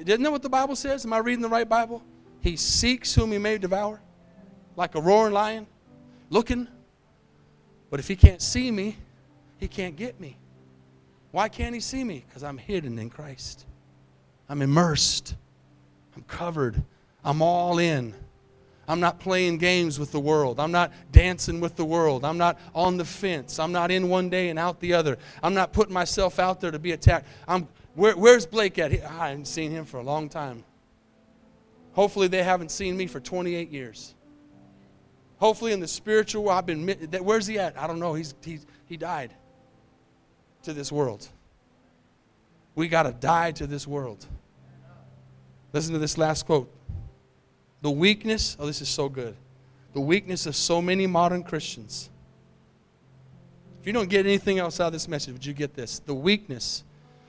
Isn't 0.07 0.23
that 0.23 0.31
what 0.31 0.43
the 0.43 0.49
Bible 0.49 0.77
says? 0.77 1.05
Am 1.05 1.13
I 1.13 1.19
reading 1.19 1.43
the 1.43 1.49
right 1.49 1.69
Bible? 1.69 2.03
He 2.41 2.57
seeks 2.57 3.15
whom 3.15 3.33
he 3.33 3.39
may 3.39 3.59
devour, 3.59 4.01
like 4.77 4.95
a 4.95 5.01
roaring 5.01 5.33
lion, 5.33 5.67
looking. 6.31 6.69
But 7.91 8.01
if 8.01 8.09
he 8.09 8.17
can't 8.17 8.41
see 8.41 8.71
me, 8.71 8.97
he 9.59 9.67
can't 9.67 9.97
get 9.97 10.21
me. 10.21 10.37
Why 11.31 11.49
can't 11.49 11.75
he 11.75 11.81
see 11.81 12.05
me? 12.05 12.25
Because 12.27 12.43
I'm 12.43 12.59
hidden 12.59 12.99
in 12.99 13.11
Christ. 13.11 13.67
I'm 14.49 14.63
immersed. 14.63 15.35
I'm 16.17 16.23
covered. 16.23 16.83
I'm 17.25 17.43
all 17.43 17.79
in. 17.79 18.15
I'm 18.87 19.01
not 19.01 19.21
playing 19.21 19.59
games 19.59 19.99
with 19.99 20.13
the 20.13 20.21
world. 20.21 20.59
I'm 20.59 20.73
not 20.73 20.93
dancing 21.13 21.61
with 21.61 21.77
the 21.77 21.85
world. 21.85 22.25
I'm 22.25 22.39
not 22.39 22.59
on 22.75 22.97
the 22.97 23.05
fence. 23.05 23.59
I'm 23.59 23.73
not 23.73 23.91
in 23.91 24.09
one 24.09 24.31
day 24.31 24.49
and 24.49 24.59
out 24.59 24.81
the 24.81 24.95
other. 24.95 25.19
I'm 25.43 25.53
not 25.53 25.75
putting 25.75 25.93
myself 25.93 26.39
out 26.39 26.61
there 26.61 26.71
to 26.71 26.79
be 26.79 26.93
attacked. 26.93 27.27
I'm, 27.47 27.69
where, 27.99 28.17
where's 28.17 28.47
Blake 28.47 28.79
at? 28.79 28.93
I 28.93 29.31
haven't 29.31 29.49
seen 29.49 29.73
him 29.73 29.85
for 29.85 29.99
a 29.99 30.05
long 30.05 30.29
time. 30.29 30.63
Hopefully, 31.95 32.29
they 32.29 32.45
haven't 32.45 32.71
seen 32.71 32.97
me 32.97 33.09
for 33.09 33.19
28 33.19 33.73
years. 33.73 34.15
Hopefully, 35.39 35.73
in 35.73 35.81
the 35.81 35.89
spiritual, 35.89 36.45
world, 36.45 36.59
I've 36.59 36.67
been. 36.67 36.87
Where's 37.25 37.49
he 37.49 37.59
at? 37.59 37.77
I 37.77 37.89
don't 37.89 37.99
know. 37.99 38.15
He's, 38.15 38.35
he's, 38.45 38.65
he 38.87 38.97
died 38.97 39.35
to 40.63 40.73
this 40.73 40.93
world. 40.93 41.27
We 42.77 42.87
got 42.87 43.03
to 43.03 43.13
die 43.13 43.51
to 43.53 43.67
this 43.67 43.85
world. 43.85 44.25
Listen 45.73 45.93
to 45.93 45.99
this 45.99 46.17
last 46.17 46.47
quote. 46.47 46.73
The 47.83 47.91
weakness, 47.91 48.57
oh, 48.61 48.67
this 48.67 48.81
is 48.81 48.89
so 48.89 49.09
good. 49.09 49.35
The 49.93 50.01
weakness 50.01 50.47
of 50.47 50.55
so 50.55 50.81
many 50.81 51.09
modern 51.09 51.43
Christians. 51.43 52.11
If 53.81 53.89
you 53.89 53.93
don't 53.93 54.09
get 54.09 54.25
anything 54.25 54.61
else 54.61 54.79
out 54.79 54.89
of 54.89 54.93
this 54.93 55.09
message, 55.09 55.33
would 55.33 55.45
you 55.45 55.53
get 55.53 55.75
this? 55.75 55.99
The 55.99 56.15
weakness 56.15 56.85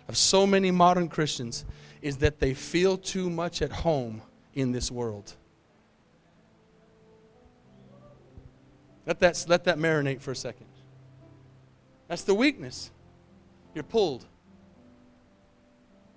of 0.09 0.17
so 0.17 0.47
many 0.47 0.71
modern 0.71 1.07
Christians 1.07 1.63
is 2.01 2.17
that 2.17 2.39
they 2.39 2.55
feel 2.55 2.97
too 2.97 3.29
much 3.29 3.61
at 3.61 3.71
home 3.71 4.23
in 4.55 4.71
this 4.71 4.91
world. 4.91 5.35
Let 9.05 9.19
that, 9.19 9.45
let 9.47 9.63
that 9.65 9.77
marinate 9.77 10.19
for 10.19 10.31
a 10.31 10.35
second. 10.35 10.65
That's 12.07 12.23
the 12.23 12.33
weakness. 12.33 12.89
You're 13.75 13.83
pulled. 13.83 14.25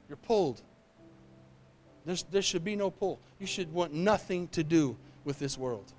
You're 0.09 0.17
pulled. 0.17 0.63
There's, 2.07 2.23
there 2.25 2.43
should 2.43 2.65
be 2.65 2.77
no 2.77 2.91
pull. 2.91 3.21
You 3.39 3.47
should 3.47 3.71
want 3.75 3.93
nothing 3.93 4.49
to 4.49 4.65
do 4.65 4.97
with 5.25 5.39
this 5.39 5.59
world. 5.59 5.93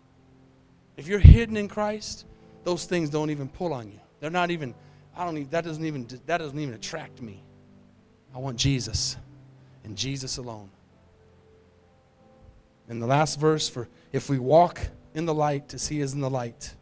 If 0.98 1.08
you're 1.08 1.20
hidden 1.20 1.58
in 1.58 1.68
Christ, 1.68 2.26
those 2.64 2.86
things 2.86 3.12
don't 3.12 3.30
even 3.30 3.50
pull 3.50 3.72
on 3.72 3.92
you. 3.92 4.00
They're 4.20 4.32
not 4.32 4.50
even, 4.50 4.74
I 5.16 5.26
don't 5.26 5.38
even, 5.38 5.50
that 5.52 5.64
doesn't 5.64 5.86
even, 5.86 6.08
that 6.26 6.38
doesn't 6.40 6.60
even 6.60 6.74
attract 6.74 7.22
me. 7.22 7.44
I 8.34 8.40
want 8.40 8.58
Jesus 8.58 9.18
and 9.84 9.98
Jesus 9.98 10.38
alone. 10.38 10.70
And 12.90 13.02
the 13.02 13.08
last 13.08 13.40
verse 13.40 13.70
for 13.70 13.88
if 14.12 14.30
we 14.30 14.40
walk 14.40 14.80
in 15.14 15.26
the 15.26 15.34
light 15.34 15.74
as 15.74 15.88
he 15.88 16.02
is 16.02 16.14
in 16.14 16.22
the 16.22 16.30
light, 16.30 16.76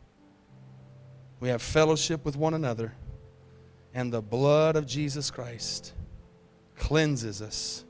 we 1.40 1.50
have 1.50 1.62
fellowship 1.62 2.24
with 2.24 2.38
one 2.38 2.54
another, 2.54 2.94
and 3.94 4.14
the 4.14 4.22
blood 4.22 4.76
of 4.76 4.86
Jesus 4.86 5.32
Christ 5.32 5.94
cleanses 6.78 7.42
us 7.42 7.84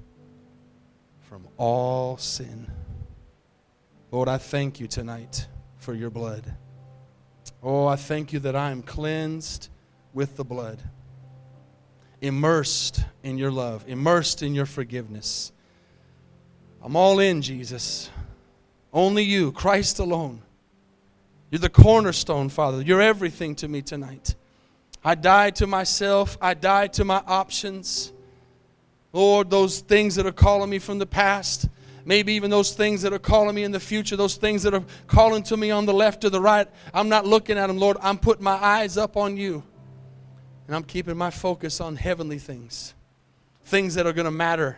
from 1.20 1.48
all 1.58 2.18
sin. 2.18 2.72
Lord, 4.10 4.28
I 4.28 4.38
thank 4.38 4.80
you 4.80 4.88
tonight 4.88 5.48
for 5.78 5.94
your 5.94 6.10
blood. 6.10 6.56
Oh, 7.64 7.88
I 7.88 7.96
thank 7.96 8.34
you 8.34 8.40
that 8.40 8.56
I 8.56 8.72
am 8.72 8.82
cleansed 8.82 9.70
with 10.14 10.36
the 10.36 10.44
blood, 10.44 10.82
immersed 12.22 13.04
in 13.24 13.38
your 13.38 13.52
love, 13.52 13.84
immersed 13.88 14.44
in 14.44 14.54
your 14.54 14.66
forgiveness. 14.66 15.52
I'm 16.82 16.96
all 16.96 17.20
in, 17.20 17.42
Jesus. 17.42 18.10
Only 18.94 19.24
you, 19.24 19.52
Christ 19.52 20.00
alone. 20.00 20.42
You're 21.50 21.60
the 21.60 21.70
cornerstone, 21.70 22.50
Father. 22.50 22.82
You're 22.82 23.02
everything 23.02 23.56
to 23.56 23.68
me 23.68 23.82
tonight. 23.82 24.36
I 25.04 25.16
die 25.16 25.50
to 25.52 25.68
myself, 25.68 26.38
I 26.40 26.54
die 26.54 26.88
to 26.88 27.04
my 27.04 27.24
options. 27.26 28.14
Lord, 29.14 29.50
those 29.50 29.80
things 29.80 30.16
that 30.16 30.26
are 30.26 30.32
calling 30.32 30.70
me 30.70 30.80
from 30.80 31.00
the 31.00 31.06
past, 31.06 31.68
maybe 32.06 32.34
even 32.34 32.50
those 32.50 32.74
things 32.74 33.02
that 33.02 33.12
are 33.12 33.20
calling 33.20 33.56
me 33.56 33.64
in 33.64 33.72
the 33.72 33.80
future, 33.80 34.16
those 34.16 34.36
things 34.36 34.64
that 34.64 34.74
are 34.74 34.84
calling 35.08 35.44
to 35.44 35.58
me 35.58 35.72
on 35.72 35.86
the 35.86 35.94
left 35.94 36.24
or 36.24 36.30
the 36.30 36.40
right, 36.40 36.68
I'm 36.94 37.10
not 37.10 37.26
looking 37.26 37.58
at 37.58 37.68
them, 37.68 37.78
Lord. 37.78 37.98
I'm 38.02 38.18
putting 38.18 38.44
my 38.44 38.64
eyes 38.64 38.98
up 38.98 39.18
on 39.18 39.36
you. 39.36 39.64
And 40.68 40.76
I'm 40.76 40.84
keeping 40.84 41.18
my 41.18 41.32
focus 41.32 41.82
on 41.82 41.96
heavenly 41.96 42.40
things, 42.40 42.94
things 43.64 43.96
that 43.96 44.06
are 44.06 44.14
going 44.14 44.26
to 44.26 44.32
matter, 44.32 44.78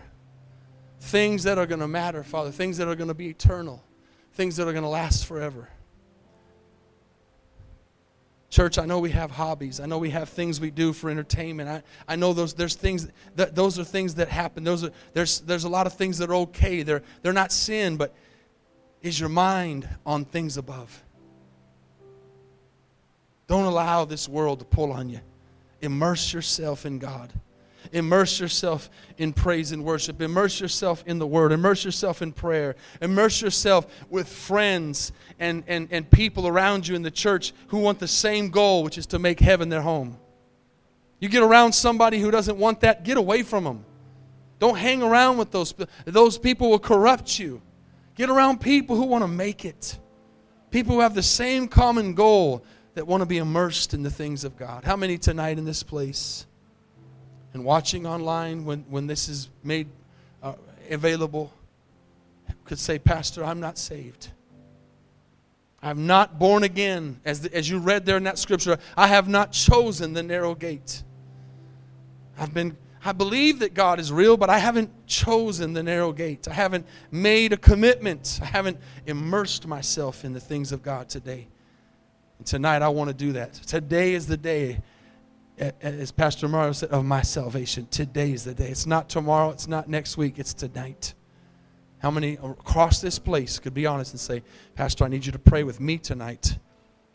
things 1.00 1.44
that 1.44 1.58
are 1.58 1.66
going 1.66 1.82
to 1.82 1.88
matter, 1.88 2.24
Father, 2.24 2.52
things 2.52 2.78
that 2.78 2.88
are 2.88 2.96
going 2.96 3.10
to 3.10 3.14
be 3.14 3.30
eternal, 3.30 3.84
things 4.34 4.56
that 4.56 4.68
are 4.68 4.72
going 4.72 4.84
to 4.84 4.90
last 4.90 5.26
forever. 5.26 5.70
Church, 8.50 8.78
I 8.78 8.86
know 8.86 9.00
we 9.00 9.10
have 9.10 9.32
hobbies. 9.32 9.80
I 9.80 9.88
know 9.88 9.98
we 9.98 10.12
have 10.12 10.30
things 10.30 10.62
we 10.62 10.70
do 10.70 10.94
for 10.94 11.10
entertainment. 11.10 11.68
I, 11.68 11.84
I 12.08 12.16
know 12.16 12.34
those 12.34 12.54
there's 12.54 12.76
things 12.76 13.08
that 13.36 13.56
those 13.56 13.80
are 13.80 13.84
things 13.84 14.14
that 14.16 14.30
happen. 14.30 14.64
Those 14.64 14.84
are 14.84 14.92
there's 15.14 15.40
there's 15.40 15.64
a 15.64 15.70
lot 15.70 15.88
of 15.88 15.94
things 15.94 16.20
that 16.20 16.30
are 16.30 16.36
okay. 16.36 16.84
They're 16.84 17.02
they're 17.24 17.34
not 17.34 17.52
sin, 17.52 17.98
but 17.98 18.14
is 19.02 19.20
your 19.20 19.30
mind 19.30 19.90
on 20.06 20.24
things 20.24 20.58
above? 20.58 21.04
Don't 23.48 23.66
allow 23.66 24.06
this 24.06 24.30
world 24.30 24.60
to 24.60 24.66
pull 24.66 24.92
on 24.92 25.10
you. 25.10 25.20
Immerse 25.84 26.34
yourself 26.34 26.86
in 26.86 26.98
God. 26.98 27.32
Immerse 27.92 28.40
yourself 28.40 28.90
in 29.18 29.34
praise 29.34 29.74
and 29.74 29.84
worship. 29.84 30.22
Immerse 30.22 30.60
yourself 30.62 31.04
in 31.06 31.20
the 31.20 31.28
Word. 31.28 31.52
Immerse 31.52 31.84
yourself 31.84 32.22
in 32.22 32.32
prayer. 32.32 32.76
Immerse 33.02 33.42
yourself 33.42 33.86
with 34.10 34.28
friends 34.28 35.12
and, 35.40 35.64
and, 35.68 35.90
and 35.92 36.10
people 36.10 36.48
around 36.48 36.88
you 36.88 36.96
in 36.96 37.02
the 37.02 37.12
church 37.12 37.54
who 37.68 37.80
want 37.80 38.00
the 38.00 38.08
same 38.08 38.50
goal, 38.50 38.84
which 38.84 38.98
is 38.98 39.06
to 39.08 39.20
make 39.20 39.42
heaven 39.42 39.68
their 39.68 39.82
home. 39.82 40.18
You 41.20 41.28
get 41.28 41.44
around 41.44 41.74
somebody 41.74 42.20
who 42.20 42.32
doesn't 42.32 42.58
want 42.58 42.80
that, 42.82 43.04
get 43.04 43.18
away 43.18 43.44
from 43.44 43.66
them. 43.66 43.86
Don't 44.60 44.78
hang 44.78 45.04
around 45.04 45.38
with 45.38 45.52
those. 45.52 45.74
Those 46.06 46.38
people 46.38 46.70
will 46.70 46.80
corrupt 46.80 47.38
you. 47.38 47.62
Get 48.16 48.30
around 48.30 48.62
people 48.62 48.96
who 48.96 49.04
want 49.04 49.24
to 49.24 49.28
make 49.28 49.66
it. 49.66 49.98
People 50.72 50.96
who 50.96 51.02
have 51.02 51.14
the 51.14 51.24
same 51.24 51.68
common 51.68 52.14
goal 52.14 52.64
that 52.96 53.08
want 53.08 53.22
to 53.22 53.26
be 53.26 53.38
immersed 53.38 53.94
in 53.94 54.04
the 54.04 54.12
things 54.12 54.44
of 54.44 54.58
God. 54.58 54.84
How 54.84 54.96
many 54.96 55.18
tonight 55.18 55.58
in 55.58 55.66
this 55.66 55.84
place? 55.84 56.46
and 57.54 57.64
watching 57.64 58.06
online 58.06 58.66
when, 58.66 58.80
when 58.89 59.08
this 59.08 59.30
is 59.30 59.50
made 59.64 59.88
uh, 60.41 60.54
available 60.89 61.54
could 62.66 62.80
say, 62.80 62.98
Pastor, 62.98 63.44
I'm 63.44 63.60
not 63.60 63.78
saved. 63.78 64.30
I'm 65.82 66.08
not 66.08 66.39
born 66.39 66.64
again. 66.64 67.20
As, 67.26 67.41
the, 67.41 67.54
as 67.54 67.70
you 67.70 67.78
read 67.78 68.06
there 68.06 68.18
in 68.18 68.24
that 68.24 68.39
scripture, 68.39 68.78
I 68.98 69.08
have 69.08 69.28
not 69.28 69.52
chosen 69.52 70.14
the 70.14 70.24
narrow 70.24 70.56
gate. 70.56 71.04
I've 72.39 72.54
been, 72.54 72.78
I 73.04 73.12
believe 73.12 73.60
that 73.60 73.74
God 73.74 74.00
is 74.00 74.12
real, 74.12 74.38
but 74.38 74.50
I 74.50 74.60
haven't 74.60 74.89
chosen 75.08 75.74
the 75.74 75.84
narrow 75.84 76.14
gate. 76.14 76.48
I 76.48 76.54
haven't 76.54 76.88
made 77.12 77.54
a 77.54 77.58
commitment. 77.58 78.39
I 78.41 78.46
haven't 78.46 78.78
immersed 79.06 79.68
myself 79.68 80.26
in 80.26 80.34
the 80.34 80.39
things 80.39 80.72
of 80.72 80.82
God 80.82 81.10
today. 81.10 81.48
And 82.38 82.48
tonight 82.48 82.82
I 82.82 82.90
want 82.90 83.10
to 83.10 83.14
do 83.14 83.34
that. 83.34 83.54
Today 83.54 84.14
is 84.14 84.28
the 84.28 84.38
day 84.38 84.80
as 85.58 86.12
Pastor 86.12 86.48
Mario 86.48 86.72
said, 86.72 86.90
of 86.90 87.06
my 87.06 87.22
salvation. 87.22 87.88
Today 87.92 88.32
is 88.32 88.44
the 88.44 88.54
day. 88.54 88.70
It's 88.70 88.88
not 88.88 89.10
tomorrow, 89.10 89.52
it's 89.52 89.68
not 89.68 89.88
next 89.88 90.18
week, 90.18 90.40
it's 90.40 90.54
tonight. 90.54 91.14
How 92.00 92.12
many 92.12 92.34
across 92.34 93.00
this 93.00 93.20
place 93.20 93.60
could 93.60 93.74
be 93.74 93.86
honest 93.86 94.12
and 94.12 94.20
say, 94.20 94.44
Pastor, 94.76 95.06
I 95.06 95.08
need 95.08 95.26
you 95.26 95.32
to 95.32 95.40
pray 95.40 95.64
with 95.64 95.80
me 95.80 95.98
tonight? 95.98 96.58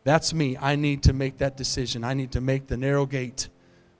That's 0.05 0.33
me. 0.33 0.57
I 0.57 0.77
need 0.77 1.03
to 1.03 1.13
make 1.13 1.39
that 1.39 1.57
decision. 1.57 2.05
I 2.05 2.15
need 2.15 2.33
to 2.33 2.41
make 2.41 2.69
the 2.69 2.77
narrow 2.77 3.05
gate 3.05 3.49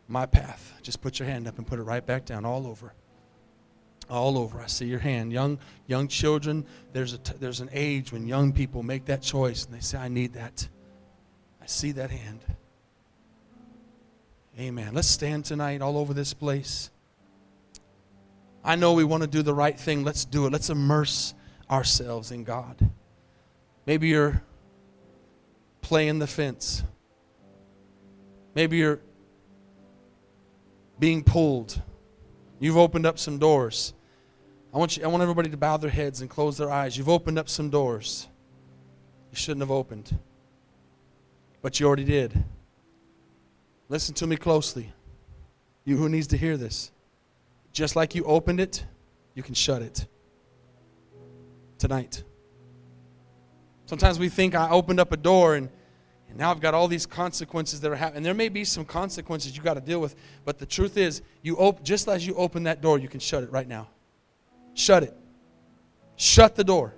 my 0.07 0.25
path. 0.25 0.73
Just 0.81 1.03
put 1.03 1.19
your 1.19 1.29
hand 1.29 1.47
up 1.47 1.59
and 1.59 1.67
put 1.67 1.79
it 1.79 1.83
right 1.83 2.05
back 2.05 2.25
down 2.25 2.47
all 2.47 2.67
over. 2.67 2.95
All 4.09 4.39
over. 4.39 4.59
I 4.61 4.67
see 4.67 4.87
your 4.87 5.01
hand. 5.01 5.33
Young 5.33 5.59
young 5.87 6.09
children, 6.09 6.65
there's 6.95 7.13
a 7.13 7.19
t- 7.19 7.35
there's 7.39 7.61
an 7.61 7.69
age 7.73 8.11
when 8.11 8.27
young 8.27 8.53
people 8.53 8.83
make 8.83 9.05
that 9.07 9.21
choice 9.21 9.67
and 9.67 9.75
they 9.75 9.81
say, 9.81 9.99
I 9.99 10.09
need 10.09 10.33
that. 10.33 10.67
See 11.69 11.93
that 11.93 12.11
hand. 12.11 12.41
Amen. 14.59 14.95
Let's 14.95 15.07
stand 15.07 15.45
tonight 15.45 15.83
all 15.83 15.99
over 15.99 16.15
this 16.15 16.33
place. 16.33 16.89
I 18.65 18.75
know 18.75 18.95
we 18.95 19.05
want 19.05 19.23
to 19.23 19.27
do 19.27 19.43
the 19.43 19.53
right 19.53 19.79
thing. 19.79 20.03
Let's 20.03 20.25
do 20.25 20.47
it. 20.47 20.53
Let's 20.53 20.71
immerse 20.71 21.35
ourselves 21.71 22.33
in 22.33 22.43
God. 22.43 22.79
Maybe 23.85 24.09
you're 24.09 24.43
playing 25.83 26.21
the 26.21 26.27
fence. 26.27 26.83
Maybe 28.55 28.79
you're 28.79 29.01
being 30.99 31.23
pulled. 31.23 31.83
You've 32.61 32.79
opened 32.79 33.05
up 33.05 33.19
some 33.19 33.39
doors. 33.39 33.93
I 34.73 34.79
want, 34.79 34.97
you, 34.97 35.05
I 35.05 35.09
want 35.09 35.23
everybody 35.23 35.51
to 35.51 35.59
bow 35.59 35.77
their 35.77 35.91
heads 35.91 36.23
and 36.23 36.31
close 36.31 36.57
their 36.57 36.71
eyes. 36.71 36.97
You've 36.97 37.11
opened 37.11 37.39
up 37.39 37.51
some 37.51 37.69
doors 37.69 38.27
you 39.31 39.37
shouldn't 39.37 39.61
have 39.61 39.71
opened, 39.71 40.19
but 41.63 41.79
you 41.79 41.87
already 41.87 42.05
did. 42.05 42.45
Listen 43.89 44.15
to 44.17 44.27
me 44.27 44.37
closely. 44.37 44.93
You 45.85 45.97
who 45.97 46.09
needs 46.09 46.27
to 46.29 46.37
hear 46.37 46.57
this. 46.57 46.91
Just 47.73 47.97
like 47.97 48.15
you 48.15 48.25
opened 48.25 48.61
it, 48.61 48.85
you 49.35 49.43
can 49.43 49.55
shut 49.55 49.83
it. 49.83 50.07
Tonight. 51.79 52.23
Sometimes 53.87 54.19
we 54.19 54.29
think 54.29 54.55
I 54.55 54.69
opened 54.69 55.01
up 55.01 55.13
a 55.13 55.17
door 55.17 55.55
and, 55.55 55.71
and 56.29 56.37
now 56.37 56.51
I've 56.51 56.61
got 56.61 56.75
all 56.75 56.89
these 56.89 57.07
consequences 57.07 57.81
that 57.81 57.91
are 57.91 57.97
happening. 57.97 58.23
There 58.23 58.35
may 58.35 58.51
be 58.51 58.65
some 58.65 58.85
consequences 58.85 59.57
you 59.57 59.63
got 59.63 59.75
to 59.75 59.81
deal 59.81 60.01
with, 60.01 60.15
but 60.45 60.59
the 60.59 60.67
truth 60.67 60.97
is, 60.97 61.23
you 61.43 61.57
op- 61.57 61.83
just 61.83 62.07
as 62.09 62.27
you 62.27 62.35
open 62.35 62.65
that 62.65 62.83
door, 62.83 62.99
you 62.99 63.09
can 63.09 63.21
shut 63.21 63.43
it 63.43 63.51
right 63.51 63.67
now. 63.67 63.89
Shut 64.75 65.05
it. 65.05 65.17
Shut 66.17 66.55
the 66.55 66.65
door 66.65 66.95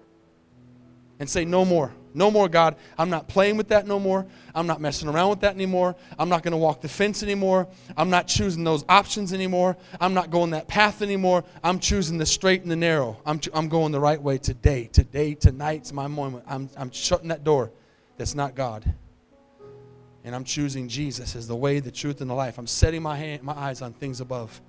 and 1.20 1.28
say, 1.30 1.44
No 1.44 1.64
more. 1.64 1.92
No 2.12 2.30
more, 2.30 2.48
God. 2.48 2.76
I'm 2.98 3.11
not 3.11 3.28
playing 3.28 3.56
with 3.56 3.68
that 3.68 3.86
no 3.86 4.00
more. 4.00 4.26
I'm 4.54 4.66
not 4.66 4.80
messing 4.80 5.08
around 5.08 5.30
with 5.30 5.40
that 5.40 5.54
anymore. 5.54 5.94
I'm 6.18 6.28
not 6.28 6.42
going 6.42 6.52
to 6.52 6.58
walk 6.58 6.80
the 6.80 6.88
fence 6.88 7.22
anymore. 7.22 7.68
I'm 7.96 8.11
not 8.11 8.26
choosing 8.26 8.64
those 8.64 8.84
options 8.88 9.32
anymore. 9.32 9.76
I'm 10.00 10.14
not 10.14 10.30
going 10.30 10.50
that 10.50 10.66
path 10.66 11.02
anymore. 11.02 11.44
I'm 11.62 11.78
choosing 11.78 12.18
the 12.18 12.26
straight 12.26 12.62
and 12.62 12.70
the 12.70 12.76
narrow. 12.76 13.20
I'm, 13.24 13.40
I'm 13.54 13.68
going 13.68 13.92
the 13.92 14.00
right 14.00 14.20
way 14.20 14.38
today. 14.38 14.86
Today, 14.92 15.34
tonight's 15.34 15.92
my 15.92 16.08
moment. 16.08 16.44
I'm, 16.48 16.68
I'm 16.76 16.90
shutting 16.90 17.28
that 17.28 17.44
door 17.44 17.70
that's 18.16 18.34
not 18.34 18.54
God. 18.54 18.92
And 20.24 20.34
I'm 20.34 20.44
choosing 20.44 20.88
Jesus 20.88 21.34
as 21.34 21.48
the 21.48 21.56
way, 21.56 21.80
the 21.80 21.90
truth, 21.90 22.20
and 22.20 22.28
the 22.28 22.34
life. 22.34 22.58
I'm 22.58 22.66
setting 22.66 23.02
my, 23.02 23.16
hand, 23.16 23.42
my 23.42 23.54
eyes 23.54 23.80
on 23.80 23.92
things 23.94 24.20
above. 24.20 24.61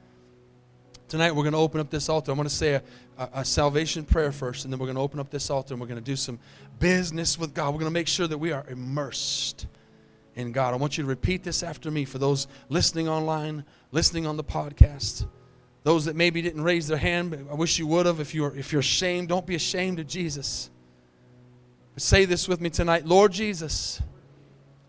Tonight, 1.12 1.36
we're 1.36 1.44
going 1.44 1.52
to 1.52 1.60
open 1.60 1.82
up 1.82 1.90
this 1.90 2.08
altar. 2.08 2.32
I'm 2.32 2.38
going 2.38 2.48
to 2.48 2.56
say 2.56 2.76
a, 2.76 2.84
a, 3.18 3.30
a 3.34 3.46
salvation 3.46 4.06
prayer 4.06 4.32
first, 4.32 4.64
and 4.64 4.72
then 4.72 4.80
we're 4.80 4.86
going 4.86 4.96
to 4.96 5.02
open 5.02 5.20
up 5.20 5.30
this 5.30 5.50
altar 5.50 5.74
and 5.74 5.82
we're 5.82 5.88
going 5.88 6.00
to 6.00 6.02
do 6.02 6.16
some 6.16 6.40
business 6.80 7.38
with 7.38 7.54
God. 7.54 7.74
We're 7.74 7.82
going 7.82 7.92
to 7.92 7.94
make 7.94 8.08
sure 8.08 8.28
that 8.28 8.38
we 8.38 8.54
are 8.54 8.64
immersed 8.70 9.68
in 10.36 10.54
God. 10.54 10.74
I 10.74 10.78
want 10.78 10.98
you 10.98 11.04
to 11.04 11.10
repeat 11.10 11.44
this 11.44 11.64
after 11.64 11.92
me 11.92 12.06
for 12.06 12.18
those 12.18 12.48
listening 12.70 13.10
online, 13.10 13.66
listening 13.92 14.26
on 14.26 14.38
the 14.38 14.44
podcast. 14.46 15.28
Those 15.84 16.06
that 16.06 16.16
maybe 16.16 16.42
didn't 16.42 16.64
raise 16.64 16.88
their 16.88 16.96
hand, 16.96 17.46
I 17.52 17.56
wish 17.56 17.78
you 17.78 17.88
would 17.88 18.06
have. 18.06 18.22
If 18.22 18.34
you're, 18.34 18.56
if 18.56 18.72
you're 18.72 18.80
ashamed, 18.80 19.28
don't 19.28 19.46
be 19.46 19.56
ashamed 19.56 20.00
of 20.00 20.08
Jesus. 20.08 20.70
But 21.94 22.04
say 22.04 22.24
this 22.24 22.48
with 22.48 22.62
me 22.62 22.70
tonight 22.70 23.06
Lord 23.06 23.34
Jesus, 23.34 24.02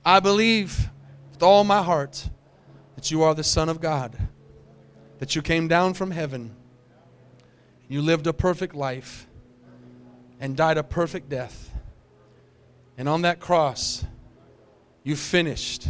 I 0.05 0.21
believe 0.21 0.89
with 1.33 1.43
all 1.43 1.65
my 1.65 1.83
heart 1.83 2.29
that 2.95 3.11
you 3.11 3.25
are 3.25 3.35
the 3.35 3.43
Son 3.43 3.69
of 3.69 3.81
God, 3.81 4.17
that 5.23 5.37
you 5.37 5.41
came 5.41 5.69
down 5.69 5.95
from 5.95 6.11
heaven, 6.11 6.53
you 7.87 8.03
lived 8.03 8.27
a 8.27 8.33
perfect 8.33 8.75
life, 8.75 9.29
and 10.41 10.57
died 10.57 10.77
a 10.77 10.83
perfect 10.83 11.29
death 11.29 11.71
and 12.99 13.09
on 13.09 13.23
that 13.23 13.41
cross, 13.41 14.05
you 15.03 15.17
finished 15.17 15.89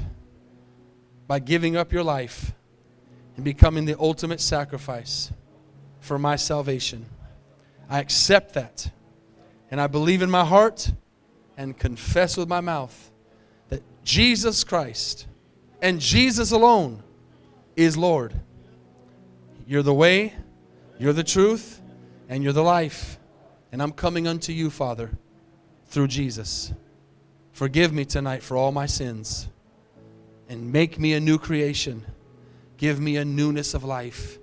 by 1.27 1.39
giving 1.39 1.77
up 1.77 1.93
your 1.93 2.03
life 2.03 2.53
and 3.37 3.45
becoming 3.45 3.85
the 3.85 3.99
ultimate 3.99 4.41
sacrifice 4.41 5.33
for 6.01 6.19
my 6.19 6.37
salvation. 6.37 7.07
I 7.89 8.01
accept 8.01 8.55
that 8.55 8.91
and 9.71 9.81
I 9.81 9.87
believe 9.87 10.23
in 10.23 10.31
my 10.31 10.45
heart 10.45 10.93
and 11.57 11.77
confess 11.77 12.37
with 12.37 12.49
my 12.49 12.61
mouth 12.61 13.11
that 13.69 13.83
Jesus 14.05 14.65
Christ 14.65 15.27
and 15.81 16.01
Jesus 16.01 16.51
alone 16.51 17.03
is 17.77 17.97
Lord. 17.97 18.35
You're 19.73 19.83
the 19.83 19.95
way, 19.95 20.35
you're 20.99 21.15
the 21.15 21.25
truth, 21.25 21.81
and 22.29 22.45
you're 22.45 22.53
the 22.53 22.63
life. 22.63 23.19
And 23.73 23.83
I'm 23.83 23.93
coming 23.93 24.29
unto 24.29 24.53
you, 24.53 24.69
Father, 24.69 25.13
through 25.87 26.09
Jesus. 26.09 26.75
Forgive 27.53 27.91
me 27.91 28.05
tonight 28.05 28.43
for 28.43 28.55
all 28.55 28.71
my 28.71 28.85
sins 28.85 29.49
and 30.47 30.71
make 30.75 30.99
me 30.99 31.15
a 31.15 31.21
new 31.21 31.39
creation. 31.39 32.05
Give 32.77 33.01
me 33.01 33.17
a 33.17 33.25
newness 33.25 33.73
of 33.73 33.83
life. 33.83 34.37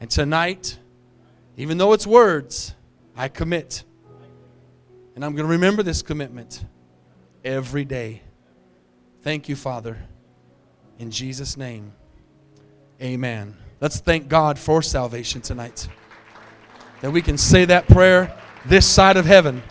And 0.00 0.10
tonight, 0.10 0.76
even 1.56 1.78
though 1.78 1.92
it's 1.92 2.04
words, 2.04 2.74
I 3.16 3.28
commit. 3.28 3.84
And 5.14 5.24
I'm 5.24 5.36
going 5.36 5.46
to 5.46 5.52
remember 5.52 5.84
this 5.84 6.02
commitment 6.02 6.64
every 7.44 7.84
day. 7.84 8.22
Thank 9.22 9.48
you, 9.48 9.54
Father. 9.54 9.98
In 10.98 11.12
Jesus' 11.12 11.56
name, 11.56 11.92
amen. 13.00 13.56
Let's 13.80 14.00
thank 14.00 14.28
God 14.28 14.58
for 14.58 14.82
salvation 14.82 15.40
tonight. 15.40 15.88
That 17.00 17.12
we 17.12 17.22
can 17.22 17.38
say 17.38 17.64
that 17.66 17.86
prayer 17.86 18.36
this 18.66 18.86
side 18.86 19.16
of 19.16 19.24
heaven. 19.24 19.62